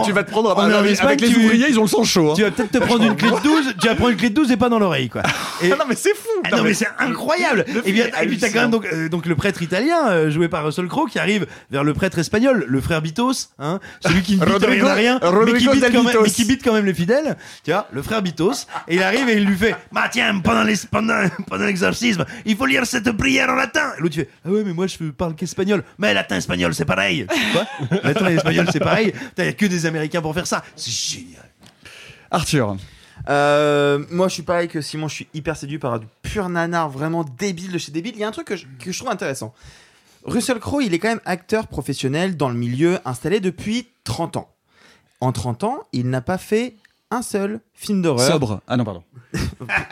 [0.05, 1.87] Tu- vas te prendre- On est en avec Espagne, les tu- ouvriers, ils ont le
[1.87, 2.31] sang chaud.
[2.31, 2.33] hein.
[2.35, 4.35] Tu vas peut-être te prendre une clé de 12, tu vas prendre une clé de
[4.35, 5.23] 12 et pas dans l'oreille, quoi.
[5.61, 6.27] Et- Ah non, mais c'est fou.
[6.43, 7.65] Ah non, mais c'est incroyable.
[7.73, 10.47] Le Et bien, puis t'as quand même donc, euh, donc le prêtre italien euh, joué
[10.47, 14.37] par Russell Crowe qui arrive vers le prêtre espagnol, le frère Bitos, hein, celui qui
[14.93, 16.21] rien à rien, mais qui, bite quand même, Bitos.
[16.23, 17.37] mais qui bite quand même les fidèles.
[17.63, 18.67] Tu vois, le frère Bitos.
[18.87, 22.55] Et il arrive et il lui fait, bah tiens, pendant les, pendant, pendant l'exorcisme, il
[22.55, 23.93] faut lire cette prière en latin.
[23.97, 25.83] Et l'autre fait, ah ouais, mais moi je parle qu'espagnol.
[25.97, 27.27] Mais latin espagnol c'est pareil.
[27.51, 27.65] Quoi
[28.03, 29.13] Latin et espagnol c'est pareil.
[29.37, 30.63] Il y a que des Américains pour faire ça.
[30.75, 31.49] C'est génial.
[32.31, 32.77] Arthur.
[33.29, 36.89] Euh, moi, je suis pareil que Simon, je suis hyper séduit par du pur nanar,
[36.89, 38.13] vraiment débile de chez débile.
[38.15, 39.53] Il y a un truc que je, que je trouve intéressant.
[40.25, 44.54] Russell Crowe, il est quand même acteur professionnel dans le milieu, installé depuis 30 ans.
[45.21, 46.75] En 30 ans, il n'a pas fait
[47.11, 48.27] un seul film d'horreur.
[48.31, 48.61] Sobre.
[48.67, 49.03] Ah non, pardon.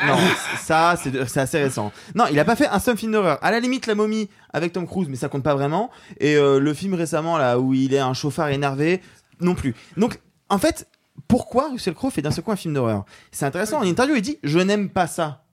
[0.05, 0.17] Non,
[0.57, 1.91] ça, c'est assez récent.
[2.15, 3.39] Non, il a pas fait un seul film d'horreur.
[3.41, 5.89] À la limite, La momie avec Tom Cruise, mais ça compte pas vraiment.
[6.19, 9.01] Et euh, le film récemment, là, où il est un chauffard énervé,
[9.39, 9.75] non plus.
[9.97, 10.19] Donc,
[10.49, 10.87] en fait,
[11.27, 13.05] pourquoi Russell Crowe fait d'un seul coup un film d'horreur?
[13.31, 13.79] C'est intéressant.
[13.79, 15.43] En interview, il dit Je n'aime pas ça.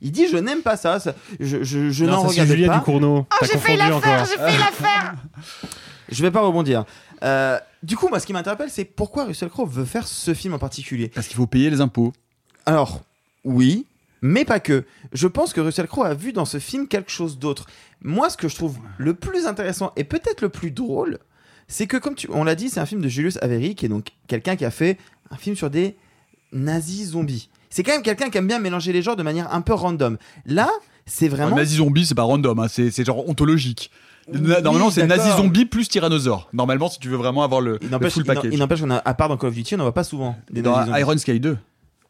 [0.00, 0.98] Il dit Je n'aime pas ça.
[1.00, 2.78] ça- je je, je Non, n'en regarde Juliette pas.
[2.78, 3.26] Ducournau.
[3.40, 4.02] T'as confondu encore.
[4.02, 5.14] l'affaire
[6.08, 6.84] Je vais pas rebondir.
[7.22, 10.54] Euh, du coup, moi, ce qui m'interpelle, c'est pourquoi Russell Crowe veut faire ce film
[10.54, 11.08] en particulier.
[11.08, 12.12] Parce qu'il faut payer les impôts.
[12.66, 13.02] Alors,
[13.44, 13.86] oui,
[14.22, 14.84] mais pas que.
[15.12, 17.66] Je pense que Russell Crowe a vu dans ce film quelque chose d'autre.
[18.02, 21.18] Moi, ce que je trouve le plus intéressant et peut-être le plus drôle,
[21.68, 23.88] c'est que, comme tu, on l'a dit, c'est un film de Julius Avery, qui est
[23.88, 24.98] donc quelqu'un qui a fait
[25.30, 25.96] un film sur des
[26.52, 27.48] nazis zombies.
[27.70, 30.18] C'est quand même quelqu'un qui aime bien mélanger les genres de manière un peu random.
[30.44, 30.68] Là,
[31.06, 31.56] c'est vraiment.
[31.56, 33.90] Nazi zombie, c'est pas random, hein, c'est c'est genre ontologique.
[34.32, 36.48] Normalement, c'est nazi zombie plus tyrannosaure.
[36.52, 37.78] Normalement, si tu veux vraiment avoir le,
[38.10, 38.52] full package.
[38.52, 40.36] il n'empêche qu'on a, à part dans Call of Duty, on n'en voit pas souvent
[40.50, 40.94] des Dans nazis.
[40.98, 41.56] Iron Sky 2.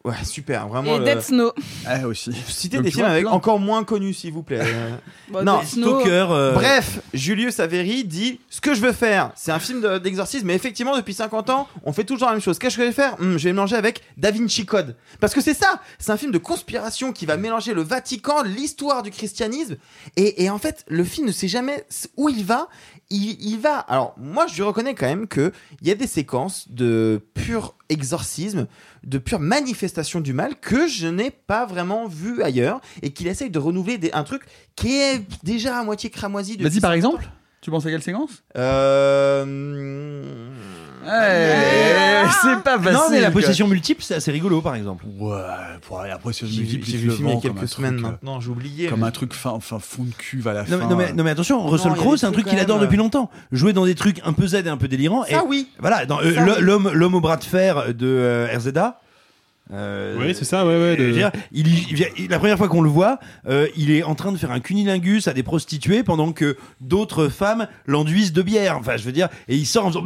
[0.03, 0.95] Ouais, super, vraiment.
[0.95, 1.51] Et le- Death Snow.
[1.85, 2.31] Ah, aussi.
[2.47, 3.31] Citez Donc, des films vois, avec plein.
[3.33, 4.61] encore moins connus, s'il vous plaît.
[5.43, 5.61] Non.
[5.63, 6.27] Stalker.
[6.31, 10.45] euh, Bref, Julius Avery dit ce que je veux faire, c'est un film de- d'exorcisme,
[10.47, 12.59] mais effectivement depuis 50 ans, on fait toujours la même chose.
[12.59, 13.15] Qu'est-ce que je vais faire?
[13.19, 16.31] Hmm, Je vais mélanger avec Da Vinci Code, parce que c'est ça, c'est un film
[16.33, 19.77] de conspiration qui va mélanger le Vatican, l'histoire du christianisme,
[20.17, 21.85] et, et en fait le film ne sait jamais
[22.17, 22.67] où il va.
[23.13, 23.77] Il, il va.
[23.79, 25.51] Alors moi, je lui reconnais quand même que
[25.81, 28.67] il y a des séquences de pur exorcisme,
[29.03, 33.49] de pure manifestation du mal que je n'ai pas vraiment vu ailleurs, et qu'il essaye
[33.49, 34.43] de renouveler des- un truc
[34.75, 36.57] qui est déjà à moitié cramoisi.
[36.57, 36.93] Vas-y, par 50 ans.
[37.17, 37.25] exemple.
[37.61, 38.43] Tu penses à quelle séquence?
[38.57, 40.49] Euh...
[41.05, 42.93] Eh, C'est pas facile.
[42.93, 45.03] Non, mais la possession multiple, c'est assez rigolo, par exemple.
[45.19, 45.35] Ouais,
[45.87, 48.05] pour la possession multiple, j'ai il vu le film il y a quelques semaines truc,
[48.05, 48.87] euh, maintenant, j'ai oublié.
[48.87, 50.87] Comme mais- un truc fin, enfin fond de cul à la Non, fin.
[50.87, 52.85] non, mais, non, mais attention, Russell y a Crowe, c'est un truc qu'il adore même.
[52.85, 53.29] depuis longtemps.
[53.51, 55.23] Jouer dans des trucs un peu Z et un peu délirants.
[55.23, 55.69] Ça, et oui.
[55.79, 58.99] Voilà, dans euh, l'homme, l'homme au bras de fer de euh, RZA.
[59.73, 60.97] Euh, Oui, c'est ça, ouais, ouais.
[60.97, 64.03] de- dire, il, il vient- il- la première fois qu'on le voit, euh, il est
[64.03, 68.41] en train de faire un cunilingus à des prostituées pendant que d'autres femmes l'enduisent de
[68.41, 68.77] bière.
[68.77, 70.03] Enfin, je veux dire, et il sort en faisant.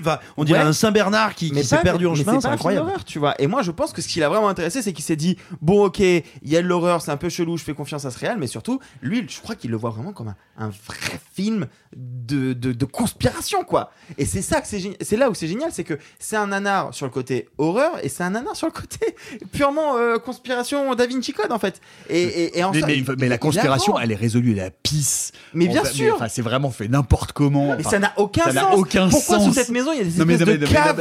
[0.00, 0.64] Enfin, on dirait Ouais.
[0.66, 2.40] un Saint Bernard qui, qui s'est perdu en mais chemin.
[2.40, 2.92] C'est incroyable.
[3.06, 3.34] tu vois.
[3.40, 5.84] Et moi, je pense que ce qui l'a vraiment intéressé, c'est qu'il s'est dit bon,
[5.86, 8.18] ok, il y a de l'horreur, c'est un peu chelou, je fais confiance à ce
[8.18, 11.66] réel, mais surtout, lui, je crois qu'il le voit vraiment comme un, un vrai film
[11.96, 13.90] de, de, de conspiration, quoi.
[14.18, 14.98] Et c'est ça que c'est génial.
[15.00, 18.08] C'est là où c'est génial, c'est que c'est un nanar sur le côté horreur et
[18.08, 19.14] c'est un nanar sur le côté
[19.52, 21.80] purement euh, conspiration Da Vinci Code en fait.
[22.10, 24.62] Et, et, et en mais, mais- il- mais la conspiration, elle est résolue, elle est
[24.62, 25.32] à pisse.
[25.54, 26.14] Mais bien On- sûr.
[26.16, 27.68] enfin, c'est vraiment fait n'importe comment.
[27.76, 28.74] Mais Enfin, ça n'a aucun ça sens.
[28.76, 30.96] aucun Pourquoi sous cette maison il y a des espèces de caves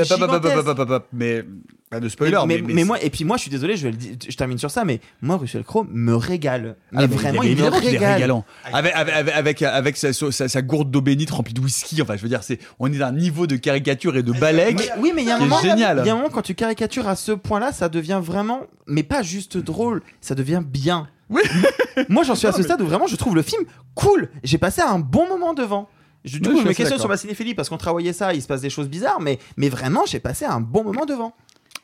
[1.14, 1.44] mais
[1.92, 2.36] pas de spoiler.
[2.48, 4.36] mais, Mais, mais moi et puis moi je suis désolé je vais le dire- je
[4.36, 7.68] termine sur ça mais moi Russell Crowe me régale mais Ah, vraiment mais il me
[7.68, 8.46] régale régalant.
[8.74, 12.02] Avec, avec, avec, avec, sa, sa- sa gourde d'eau bénite remplie de whisky.
[12.02, 14.78] Enfin, je veux dire, c'est, on est à un niveau de caricature et de balèque.
[14.80, 16.56] Mais- oui, mais il y a un moment, il y a un moment quand tu
[16.56, 21.08] caricatures à ce point-là, ça devient vraiment, mais pas juste drôle, ça devient bien.
[22.10, 23.64] Moi, j'en suis à ce stade où vraiment je trouve le film
[23.96, 24.30] cool.
[24.44, 25.88] J'ai passé un bon moment devant.
[26.24, 28.42] Je, du coup, je je me questionne sur ma cinéphilie parce qu'on travaillait ça, il
[28.42, 31.34] se passe des choses bizarres, mais, mais vraiment, j'ai passé un bon moment devant.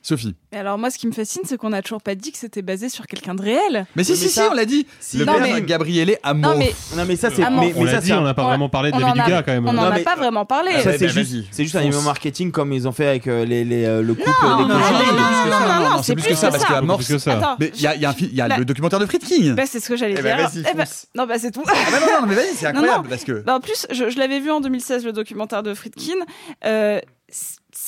[0.07, 0.35] Sophie.
[0.53, 2.61] Mais alors moi, ce qui me fascine, c'est qu'on n'a toujours pas dit que c'était
[2.61, 3.85] basé sur quelqu'un de réel.
[3.95, 4.87] Mais si, si, si, on l'a dit.
[5.01, 6.53] Si, le non, père mais- Gabriele Amorph.
[6.53, 7.41] Non, mais- Non, mais ça, c'est.
[7.41, 8.99] Mais, On mais l'a ça, dit, c'est un- on n'a pas vraiment parlé de on
[8.99, 9.67] Lady en a- Gaga quand même.
[9.67, 10.71] On n'en a pas vraiment parlé.
[10.71, 13.07] Ça, Eh c'est ben, juste, vas-y, c'est juste un élément marketing comme ils ont fait
[13.07, 15.49] avec euh, les, les, euh, le couple Non, des non, non, c'est non, plus que
[15.51, 15.59] ça.
[15.59, 17.05] non, non, c'est c'est plus plus que ça que parce que Amorph.
[17.05, 17.33] Plus que ça.
[17.37, 17.55] Attends.
[17.59, 18.99] Mais il y a, il y a un fi- il y a La- le documentaire
[18.99, 19.53] de Friedkin.
[19.55, 20.63] Bah, c'est ce que j'allais Eh ben, dire.
[20.71, 20.85] Eh ben,
[21.15, 21.63] non, bah c'est tout.
[21.67, 23.41] Ah bah non, non, mais vas-y, c'est incroyable parce que.
[23.41, 26.15] Bah, en plus, je, je l'avais vu en 2016, le documentaire de Friedkin.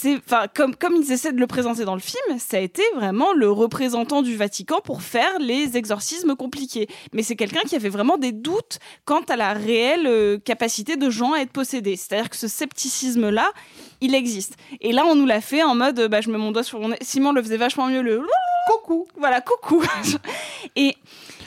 [0.01, 2.81] C'est, enfin, comme, comme ils essaient de le présenter dans le film, ça a été
[2.95, 6.87] vraiment le représentant du Vatican pour faire les exorcismes compliqués.
[7.11, 11.09] Mais c'est quelqu'un qui avait vraiment des doutes quant à la réelle euh, capacité de
[11.09, 11.97] gens à être possédés.
[11.97, 13.51] C'est-à-dire que ce scepticisme-là,
[13.99, 14.55] il existe.
[14.79, 16.87] Et là, on nous l'a fait en mode, bah, je mets mon doigt sur mon
[16.87, 16.97] nez.
[17.01, 18.25] Simon le faisait vachement mieux, le
[18.67, 19.05] coucou.
[19.17, 19.83] Voilà, coucou.
[20.77, 20.95] Et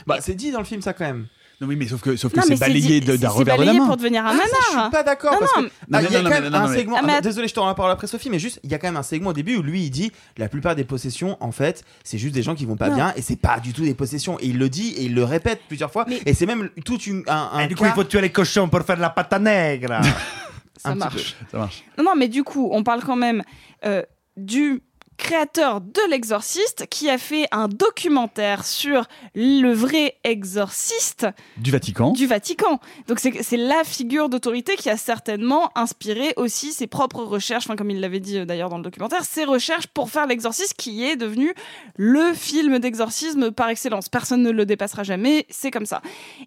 [0.06, 1.26] Bah, c'est dit dans le film, ça quand même.
[1.62, 3.66] Non, oui, mais sauf que, sauf que Non, c'est balayé de- d'un revers de la
[3.66, 3.86] balayé main.
[3.86, 4.84] pour devenir un Ah, ça, je nanar.
[4.86, 6.42] suis pas d'accord Non, parce non, que Non, ah, il y a non, quand non,
[6.50, 6.96] même un segment.
[7.00, 8.96] Ah, ah, désolé, je t'en reparle après Sophie, mais juste il y a quand même
[8.96, 12.18] un segment au début où lui il dit la plupart des possessions en fait c'est
[12.18, 12.96] juste des gens qui vont pas Non.
[12.96, 15.22] bien et c'est pas du tout des possessions et il le dit et il le
[15.22, 17.92] répète plusieurs fois Mais- et c'est même tout une, un, un Et du coup, il
[17.92, 20.00] faut tuer les cochons pour faire la pâte à nègre.
[20.76, 21.36] Ça marche.
[21.52, 21.84] Ça marche.
[21.96, 23.44] Non, non, mais du coup, on parle quand même
[23.84, 24.02] euh,
[24.36, 24.82] du
[25.22, 31.28] créateur de l'exorciste qui a fait un documentaire sur le vrai exorciste
[31.58, 32.10] Du Vatican.
[32.10, 32.80] du Vatican.
[33.06, 37.90] Donc c'est la figure d'autorité qui a certainement inspiré aussi ses propres recherches, enfin comme
[37.90, 41.14] il l'avait dit euh, d'ailleurs dans le documentaire, ses recherches pour faire l'exorcisme qui est
[41.14, 41.54] devenu
[41.94, 44.08] le film d'exorcisme par excellence.
[44.08, 46.02] Personne ne le dépassera jamais, c'est comme ça.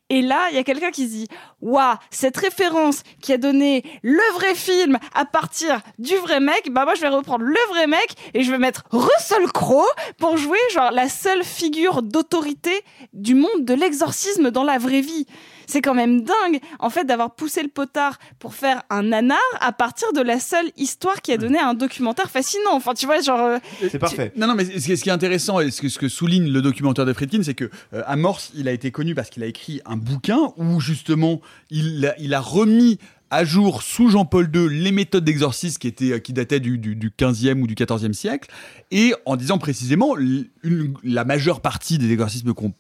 [0.10, 1.28] Et là, il y a quelqu'un qui se dit
[1.66, 6.86] Waouh, cette référence qui a donné le vrai film à partir du vrai mec, bah
[6.86, 9.90] moi je vais reprendre le vrai mec et je vais mettre Russell Crowe
[10.20, 12.84] pour jouer genre la seule figure d'autorité
[13.14, 15.26] du monde de l'exorcisme dans la vraie vie.
[15.68, 19.72] C'est quand même dingue, en fait, d'avoir poussé le potard pour faire un nanar à
[19.72, 22.72] partir de la seule histoire qui a donné un documentaire fascinant.
[22.74, 23.40] Enfin, tu vois, genre.
[23.42, 23.58] euh,
[23.90, 26.00] c'est parfait Non, non, mais ce qui ce qui est intéressant et ce que, ce
[26.00, 29.30] que souligne le documentaire de Friedkin, c'est que euh, Amorce, il a été connu parce
[29.30, 32.98] qu'il a écrit un bouquin où justement il a, il a remis
[33.32, 37.10] à jour sous Jean-Paul II les méthodes d'exorcisme qui étaient qui dataient du, du, du
[37.10, 38.50] 15e ou du 14e siècle
[38.92, 40.46] et en disant précisément une-
[41.04, 42.74] la majeure partie des exorcismes qu'on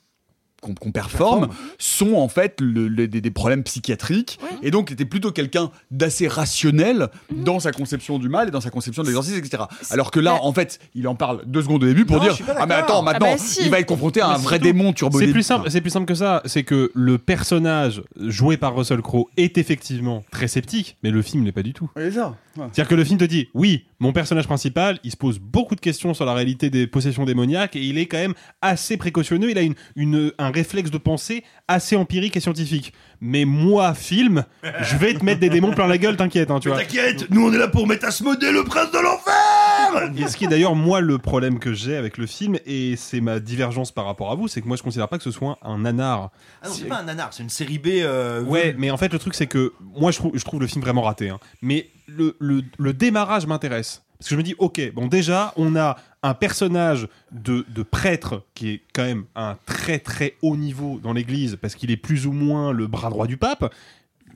[0.73, 5.31] qu'on performe sont en fait le- le- des, des problèmes psychiatriques et donc était plutôt
[5.31, 7.43] quelqu'un d'assez rationnel Mhm.
[7.43, 10.35] dans sa conception du mal et dans sa conception de l'exorcisme etc alors que là
[10.41, 13.01] en fait il en parle deux secondes au début pour Non, dire ah mais attends
[13.01, 13.61] maintenant Ah bah si.
[13.63, 15.89] il va être confronté à un Mais vrai démon turbo C'est plus simple, c'est plus
[15.91, 16.41] simple que ça.
[16.45, 21.43] C'est que le personnage joué par Russell Crowe est effectivement très sceptique, mais le film
[21.45, 21.89] l'est pas du tout.
[21.95, 25.81] C'est-à-dire que le film te dit, oui, mon personnage principal, il se pose beaucoup de
[25.81, 29.49] questions sur la réalité des possessions démoniaques et il est quand même assez précautionneux.
[29.49, 32.93] Il a une, une- un réflexe de pensée assez empirique et scientifique.
[33.21, 34.45] Mais moi, film,
[34.81, 36.77] je vais te mettre des démons plein la gueule, t'inquiète, hein, tu vois.
[36.77, 40.45] T'inquiète, nous on est là pour mettre Asmodée, le prince de l'enfer Et ce qui
[40.45, 44.05] est d'ailleurs moi le problème que j'ai avec le film et c'est ma divergence par
[44.05, 46.29] rapport à vous, c'est que moi je considère pas que ce soit un nanar.
[46.61, 47.87] Ah non, c'est pas un nanar, c'est une série B.
[48.01, 50.67] euh, Ouais, mais en fait le truc c'est que moi je trouve, je trouve le
[50.67, 51.29] film vraiment raté.
[51.29, 51.39] hein.
[51.61, 54.03] Mais le, le, démarrage m'intéresse.
[54.17, 58.43] Parce que je me dis, ok, bon déjà on a un personnage de, de prêtre
[58.53, 62.25] qui est quand même un très très haut niveau dans l'église parce qu'il est plus
[62.25, 63.73] ou moins le bras droit du pape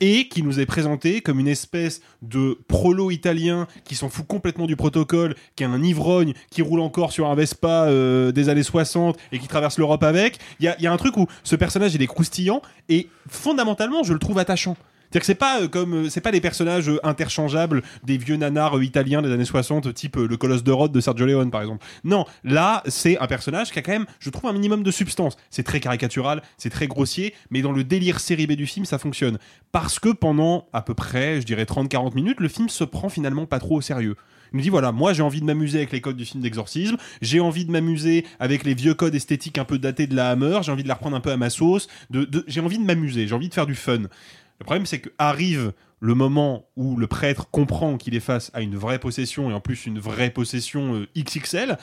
[0.00, 4.66] et qui nous est présenté comme une espèce de prolo italien qui s'en fout complètement
[4.66, 8.62] du protocole, qui est un ivrogne, qui roule encore sur un Vespa euh, des années
[8.62, 10.38] 60 et qui traverse l'Europe avec.
[10.58, 14.02] Il y a, y a un truc où ce personnage il est croustillant et fondamentalement
[14.02, 14.76] je le trouve attachant.
[15.10, 18.36] C'est-à-dire que c'est pas euh, comme euh, c'est pas des personnages euh, interchangeables des vieux
[18.36, 21.84] nanars italiens des années 60 type le colosse de Rhodes de Sergio Leone par exemple.
[22.04, 25.36] Non, là c'est un personnage qui a quand même je trouve un minimum de substance.
[25.50, 28.98] C'est très caricatural, c'est très grossier, mais dans le délire série B du film ça
[28.98, 29.38] fonctionne
[29.72, 33.08] parce que pendant à peu près, je dirais 30 40 minutes, le film se prend
[33.08, 34.16] finalement pas trop au sérieux.
[34.52, 36.96] Il nous dit voilà, moi j'ai envie de m'amuser avec les codes du film d'exorcisme,
[37.22, 40.58] j'ai envie de m'amuser avec les vieux codes esthétiques un peu datés de la Hammer,
[40.62, 42.84] j'ai envie de la reprendre un peu à ma sauce, de, de- j'ai envie de
[42.84, 44.02] m'amuser, j'ai envie de faire du fun.
[44.60, 48.62] Le problème c'est que arrive le moment où le prêtre comprend qu'il est face à
[48.62, 51.78] une vraie possession et en plus une vraie possession euh, XXL.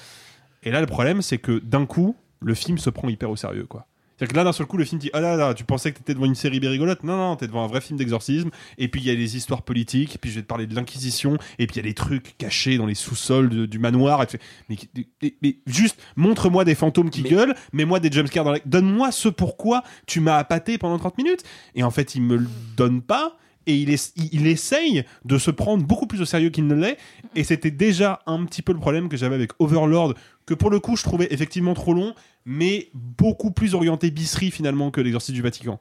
[0.64, 3.66] Et là, le problème, c'est que d'un coup, le film se prend hyper au sérieux,
[3.66, 3.86] quoi.
[4.18, 6.00] C'est-à-dire que là, d'un seul coup, le film dit Ah là là, tu pensais que
[6.00, 8.50] t'étais devant une série rigolote Non, non, t'es devant un vrai film d'exorcisme.
[8.78, 10.74] Et puis il y a les histoires politiques, et puis je vais te parler de
[10.76, 14.24] l'Inquisition, et puis il y a des trucs cachés dans les sous-sols du manoir.
[14.24, 14.78] Et tu fais, mais,
[15.22, 18.60] mais- mais juste, montre-moi des fantômes qui gueulent, mets-moi des jumpscares dans la.
[18.66, 21.44] Donne-moi ce pourquoi tu m'as appâté pendant 30 minutes.
[21.76, 23.38] Et en fait, il me le donne pas.
[23.68, 26.74] Et il, es- il- il essaye de se prendre beaucoup plus au sérieux qu'il ne
[26.74, 26.98] l'est.
[27.36, 30.14] Et c'était déjà un petit peu le problème que j'avais avec Overlord,
[30.48, 32.14] que pour le coup, je trouvais effectivement trop long,
[32.46, 35.80] mais beaucoup plus orienté bisserie finalement que l'exorcisme du Vatican.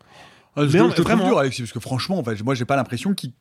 [0.58, 2.42] Ah, Mais te- on- je te trouve vraiment- dur, Alexis, parce que franchement, en fait,
[2.42, 3.32] moi, j'ai pas l'impression qu'il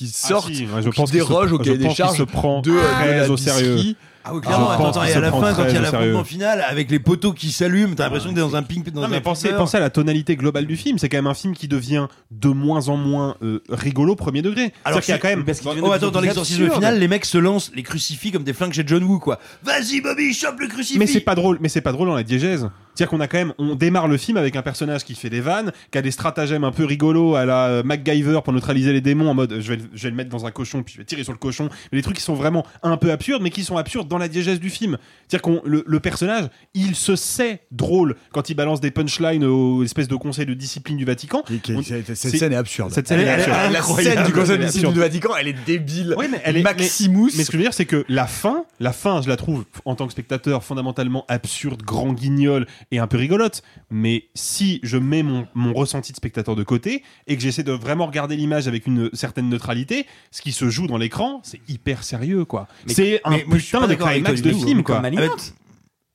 [0.00, 2.18] Ah sorte, si, ouais, je ou qu'il pense qu'il se- déroge au cahier des charges
[2.18, 3.94] se prend de, la au sérieux.
[4.24, 6.90] Ah oui, clairement, attends, et à la fin, quand il y a l'affrontement final, avec
[6.90, 8.90] les poteaux qui s'allument, t'as l'impression que t'es dans un pink.
[8.90, 10.98] Dans Non, un mais pensez, à la tonalité globale du film.
[10.98, 14.72] C'est quand même un film qui devient de moins en moins euh, rigolo premier degré.
[14.84, 15.44] Alors qu'il y a quand même.
[15.82, 18.84] Oh, attends, dans l'exorcisme final, les mecs se lancent les crucifix comme des flingues chez
[18.86, 19.38] John Woo, quoi.
[19.62, 20.98] Vas-y, Bobby, chope le crucifix.
[20.98, 22.68] Mais c'est pas drôle, mais c'est pas drôle dans la diégèse.
[22.94, 25.40] C'est-à-dire qu'on a quand même, on démarre le film avec un personnage qui fait des
[25.40, 29.00] vannes, qui a des stratagèmes un peu rigolos à la euh, MacGyver pour neutraliser les
[29.00, 30.94] démons en mode euh, je vais, le- je vais le mettre dans un cochon puis
[30.94, 31.68] je vais tirer sur le cochon.
[31.92, 34.28] Mais les trucs qui sont vraiment un peu absurdes, mais qui sont absurdes dans la
[34.28, 34.98] diégèse du film.
[35.28, 39.84] C'est-à-dire qu'on le, le personnage, il se sait drôle quand il balance des punchlines aux
[39.84, 41.42] espèces de conseils de discipline du Vatican.
[41.48, 42.92] On- Cette c'est- scène est absurde.
[42.92, 43.56] Cette scène Elle est est- absurde.
[43.60, 46.14] elle est La scène du conseil de discipline du Vatican, elle est débile.
[46.18, 47.30] Oui, mais elle est Maximus.
[47.32, 49.36] Mais, mais ce que je veux dire, c'est que la fin, la fin, je la
[49.36, 53.62] trouve en tant que spectateur fondamentalement absurde, grand guignol et un peu rigolote.
[53.90, 57.72] Mais si je mets mon, mon ressenti de spectateur de côté et que j'essaie de
[57.72, 62.02] vraiment regarder l'image avec une certaine neutralité, ce qui se joue dans l'écran, c'est hyper
[62.04, 62.66] sérieux, quoi.
[62.86, 64.94] Mais- C'est un mais putain de d'accord avec toi de film, quoi.
[64.96, 65.54] comme Malignante.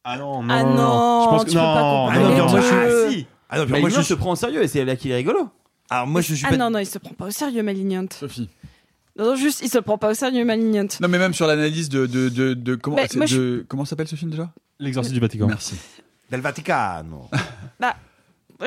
[0.04, 2.08] Ah non, non, Ah non, non, Je pense que tu peux pas non.
[2.10, 2.66] Ah non, mais moi, je
[3.12, 3.28] suis- si.
[3.50, 5.50] Ah non, moi, moi, je se prend au sérieux et c'est là qu'il est rigolo.
[5.90, 6.58] Alors moi, je suis Ah pas.
[6.58, 8.06] non, non, il se prend pas au sérieux, Malignant.
[8.12, 8.50] Sophie.
[9.18, 10.88] Non, non, juste, il se prend pas au sérieux, Malignant.
[11.00, 14.16] Non, mais même sur l'analyse de, de, de, de- comment, Bah, de- comment s'appelle ce
[14.16, 14.50] film déjà?
[14.80, 15.48] L'exorcisme du Vatican.
[15.48, 15.76] Merci.
[16.32, 17.30] Del Vaticano.
[17.80, 17.96] Bah,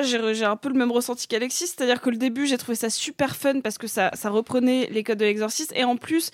[0.02, 3.36] j'ai un peu le même ressenti qu'Alexis, c'est-à-dire que le début, j'ai trouvé ça super
[3.36, 6.30] fun parce que ça, ça reprenait les codes de l'exorciste et en plus,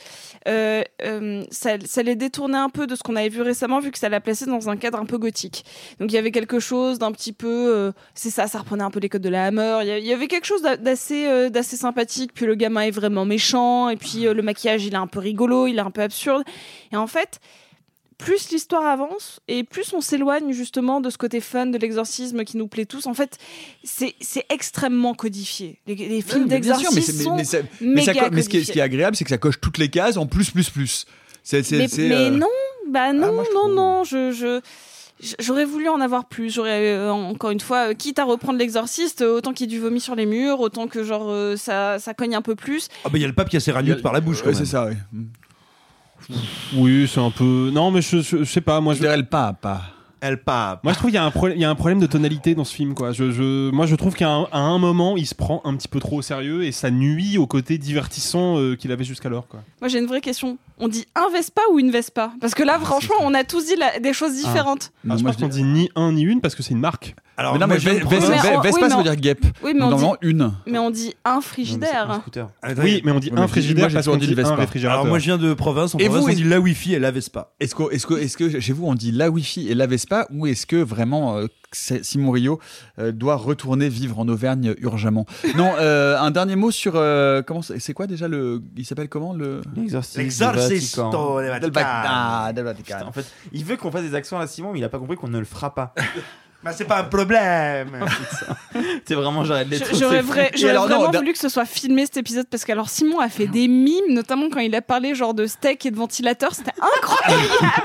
[0.48, 3.90] euh, euh, ça, ça les détournait un peu de ce qu'on avait vu récemment, vu
[3.90, 5.64] que ça l'a placé dans un cadre un peu gothique.
[6.00, 8.90] Donc il y avait quelque chose d'un petit peu, euh, c'est ça, ça reprenait un
[8.90, 9.80] peu les codes de la Hammer.
[9.98, 12.32] Il y avait quelque chose d'a- d'assez, d'assez sympathique.
[12.34, 15.66] Puis le gamin est vraiment méchant et puis le maquillage, il est un peu rigolo,
[15.66, 16.42] il est un peu absurde.
[16.92, 17.40] Et en fait
[18.24, 22.56] plus l'histoire avance et plus on s'éloigne justement de ce côté fun de l'exorcisme qui
[22.56, 23.06] nous plaît tous.
[23.06, 23.38] En fait,
[23.84, 24.14] c'est
[24.48, 25.78] extrêmement codifié.
[25.86, 28.56] Les, les films Oui, d'exorcisme sont mais ça- mais ça ce qui est- ce qui
[28.56, 28.82] est codifiés.
[28.82, 31.06] agréable, c'est que ça coche toutes les cases en plus, plus, plus.
[31.52, 31.58] Mais,
[31.98, 32.46] euh, non,
[32.88, 34.60] bah non, moi, je non, non, je,
[35.38, 36.52] J'aurais voulu en avoir plus.
[36.52, 39.76] J'aurais euh, encore une fois, euh, quitte à reprendre l'exorciste, euh, autant qu'il y ait
[39.76, 42.88] du vomi sur les murs, autant que genre euh, ça, ça cogne un peu plus.
[43.04, 44.42] Ah bah il y a le pape qui a ses ragnottes par la bouche.
[44.44, 44.96] ouais, c'est ça, oui.
[46.74, 47.70] Oui, c'est un peu.
[47.72, 48.80] Non, mais je, je, je sais pas.
[48.80, 49.82] Moi, je dirais le pas, pas.
[50.24, 50.84] Elle pape.
[50.84, 51.58] Moi, je trouve qu'il y a un problème.
[51.58, 53.10] Il y a un problème de tonalité dans ce film, quoi.
[53.10, 55.88] Je, je, moi, je trouve qu'à un, à un moment, il se prend un petit
[55.88, 59.64] peu trop au sérieux et ça nuit au côté divertissant euh, qu'il avait jusqu'alors, quoi.
[59.80, 60.58] Moi, j'ai une vraie question.
[60.78, 62.30] On dit un Vespa ou une Vespa?
[62.40, 64.92] Parce que là, franchement, on a tous dit la- des choses différentes.
[65.10, 67.16] Ah, je pense qu'on dit ni un ni une parce que c'est une marque.
[67.36, 68.90] Alors, mais non, moi, mais je viens de Ve- prendre- Vespa, Mais on- Vespa, oui,
[68.90, 69.44] ça veut dire guêpe.
[69.62, 70.52] Oui, mais on Normalement, dit- une.
[70.66, 72.20] Mais on dit un frigidaire.
[72.78, 74.52] Oui, mais on dit un frigidaire j'ai parce toujours qu'on dit Vespa.
[74.52, 75.00] un réfrigérateur.
[75.00, 76.98] Alors moi je viens de province, en Et province vous, on dit la Wi-Fi et
[76.98, 77.52] la Vespa.
[77.58, 80.26] Est-ce que, est-ce, que, est-ce que chez vous on dit la Wi-Fi et la Vespa
[80.30, 82.60] ou est-ce que vraiment euh, c'est- Simon Rio
[82.98, 85.24] euh, doit retourner vivre en Auvergne urgemment?
[85.56, 89.08] Non, euh, un dernier mot sur euh, comment c'est, c'est quoi déjà le il s'appelle
[89.08, 90.50] comment le du Vatican.
[90.52, 91.72] del Del Vaticano.
[91.72, 92.98] Vac- ah, del Vaticano.
[93.06, 94.98] Putain, en fait, il veut qu'on fasse des accents à Simon, mais il a pas
[94.98, 95.94] compris qu'on ne le fera pas.
[96.64, 98.06] Bah c'est pas un problème.
[99.04, 102.18] c'est vraiment, j'arrête les trucs, J'aurais vrai- alors, vraiment voulu que ce soit filmé cet
[102.18, 105.46] épisode parce qu'alors Simon a fait des mimes, notamment quand il a parlé genre de
[105.46, 107.42] steak et de ventilateur, c'était incroyable.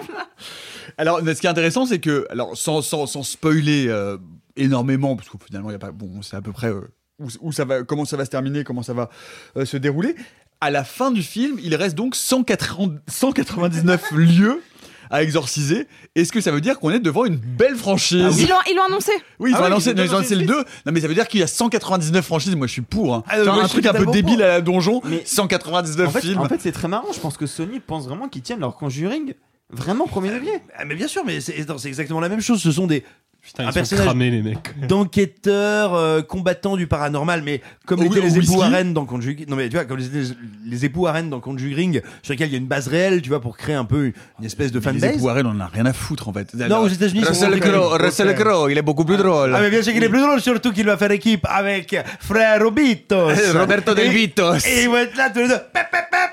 [0.99, 4.17] Alors, ce qui est intéressant, c'est que, alors, sans, sans, sans spoiler euh,
[4.55, 6.81] énormément, parce que finalement, il y a pas, bon, c'est à peu près euh,
[7.19, 9.09] où, où ça va, comment ça va se terminer, comment ça va
[9.57, 10.15] euh, se dérouler.
[10.59, 14.63] À la fin du film, il reste donc 180 199 lieux
[15.09, 15.88] à exorciser.
[16.15, 18.84] Est-ce que ça veut dire qu'on est devant une belle franchise Ils l'ont ils l'ont
[18.88, 19.11] annoncé.
[19.39, 20.45] Oui, ils Ah ont oui, annoncé, ils ont le annoncé 2.
[20.55, 22.55] Non, mais ça veut dire qu'il y a 199 franchises.
[22.55, 23.15] Moi, je suis pour.
[23.15, 23.23] hein.
[23.27, 24.45] Ah, moi, un truc un peu débile pour.
[24.45, 26.39] à la donjon, Mais- 199 En fait, films.
[26.39, 27.11] en fait, c'est très marrant.
[27.13, 29.34] Je pense que Sony pense vraiment qu'ils tiennent leur conjuring
[29.69, 30.61] vraiment premier degré.
[30.77, 32.61] Ah, mais bien sûr, mais c'est exactement la même chose.
[32.61, 33.03] Ce sont des
[33.47, 34.87] Putain, un ils sont personnage cramés, les mecs.
[34.87, 38.57] d'enquêteurs euh, combattants du paranormal, mais comme Au- l'étaient au les époux whisky.
[38.57, 39.45] Warren dans Conjuring.
[39.47, 40.27] Non mais tu vois, comme les, les,
[40.65, 43.39] les époux Warren dans Conjuring, sur lesquels il y a une base réelle, tu vois,
[43.39, 45.15] pour créer un peu une espèce de Les fanbase.
[45.15, 46.53] époux Warren, on en a rien à foutre en fait.
[46.53, 49.53] Non, aux États-Unis, ils sont Russell Crowe, Russell Crowe, il est beaucoup plus drôle.
[49.55, 52.61] Ah mais bien sûr qu'il est plus drôle, surtout qu'il va faire équipe avec Frère
[52.61, 53.29] Robitos.
[53.57, 54.55] Roberto Del Et- Vitos.
[54.67, 55.59] Et ils vont être là tous les deux.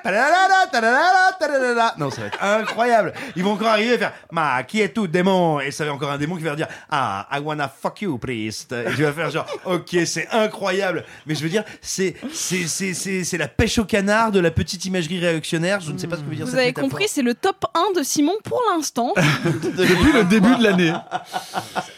[0.03, 1.95] Tararara, tararara.
[1.99, 3.13] Non, ça va être incroyable.
[3.37, 5.61] Ils vont encore arriver à faire Ma, qui est tout démon?
[5.61, 8.73] Et ça va encore un démon qui va dire Ah, I wanna fuck you, priest.
[8.73, 11.05] Et tu vas faire genre Ok, c'est incroyable.
[11.27, 14.51] Mais je veux dire, c'est c'est c'est c'est c'est la pêche au canard de la
[14.51, 15.81] petite imagerie réactionnaire.
[15.81, 16.91] Je ne sais pas ce que veut dire Vous cette avez métaphore.
[16.91, 19.13] compris, c'est le top 1 de Simon pour l'instant.
[19.45, 20.93] Depuis le début de l'année.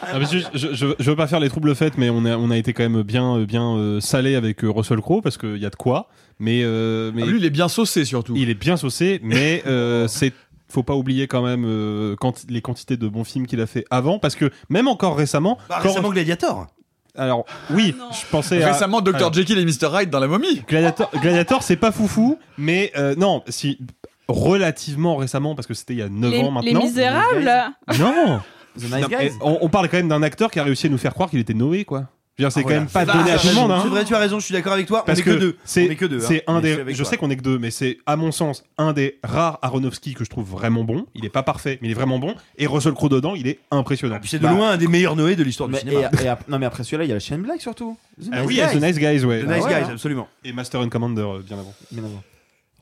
[0.01, 2.35] Ah, mais je, je, je- je veux pas faire les troubles fêtes, mais on a,
[2.37, 5.57] on a été quand même bien, bien euh, salé avec euh, Russell Crowe parce qu'il
[5.57, 6.07] y a de quoi.
[6.39, 8.33] Mais, euh, mais Ah, lui, il est bien saucé surtout.
[8.35, 10.33] Il est bien saucé, mais euh, c'est
[10.69, 12.15] faut pas oublier quand même euh,
[12.49, 15.57] les quantités de bons films qu'il a fait avant, parce que même encore récemment.
[15.69, 16.67] Bah, quand- récemment Gladiator.
[17.15, 19.15] Alors oui, je pensais à- Récemment, Dr.
[19.15, 19.89] alors, Jekyll et Mr.
[20.01, 20.61] Hyde dans la momie.
[20.67, 23.79] Gladiator, Gladiator c'est pas foufou, mais euh, non, si
[24.27, 26.83] relativement récemment, parce que c'était il y a 9 Les, ans les maintenant.
[26.85, 27.51] misérables
[27.99, 28.39] Non
[28.77, 30.85] The Nice Non, Guys et on, on parle quand même d'un acteur qui a réussi
[30.87, 32.03] à nous faire croire qu'il était Noé, quoi.
[32.39, 32.79] Je veux dire, c'est Ah, quand voilà.
[32.81, 33.71] même pas donné à tout le monde.
[33.71, 33.79] Hein.
[33.81, 35.03] C'est vrai, tu as raison, je suis d'accord avec toi.
[35.03, 35.57] Parce on est que, deux.
[35.65, 36.19] C'est on est que deux.
[36.19, 36.55] c'est hein.
[36.57, 36.75] un des.
[36.93, 37.05] Je toi.
[37.05, 40.23] sais qu'on est que deux, mais c'est à mon sens un des rares Aronofsky que
[40.23, 41.07] je trouve vraiment bon.
[41.15, 42.35] Il est pas parfait, mais il est vraiment bon.
[42.59, 44.19] Et Russell Crowe dedans, il est impressionnant.
[44.19, 46.11] Puis c'est de loin un des meilleurs Noé de l'histoire du cinéma.
[46.13, 47.97] et- non mais après celui-là il y a la chaîne Black surtout.
[48.21, 48.85] The Ah Nice oui, il y a The Guys.
[48.87, 49.41] Nice Guys, ouais.
[49.43, 49.93] The Nice Ah ouais, Guys, hein.
[49.93, 50.27] absolument.
[50.43, 51.73] Et Master and Commander euh, bien avant.
[51.91, 52.21] Bien avant.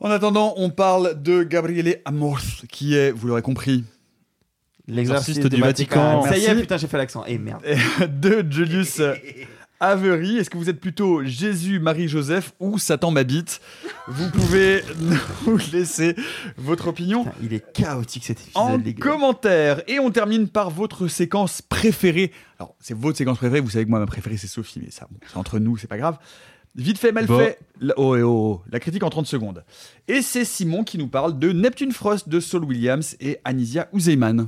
[0.02, 3.86] En attendant, on parle de Gabriele Amorth, qui est, vous l'aurez compris,
[4.88, 6.24] L'exorciste du Vatican.
[6.24, 7.24] Ça y est, putain, j'ai fait l'accent.
[7.28, 7.64] Eh merde.
[8.22, 9.02] de Julius
[9.80, 10.38] Avery.
[10.38, 13.62] Est-ce que vous êtes plutôt Jésus, Marie, Joseph ou Satan m'habite
[14.08, 14.84] Vous pouvez
[15.48, 16.16] nous laisser
[16.58, 19.82] votre opinion Il est chaotique cet épisode, en les commentaire.
[19.88, 22.32] Et on termine par votre séquence préférée.
[22.60, 23.60] Alors, c'est votre séquence préférée.
[23.60, 25.88] Vous savez que moi, ma préférée, c'est Sophie, mais ça, bon, c'est entre nous, c'est
[25.88, 26.18] pas grave.
[26.76, 27.40] Vite fait, mal Bon.
[27.40, 27.60] fait.
[27.80, 28.62] La, oh, eh, oh, oh.
[28.70, 29.64] la critique en 30 secondes.
[30.08, 34.48] Et c'est Simon qui nous parle de Neptune Frost de Saul Williams et Anisia Uzeyman.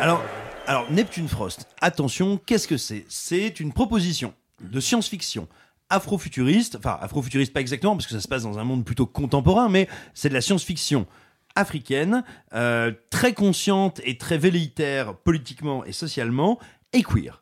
[0.00, 3.04] Alors, Neptune Frost, attention, qu'est-ce que c'est?
[3.08, 5.48] C'est une proposition de science-fiction
[5.90, 9.68] afrofuturiste, enfin afrofuturiste pas exactement parce que ça se passe dans un monde plutôt contemporain,
[9.68, 11.06] mais c'est de la science-fiction
[11.54, 12.24] africaine,
[12.54, 16.58] euh, très consciente et très velléitaire politiquement et socialement,
[16.92, 17.41] et queer.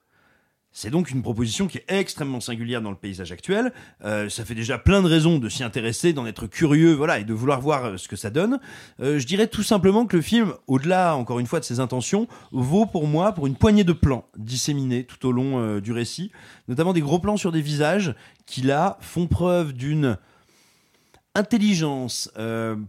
[0.72, 3.72] C'est donc une proposition qui est extrêmement singulière dans le paysage actuel.
[4.04, 7.24] Euh, ça fait déjà plein de raisons de s'y intéresser, d'en être curieux, voilà, et
[7.24, 8.60] de vouloir voir euh, ce que ça donne.
[9.00, 12.28] Euh, je dirais tout simplement que le film, au-delà, encore une fois, de ses intentions,
[12.52, 16.30] vaut pour moi pour une poignée de plans disséminés tout au long euh, du récit,
[16.68, 18.14] notamment des gros plans sur des visages
[18.46, 20.18] qui là font preuve d'une
[21.34, 22.28] intelligence,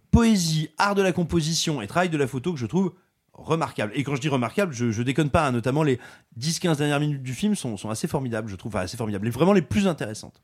[0.09, 2.93] poésie, art de la composition et travail de la photo que je trouve
[3.33, 3.91] remarquable.
[3.95, 5.99] Et quand je dis remarquable, je, déconne pas, hein, notamment les
[6.39, 9.53] 10-15 dernières minutes du film sont, sont assez formidables, je trouve, assez formidables, et vraiment
[9.53, 10.41] les plus intéressantes.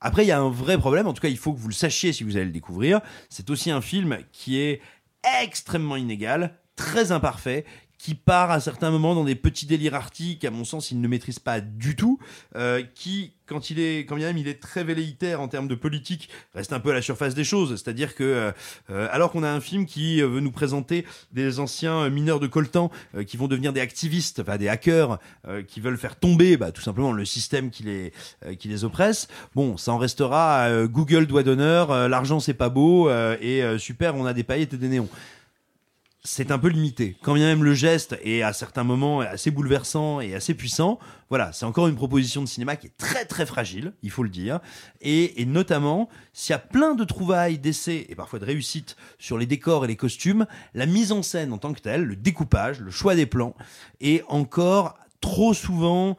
[0.00, 1.74] Après, il y a un vrai problème, en tout cas, il faut que vous le
[1.74, 3.00] sachiez si vous allez le découvrir.
[3.30, 4.80] C'est aussi un film qui est
[5.42, 7.64] extrêmement inégal, très imparfait,
[8.06, 11.08] qui part à certains moments dans des petits délires artiques, à mon sens, il ne
[11.08, 12.20] maîtrise pas du tout,
[12.54, 15.74] euh, qui, quand il est, quand bien même il est très velléitaire en termes de
[15.74, 17.70] politique, reste un peu à la surface des choses.
[17.70, 18.52] C'est-à-dire que, euh,
[18.90, 22.38] euh, alors qu'on a un film qui euh, veut nous présenter des anciens euh, mineurs
[22.38, 25.18] de coltan euh, qui vont devenir des activistes, enfin des hackers,
[25.48, 28.12] euh, qui veulent faire tomber, bah, tout simplement le système qui les,
[28.60, 29.26] qui les oppresse.
[29.56, 34.32] Bon, ça en restera Google doigt d'honneur, l'argent c'est pas beau et super, on a
[34.32, 35.08] des paillettes et des néons
[36.26, 37.16] c'est un peu limité.
[37.22, 40.98] Quand bien même le geste est à certains moments assez bouleversant et assez puissant,
[41.30, 44.28] voilà, c'est encore une proposition de cinéma qui est très très fragile, il faut le
[44.28, 44.60] dire.
[45.00, 49.46] Et, notamment, s'il y a plein de trouvailles, d'essais et parfois de réussites sur les
[49.46, 52.90] décors et les costumes, la mise en scène en tant que telle, le découpage, le
[52.90, 53.54] choix des plans,
[54.00, 56.16] est encore trop souvent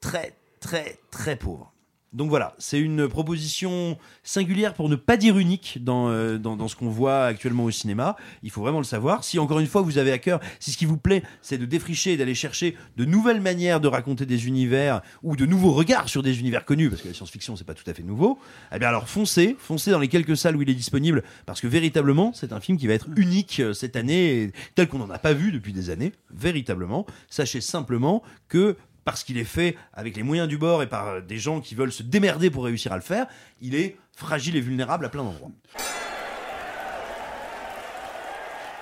[0.00, 1.72] très très très pauvre.
[2.12, 6.66] Donc voilà, c'est une proposition singulière pour ne pas dire unique dans, euh, dans, dans
[6.66, 8.16] ce qu'on voit actuellement au cinéma.
[8.42, 9.22] Il faut vraiment le savoir.
[9.22, 11.66] Si encore une fois vous avez à cœur, si ce qui vous plaît, c'est de
[11.66, 16.08] défricher et d'aller chercher de nouvelles manières de raconter des univers ou de nouveaux regards
[16.08, 18.40] sur des univers connus, parce que la science-fiction c'est pas tout à fait nouveau,
[18.74, 21.68] eh bien alors foncez, foncez dans les quelques salles où il est disponible, parce que
[21.68, 25.18] véritablement c'est un film qui va être unique euh, cette année, tel qu'on n'en a
[25.18, 27.06] pas vu depuis des années, véritablement.
[27.28, 28.76] Sachez simplement que
[29.10, 31.74] parce qu'il est fait avec les moyens du bord et par euh, des gens qui
[31.74, 33.26] veulent se démerder pour réussir à le faire,
[33.60, 35.50] il est fragile et vulnérable à plein d'endroits.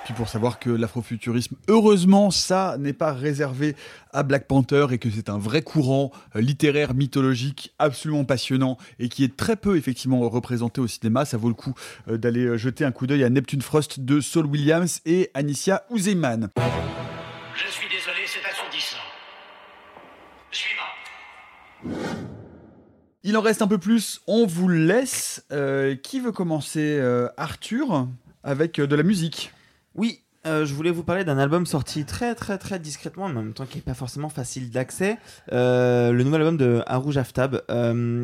[0.05, 3.75] Puis pour savoir que l'afrofuturisme, heureusement, ça n'est pas réservé
[4.13, 9.09] à Black Panther et que c'est un vrai courant euh, littéraire, mythologique, absolument passionnant et
[9.09, 11.25] qui est très peu effectivement représenté au cinéma.
[11.25, 11.73] Ça vaut le coup
[12.07, 16.49] euh, d'aller jeter un coup d'œil à Neptune Frost de Saul Williams et Anicia Uzeyman.
[23.23, 25.43] Il en reste un peu plus, on vous laisse.
[25.51, 28.07] Euh, qui veut commencer Euh, Arthur
[28.43, 29.51] avec euh, de la musique?
[29.95, 33.65] Oui, je voulais vous parler d'un album sorti très très très discrètement, en même temps
[33.67, 35.17] qui n'est pas forcément facile d'accès.
[35.51, 37.61] Le nouvel album de Haru Aftab.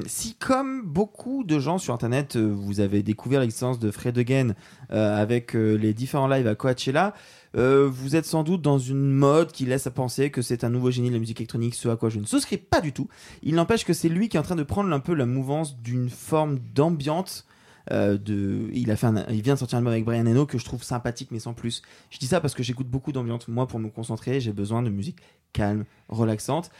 [0.07, 4.55] Si comme beaucoup de gens sur Internet, vous avez découvert l'existence de Fred Again
[4.89, 7.13] avec les différents lives à Coachella,
[7.55, 10.69] euh, vous êtes sans doute dans une mode qui laisse à penser que c'est un
[10.69, 13.07] nouveau génie de la musique électronique, ce à quoi je ne souscris pas du tout.
[13.43, 15.77] Il n'empêche que c'est lui qui est en train de prendre un peu la mouvance
[15.77, 17.47] d'une forme d'ambiance.
[17.91, 20.57] euh, de, il, a fait il vient de sortir un album avec Brian Eno que
[20.57, 21.81] je trouve sympathique mais sans plus.
[22.09, 23.47] Je dis ça parce que j'écoute beaucoup d'ambiance.
[23.47, 25.17] Moi, pour me concentrer, j'ai besoin de musique
[25.53, 26.71] calme, relaxante.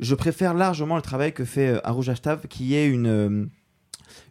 [0.00, 3.48] Je préfère largement le travail que fait euh, Haru Aftab, qui est une,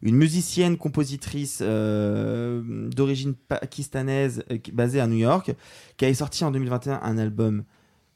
[0.02, 5.54] une musicienne, compositrice euh, d'origine pakistanaise euh, basée à New York,
[5.98, 7.64] qui a sorti en 2021 un album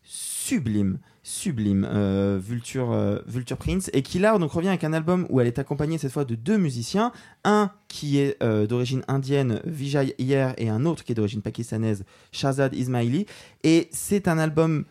[0.03, 5.47] sublime, sublime, euh, Vulture, Prince, et qui là donc revient avec un album où elle
[5.47, 7.11] est accompagnée cette fois de deux musiciens,
[7.43, 12.73] un qui est d'origine indienne, Vijay Iyer, et un autre qui est d'origine pakistanaise, Shahzad
[12.73, 13.25] Ismaili,
[13.63, 14.85] et c'est un album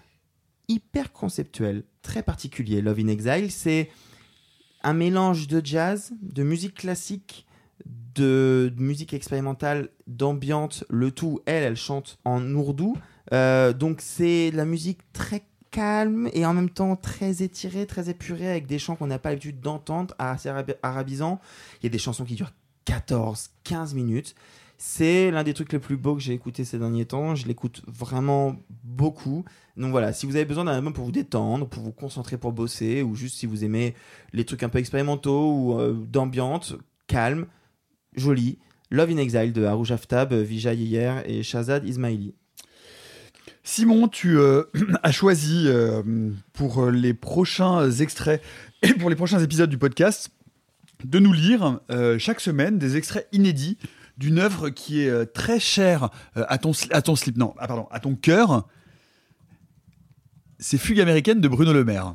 [0.69, 3.91] hyper conceptuel, très particulier, Love in Exile, c'est
[4.87, 7.45] un mélange de jazz, de musique classique,
[8.15, 12.97] de, musique expérimentale, d'ambiance, le tout, elle, elle chante en ourdou,
[13.33, 15.43] Euh, donc c'est de la musique très
[15.73, 19.31] calme et en même temps très étirée, très épurée, avec des chants qu'on n'a pas
[19.31, 21.41] l'habitude d'entendre, assez arab- arabisants.
[21.81, 22.53] Il y a des chansons qui durent
[22.85, 24.37] 14, 15 minutes.
[24.79, 27.35] C'est l'un des trucs les plus beaux que j'ai écouté ces derniers temps.
[27.35, 29.45] Je l'écoute vraiment beaucoup.
[29.77, 32.53] Donc voilà, si vous avez besoin d'un album pour vous détendre, pour vous concentrer pour
[32.53, 33.95] bosser, ou juste si vous aimez
[34.33, 36.75] les trucs un peu expérimentaux ou euh, d'ambiance,
[37.07, 37.47] calme,
[38.17, 38.59] joli,
[38.91, 42.35] Love in Exile de Haru Aftab, Vijay Iyer et Shahzad Ismaili.
[43.65, 44.63] Simon, tu euh,
[45.03, 46.03] as choisi euh,
[46.53, 48.41] pour euh, les prochains extraits
[48.83, 50.31] et pour les prochains épisodes du podcast
[51.05, 53.77] de nous lire euh, chaque semaine des extraits inédits
[54.19, 57.55] d'une œuvre qui est euh, très chère euh, à ton sli- à ton slip non
[57.59, 58.67] ah, pardon à ton cœur.
[60.59, 62.15] C'est Fugue américaine de Bruno Le Maire.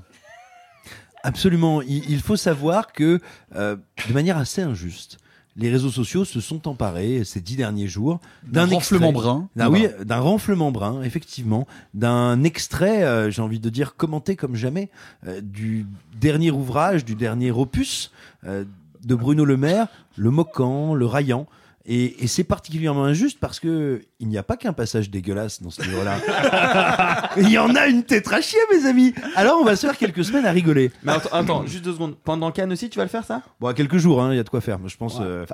[1.23, 1.81] Absolument.
[1.83, 3.19] Il, il faut savoir que,
[3.55, 3.75] euh,
[4.07, 5.19] de manière assez injuste,
[5.55, 9.49] les réseaux sociaux se sont emparés ces dix derniers jours D'un renflement brun.
[9.69, 14.89] oui, d'un renflement brun, effectivement, d'un extrait, euh, j'ai envie de dire commenté comme jamais,
[15.27, 18.11] euh, du dernier ouvrage, du dernier opus
[18.45, 18.63] euh,
[19.03, 21.45] de Bruno Le Maire, Le Moquant, Le Raillant.
[21.85, 25.71] Et, et c'est particulièrement injuste parce que il n'y a pas qu'un passage dégueulasse dans
[25.71, 27.31] ce livre-là.
[27.37, 29.13] il y en a une tête à chier, mes amis.
[29.35, 30.91] Alors on va se faire quelques semaines à rigoler.
[31.03, 32.15] Mais attends, attends, juste deux secondes.
[32.23, 33.41] Pendant Cannes aussi, tu vas le faire ça?
[33.59, 35.17] Bon, à quelques jours, hein, il y a de quoi faire, je pense.
[35.17, 35.45] Ouais, euh,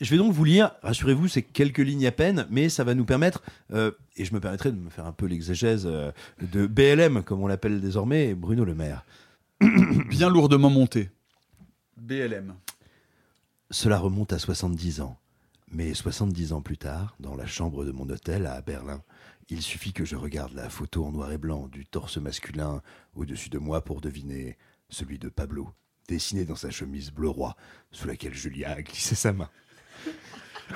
[0.00, 3.04] je vais donc vous lire, rassurez-vous, c'est quelques lignes à peine, mais ça va nous
[3.04, 3.40] permettre,
[3.72, 7.40] euh, et je me permettrai de me faire un peu l'exégèse euh, de BLM, comme
[7.40, 9.04] on l'appelle désormais, Bruno Le Maire.
[10.10, 11.10] Bien lourdement monté.
[11.96, 12.54] BLM.
[13.72, 15.16] Cela remonte à 70 ans.
[15.70, 19.02] Mais 70 ans plus tard, dans la chambre de mon hôtel à Berlin,
[19.48, 22.82] il suffit que je regarde la photo en noir et blanc du torse masculin
[23.14, 24.58] au-dessus de moi pour deviner
[24.90, 25.72] celui de Pablo,
[26.06, 27.56] dessiné dans sa chemise bleu roi,
[27.90, 29.48] sous laquelle Julia a glissé sa main.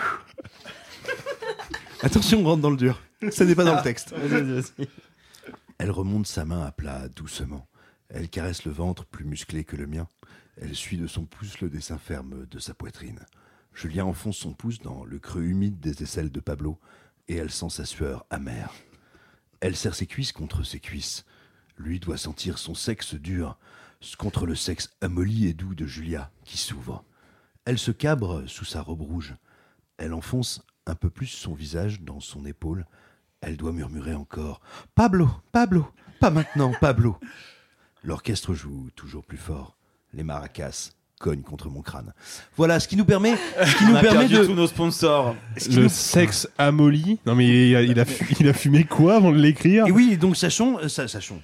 [2.02, 3.02] Attention, on rentre dans le dur.
[3.30, 4.14] Ça n'est pas dans le texte.
[4.14, 4.88] Vas-y.
[5.76, 7.66] Elle remonte sa main à plat doucement.
[8.08, 10.08] Elle caresse le ventre plus musclé que le mien.
[10.56, 13.20] Elle suit de son pouce le dessin ferme de sa poitrine.
[13.74, 16.78] Julien enfonce son pouce dans le creux humide des aisselles de Pablo
[17.28, 18.72] et elle sent sa sueur amère.
[19.60, 21.26] Elle serre ses cuisses contre ses cuisses.
[21.76, 23.58] Lui doit sentir son sexe dur
[24.18, 27.04] contre le sexe amolli et doux de Julia qui s'ouvre.
[27.66, 29.34] Elle se cabre sous sa robe rouge.
[29.98, 32.86] Elle enfonce un peu plus son visage dans son épaule.
[33.42, 34.60] Elle doit murmurer encore
[34.94, 35.86] Pablo, Pablo,
[36.20, 37.18] pas maintenant, Pablo.
[38.02, 39.76] L'orchestre joue toujours plus fort.
[40.14, 42.12] Les maracas cognent contre mon crâne.
[42.56, 43.34] Voilà ce qui nous permet,
[43.64, 45.34] ce qui nous permet de tous nos sponsors.
[45.56, 47.18] Ce qui Le nous- sexe amolli.
[47.26, 49.86] Non mais il a, il a, fu- il a fumé quoi avant de l'écrire?
[49.86, 51.40] Et oui, donc sachons, euh, sa- sachons.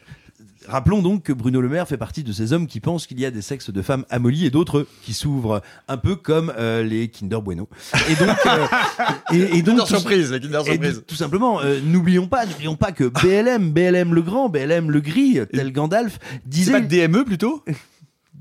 [0.68, 3.26] Rappelons donc que Bruno Le Maire fait partie de ces hommes qui pensent qu'il y
[3.26, 7.08] a des sexes de femmes amollis et d'autres qui s'ouvrent, un peu comme euh, les
[7.08, 7.68] Kinder Bueno.
[8.08, 8.66] Et donc, euh,
[9.32, 10.94] et, et donc Kinder tout- Surprise, les Kinder et Surprise.
[10.98, 15.00] tout- Tout simplement, euh, n'oublions pas, n'oublions pas que BLM, BLM le grand, BLM le
[15.00, 16.72] gris, tel Gandalf, disait.
[16.72, 17.64] C'est pas DME plutôt?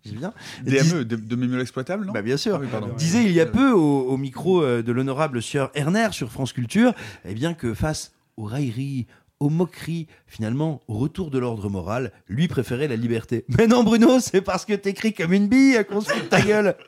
[0.10, 0.34] Bien.
[0.65, 2.56] DME, de, de mémoire exploitable, non Bah bien sûr.
[2.56, 6.07] Ah oui, disait il y a peu au, au micro euh, de l'honorable sieur Erner
[6.11, 6.94] sur France Culture,
[7.26, 9.07] eh bien que face aux railleries,
[9.40, 13.45] aux moqueries, finalement au retour de l'ordre moral, lui préférait la liberté.
[13.57, 16.41] Mais non Bruno, c'est parce que t'écris comme une bille qu'on se fout de ta
[16.41, 16.76] gueule.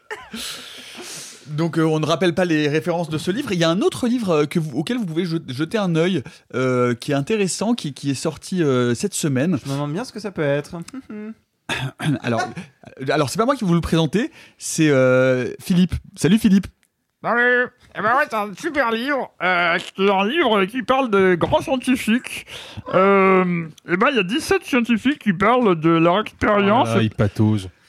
[1.48, 3.52] Donc euh, on ne rappelle pas les références de ce livre.
[3.52, 5.94] Il y a un autre livre euh, que vous- auquel vous pouvez je- jeter un
[5.96, 6.24] œil,
[6.56, 9.60] euh, qui est intéressant, qui, qui est sorti euh, cette semaine.
[9.62, 10.78] Je me demande bien ce que ça peut être.
[12.24, 12.42] alors,
[13.10, 15.94] alors c'est pas moi qui vais vous le présenter, c'est euh, Philippe.
[16.16, 16.68] Salut Philippe.
[17.96, 19.32] Eh ben ouais, c'est un super livre.
[19.42, 22.46] Euh, c'est un livre qui parle de grands scientifiques.
[22.94, 26.90] Euh, et ben il y a 17 scientifiques qui parlent de leur expérience.
[26.92, 27.00] Ah.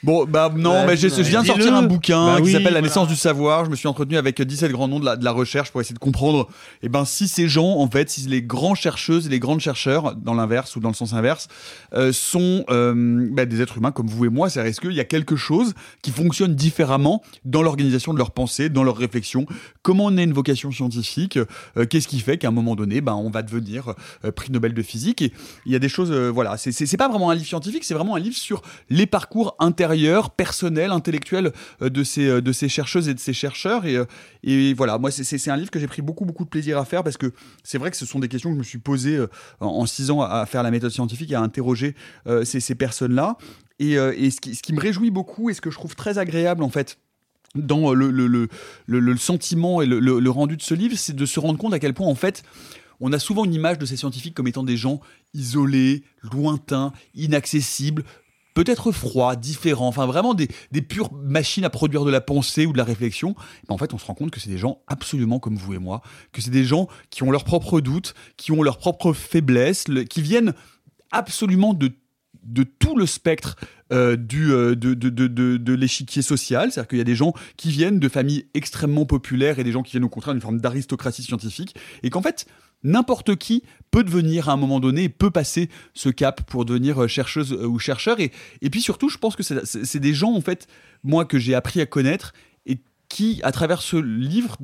[0.04, 2.64] Bon, bah non, Ouais, mais je viens de sortir un bouquin Bah qui oui, s'appelle
[2.64, 2.82] La voilà.
[2.82, 3.64] naissance du savoir.
[3.64, 5.94] Je me suis entretenu avec 17 grands noms de la, de la recherche pour essayer
[5.94, 6.48] de comprendre
[6.82, 10.14] eh ben, si ces gens, en fait, si les grands chercheuses et les grands chercheurs,
[10.14, 11.48] dans l'inverse ou dans le sens inverse,
[11.94, 14.50] euh, sont euh, bah, des êtres humains comme vous et moi.
[14.50, 15.72] C'est-à-dire, est-ce qu'il y a quelque chose
[16.02, 19.46] qui fonctionne différemment dans l'organisation de leurs pensées, dans leurs réflexions?
[19.82, 21.38] Comment on a une vocation scientifique?
[21.76, 23.94] Euh, Qu'est-ce qui fait qu'à un moment donné, ben, on va devenir
[24.36, 25.22] prix Nobel de physique?
[25.22, 25.32] Et
[25.66, 28.20] il y a des choses, voilà, c'est pas vraiment un livre scientifique, c'est vraiment un
[28.20, 29.93] livre sur les parcours intérieurs,
[30.30, 31.52] personnels, intellectuels
[31.82, 33.86] euh, de ces, euh, de ces chercheuses et de ces chercheurs.
[33.86, 34.04] Et, euh,
[34.42, 37.02] et voilà, moi, c'est- un livre que j'ai pris beaucoup, beaucoup de plaisir à faire
[37.04, 39.18] parce que c'est vrai que ce sont des questions que je me suis posées
[39.60, 41.94] en, six ans à faire la méthode scientifique et à interroger
[42.44, 43.36] ces, ces personnes-là.
[43.78, 46.18] Et, et ce, qui, ce qui me réjouit beaucoup et ce que je trouve très
[46.18, 46.98] agréable, en fait,
[47.54, 48.48] dans le, le, le,
[48.86, 51.94] le- sentiment et le rendu de ce livre, c'est de se rendre compte à quel
[51.94, 52.42] point, en fait,
[53.00, 55.00] on a souvent une image de ces scientifiques comme étant des gens
[55.34, 58.04] isolés, lointains, inaccessibles,
[58.54, 62.72] peut-être froids, différents, enfin vraiment des, des pures machines à produire de la pensée ou
[62.72, 63.34] de la réflexion.
[63.68, 65.78] Ben, en fait, on se rend compte que c'est des gens absolument comme vous et
[65.78, 66.02] moi,
[66.32, 70.04] que c'est des gens qui ont leurs propres doutes, qui ont leurs propres faiblesses, le-
[70.04, 70.54] qui viennent
[71.10, 71.90] absolument de
[72.42, 73.56] de tout le spectre
[73.90, 76.70] euh, du, euh, de, de, de, de l'échiquier social.
[76.70, 79.82] C'est-à-dire qu'il y a des gens qui viennent de familles extrêmement populaires et des gens
[79.82, 81.74] qui viennent au contraire d'une forme d'aristocratie scientifique.
[82.02, 82.44] Et qu'en fait,
[82.84, 87.08] n'importe qui peut devenir à un moment donné, peut passer ce cap pour devenir euh,
[87.08, 88.20] chercheuse euh, ou chercheur.
[88.20, 88.30] Et,
[88.62, 90.66] et puis surtout, je pense que c'est- des gens, en fait,
[91.02, 92.32] moi, que j'ai appris à connaître
[92.66, 92.78] et
[93.08, 94.56] qui, à travers ce livre,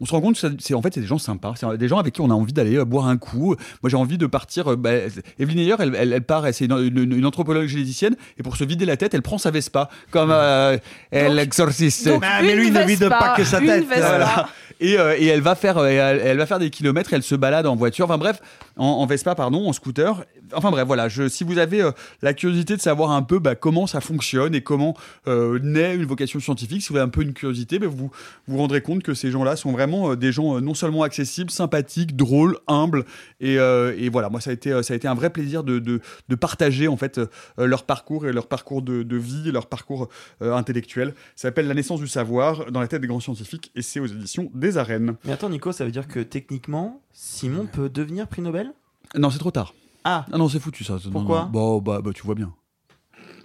[0.00, 1.98] on se rend compte que c'est en fait c'est des gens sympas, c'est des gens
[1.98, 3.56] avec qui on a envie d'aller euh, boire un coup.
[3.82, 4.72] Moi j'ai envie de partir.
[4.72, 4.90] euh, bah,
[5.38, 8.56] Evelyne Ayer, elle, elle, elle part, elle- c'est une, une- une anthropologue généticienne et pour
[8.56, 10.76] se vider la tête, elle prend sa Vespa comme euh,
[11.10, 12.06] elle l'exorciste.
[12.08, 13.84] donc Ah, mais lui, ne vide Vespa, pas que sa tête.
[13.86, 14.48] Voilà.
[14.80, 17.12] Et, euh, et elle va faire, elle, elle va faire des kilomètres.
[17.12, 18.04] Elle se balade en voiture.
[18.04, 18.40] Enfin bref,
[18.76, 20.24] en, en Vespa pardon, en scooter.
[20.54, 21.08] Enfin bref, voilà.
[21.08, 21.92] Je, si vous avez euh,
[22.22, 24.96] la curiosité de savoir un peu bah, comment ça fonctionne et comment
[25.26, 28.10] euh, naît une vocation scientifique, si vous avez un peu une curiosité, bah, vous
[28.46, 32.16] vous rendrez compte que ces gens-là sont vraiment euh, des gens non seulement accessibles, sympathiques,
[32.16, 33.04] drôles, humbles.
[33.40, 36.00] Et, et voilà, moi ça a été ça a été un vrai plaisir de, de,
[36.28, 37.20] de partager en fait
[37.56, 40.08] leur parcours et leur parcours de, de vie, leur parcours
[40.40, 41.14] intellectuel.
[41.36, 44.06] Ça s'appelle La naissance du savoir dans la tête des grands scientifiques et c'est aux
[44.06, 45.14] éditions des arènes.
[45.24, 48.72] Mais attends, Nico, ça veut dire que techniquement, Simon peut devenir prix Nobel?
[49.16, 49.74] Non, c'est trop tard.
[50.10, 50.24] Ah.
[50.38, 50.94] non, c'est foutu ça.
[51.04, 51.50] Non, Pourquoi non.
[51.50, 52.52] Bon, bah, bah, tu vois bien.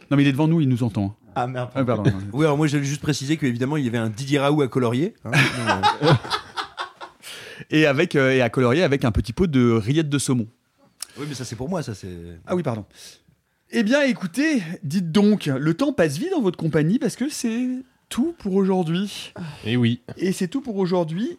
[0.10, 1.16] Non, mais il est devant nous, il nous entend.
[1.36, 1.70] Ah merde.
[1.76, 2.12] Ah, pardon.
[2.34, 5.14] Oui, alors moi j'allais juste préciser qu'évidemment il y avait un Didier Raoult à colorier.
[5.26, 5.32] hein.
[6.04, 6.14] Euh,
[7.70, 10.48] et, avec, euh, et à colorier avec un petit pot de rillettes de saumon.
[11.18, 12.40] oui, mais ça c'est pour moi, ça c'est.
[12.46, 12.86] Ah oui, pardon.
[13.72, 17.68] Eh bien, écoutez, dites donc, le temps passe vite dans votre compagnie parce que c'est
[18.10, 19.34] tout pour aujourd'hui.
[19.66, 20.02] Et oui.
[20.18, 21.38] Et c'est tout pour aujourd'hui.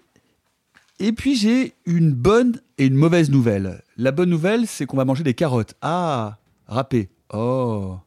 [1.07, 3.83] Et puis j'ai une bonne et une mauvaise nouvelle.
[3.99, 5.75] La bonne nouvelle, c'est qu'on va manger des carottes.
[5.83, 7.11] Ah, râpé.
[7.31, 7.99] Oh.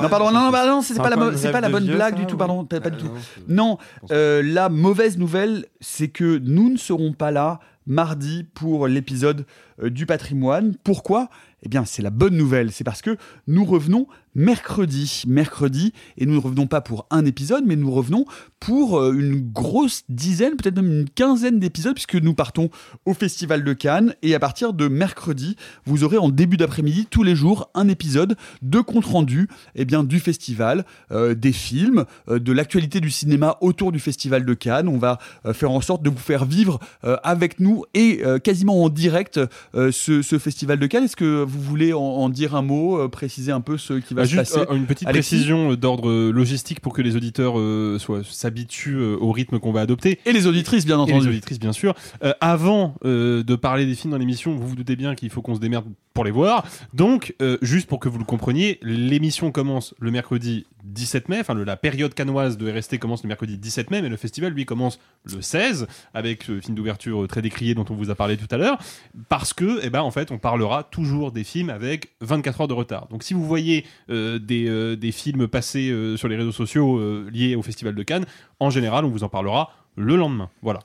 [0.00, 2.26] Non, pardon, non, non, bah non, c'est pas, la, pas bonne vieux, blague ça, du
[2.26, 3.10] tout, ou- pardon, pas, pas du Ah, tout.
[3.48, 3.78] non, Non,
[4.12, 9.44] euh, la mauvaise nouvelle, c'est que nous ne serons pas là mardi pour l'épisode
[9.82, 10.74] euh, du patrimoine.
[10.84, 11.28] Pourquoi?
[11.62, 15.24] Eh bien, c'est la bonne nouvelle, c'est parce que nous revenons mercredi.
[15.26, 18.24] Mercredi, et nous ne revenons pas pour un épisode, mais nous revenons
[18.60, 22.70] pour euh, une grosse dizaine, peut-être même une quinzaine d'épisodes, puisque nous partons
[23.04, 27.22] au Festival de Cannes, et à partir de mercredi, vous aurez en début d'après-midi, tous
[27.22, 32.52] les jours, un épisode de compte-rendu eh bien, du festival, euh, des films, euh, de
[32.52, 34.88] l'actualité du cinéma autour du Festival de Cannes.
[34.88, 35.18] On va
[35.52, 39.40] faire en sorte de vous faire vivre avec nous et quasiment en direct
[39.74, 41.04] ce, Festival de Cannes.
[41.04, 44.30] Est-ce que vous voulez en, dire un mot, préciser un peu ce qui va Se
[44.30, 47.98] juste passer une petite Alexis précision euh, d'ordre euh, logistique pour que les auditeurs euh,
[47.98, 50.18] soient s'habituent euh, au rythme qu'on va adopter.
[50.26, 51.26] Et les auditrices, bien Et entendu.
[51.26, 51.94] les auditrices, bien sûr.
[52.22, 55.54] Euh, avant de parler des films dans l'émission, vous vous doutez bien qu'il faut qu'on
[55.54, 56.64] se démerde pour les voir.
[56.92, 61.38] Donc, juste pour que vous le compreniez, l'émission commence le mercredi 17 mai.
[61.40, 64.52] Enfin, le- la période canoise de RST commence le mercredi 17 mai, mais le festival,
[64.52, 68.36] lui, commence le 16 avec ce film d'ouverture très décrié dont on vous a parlé
[68.36, 68.78] tout à l'heure.
[69.30, 72.74] Parce que, eh ben, en fait, on parlera toujours des films avec 24 heures de
[72.74, 73.08] retard.
[73.08, 76.98] Donc, si vous voyez euh, des, euh, des films passer euh, sur les réseaux sociaux
[76.98, 78.26] euh, liés au festival de Cannes,
[78.60, 80.50] en général, on vous en parlera le lendemain.
[80.62, 80.80] Voilà.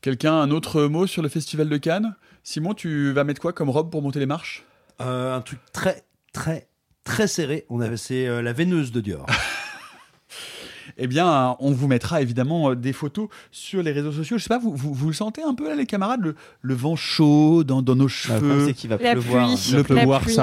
[0.00, 2.14] Quelqu'un, un autre mot sur le Festival de Cannes?
[2.44, 4.64] Simon, tu vas mettre quoi comme robe pour monter les marches?
[5.00, 6.68] Euh, un truc très, très,
[7.04, 7.66] très serré.
[7.68, 9.26] On avait, c'est euh, la veineuse de Dior.
[10.96, 14.38] Eh bien, on vous mettra évidemment euh, des photos sur les réseaux sociaux.
[14.38, 16.74] Je sais pas, vous, vous, vous le sentez un peu là, les camarades, le, le
[16.74, 18.72] vent chaud dans, dans nos le cheveux.
[18.72, 19.48] qu'il va La pleuvoir.
[19.48, 19.56] pluie.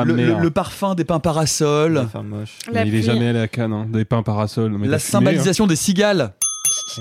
[0.06, 2.08] Le, le- le parfum des pins parasols.
[2.24, 2.58] moche.
[2.86, 3.88] Il est jamais allé à Cannes, hein.
[3.92, 4.72] des pains parasols.
[4.72, 5.00] mais La fumé, hein.
[5.00, 6.34] cymbalisation des cigales.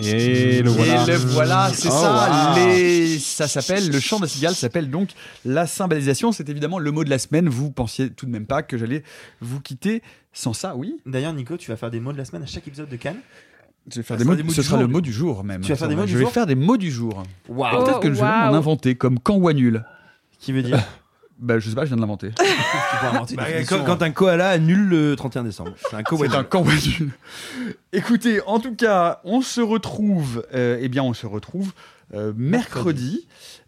[0.00, 1.04] Et le voilà.
[1.04, 2.54] Et le voilà, c'est Oh, ça.
[2.56, 2.64] wow.
[2.66, 3.18] Les...
[3.18, 5.10] Ça s'appelle, le chant de cigale s'appelle donc
[5.44, 6.32] la cymbalisation.
[6.32, 7.48] C'est évidemment le mot de la semaine.
[7.48, 9.02] Vous pensiez tout de même pas que j'allais
[9.40, 12.42] vous quitter sans ça, oui D'ailleurs, Nico, tu vas faire des mots de la semaine
[12.42, 13.20] à chaque épisode de Cannes
[13.88, 15.00] Je vais faire Ah, des ce mots, sera des mots ce sera jour, le mot
[15.00, 15.60] du jour même.
[15.60, 17.22] Tu vas faire des mots du je vais jour faire des mots du jour.
[17.48, 17.84] Waouh.
[17.84, 19.84] Peut-être que je vais m'en inventer comme quand ou nul.
[20.40, 20.82] Qui veut dire?
[21.38, 22.30] Bah je sais pas, je viens de l'inventer.
[23.36, 25.72] Bah, quand, quand un koala annule le 31 décembre.
[25.76, 26.44] C'est un C'est koala.
[27.92, 30.46] Écoutez, en tout cas, on se retrouve.
[30.54, 31.72] euh, eh bien, on se retrouve
[32.14, 33.26] euh, mercredi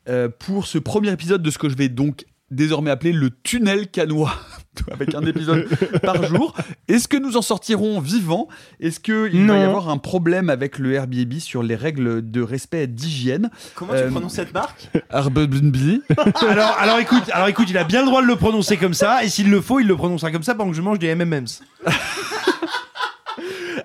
[0.09, 3.89] euh, pour ce premier épisode de ce que je vais donc désormais appeler le tunnel
[3.89, 4.33] canois,
[4.93, 5.67] avec un épisode
[6.03, 6.55] par jour.
[6.89, 8.49] Est-ce que nous en sortirons vivants?
[8.81, 12.87] Est-ce qu'il va y avoir un problème avec le Airbnb sur les règles de respect
[12.87, 13.51] d'hygiène?
[13.75, 14.89] Comment Euh, tu prononces cette marque?
[15.11, 15.77] Airbnb.
[16.49, 19.25] Alors, alors écoute, alors écoute, il a bien le droit de le prononcer comme ça,
[19.25, 21.63] et s'il le faut, il le prononcera comme ça pendant que je mange des M&M's.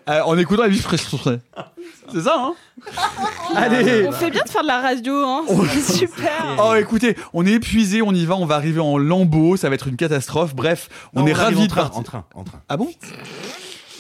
[0.09, 1.01] Euh, en écoutant la vie fraîche.
[2.11, 2.53] C'est ça, hein
[3.55, 5.43] Allez On fait bien de faire de la radio, hein.
[5.69, 6.57] C'est super.
[6.63, 9.75] Oh, écoutez, on est épuisé, on y va, on va arriver en lambeau, ça va
[9.75, 10.55] être une catastrophe.
[10.55, 11.99] Bref, on Non, est on arrive ravis en de train, partir.
[11.99, 12.61] en train, en train.
[12.69, 12.89] Ah bon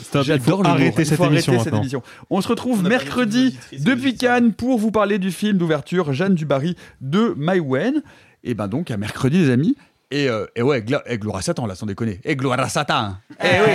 [0.01, 1.83] Stop, il J'adore arrêter cette émission maintenant.
[2.29, 7.33] On se retrouve mercredi depuis Cannes pour vous parler du film d'ouverture Jeanne Dubarry de
[7.37, 8.01] Maïwen.
[8.43, 9.75] Et ben donc à mercredi les amis.
[10.11, 12.19] Et, euh, et ouais, et gloire à Satan là, sans déconner.
[12.25, 13.15] Et gloire à Satan.
[13.41, 13.71] Eh oui,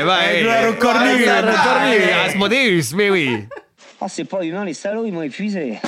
[0.00, 1.24] eh, bah, gloire au Cornu.
[2.26, 3.44] Asmodeus, mais oui.
[4.00, 5.78] Oh, c'est pas humain, les salauds, ils m'ont épuisé.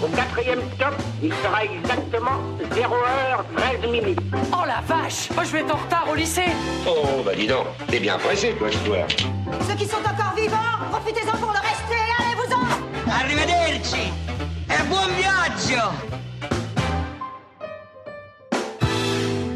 [0.00, 2.38] Au quatrième stop, il sera exactement
[2.72, 4.20] 0h13 minutes.
[4.52, 6.44] Oh la vache Moi je vais être en retard au lycée
[6.86, 9.06] Oh, bah dis donc, t'es bien pressé, toi, ce soir.
[9.68, 10.56] Ceux qui sont encore vivants,
[10.92, 14.12] profitez-en pour le rester, allez-vous-en Arrivederci!
[14.70, 15.82] E buon viaggio!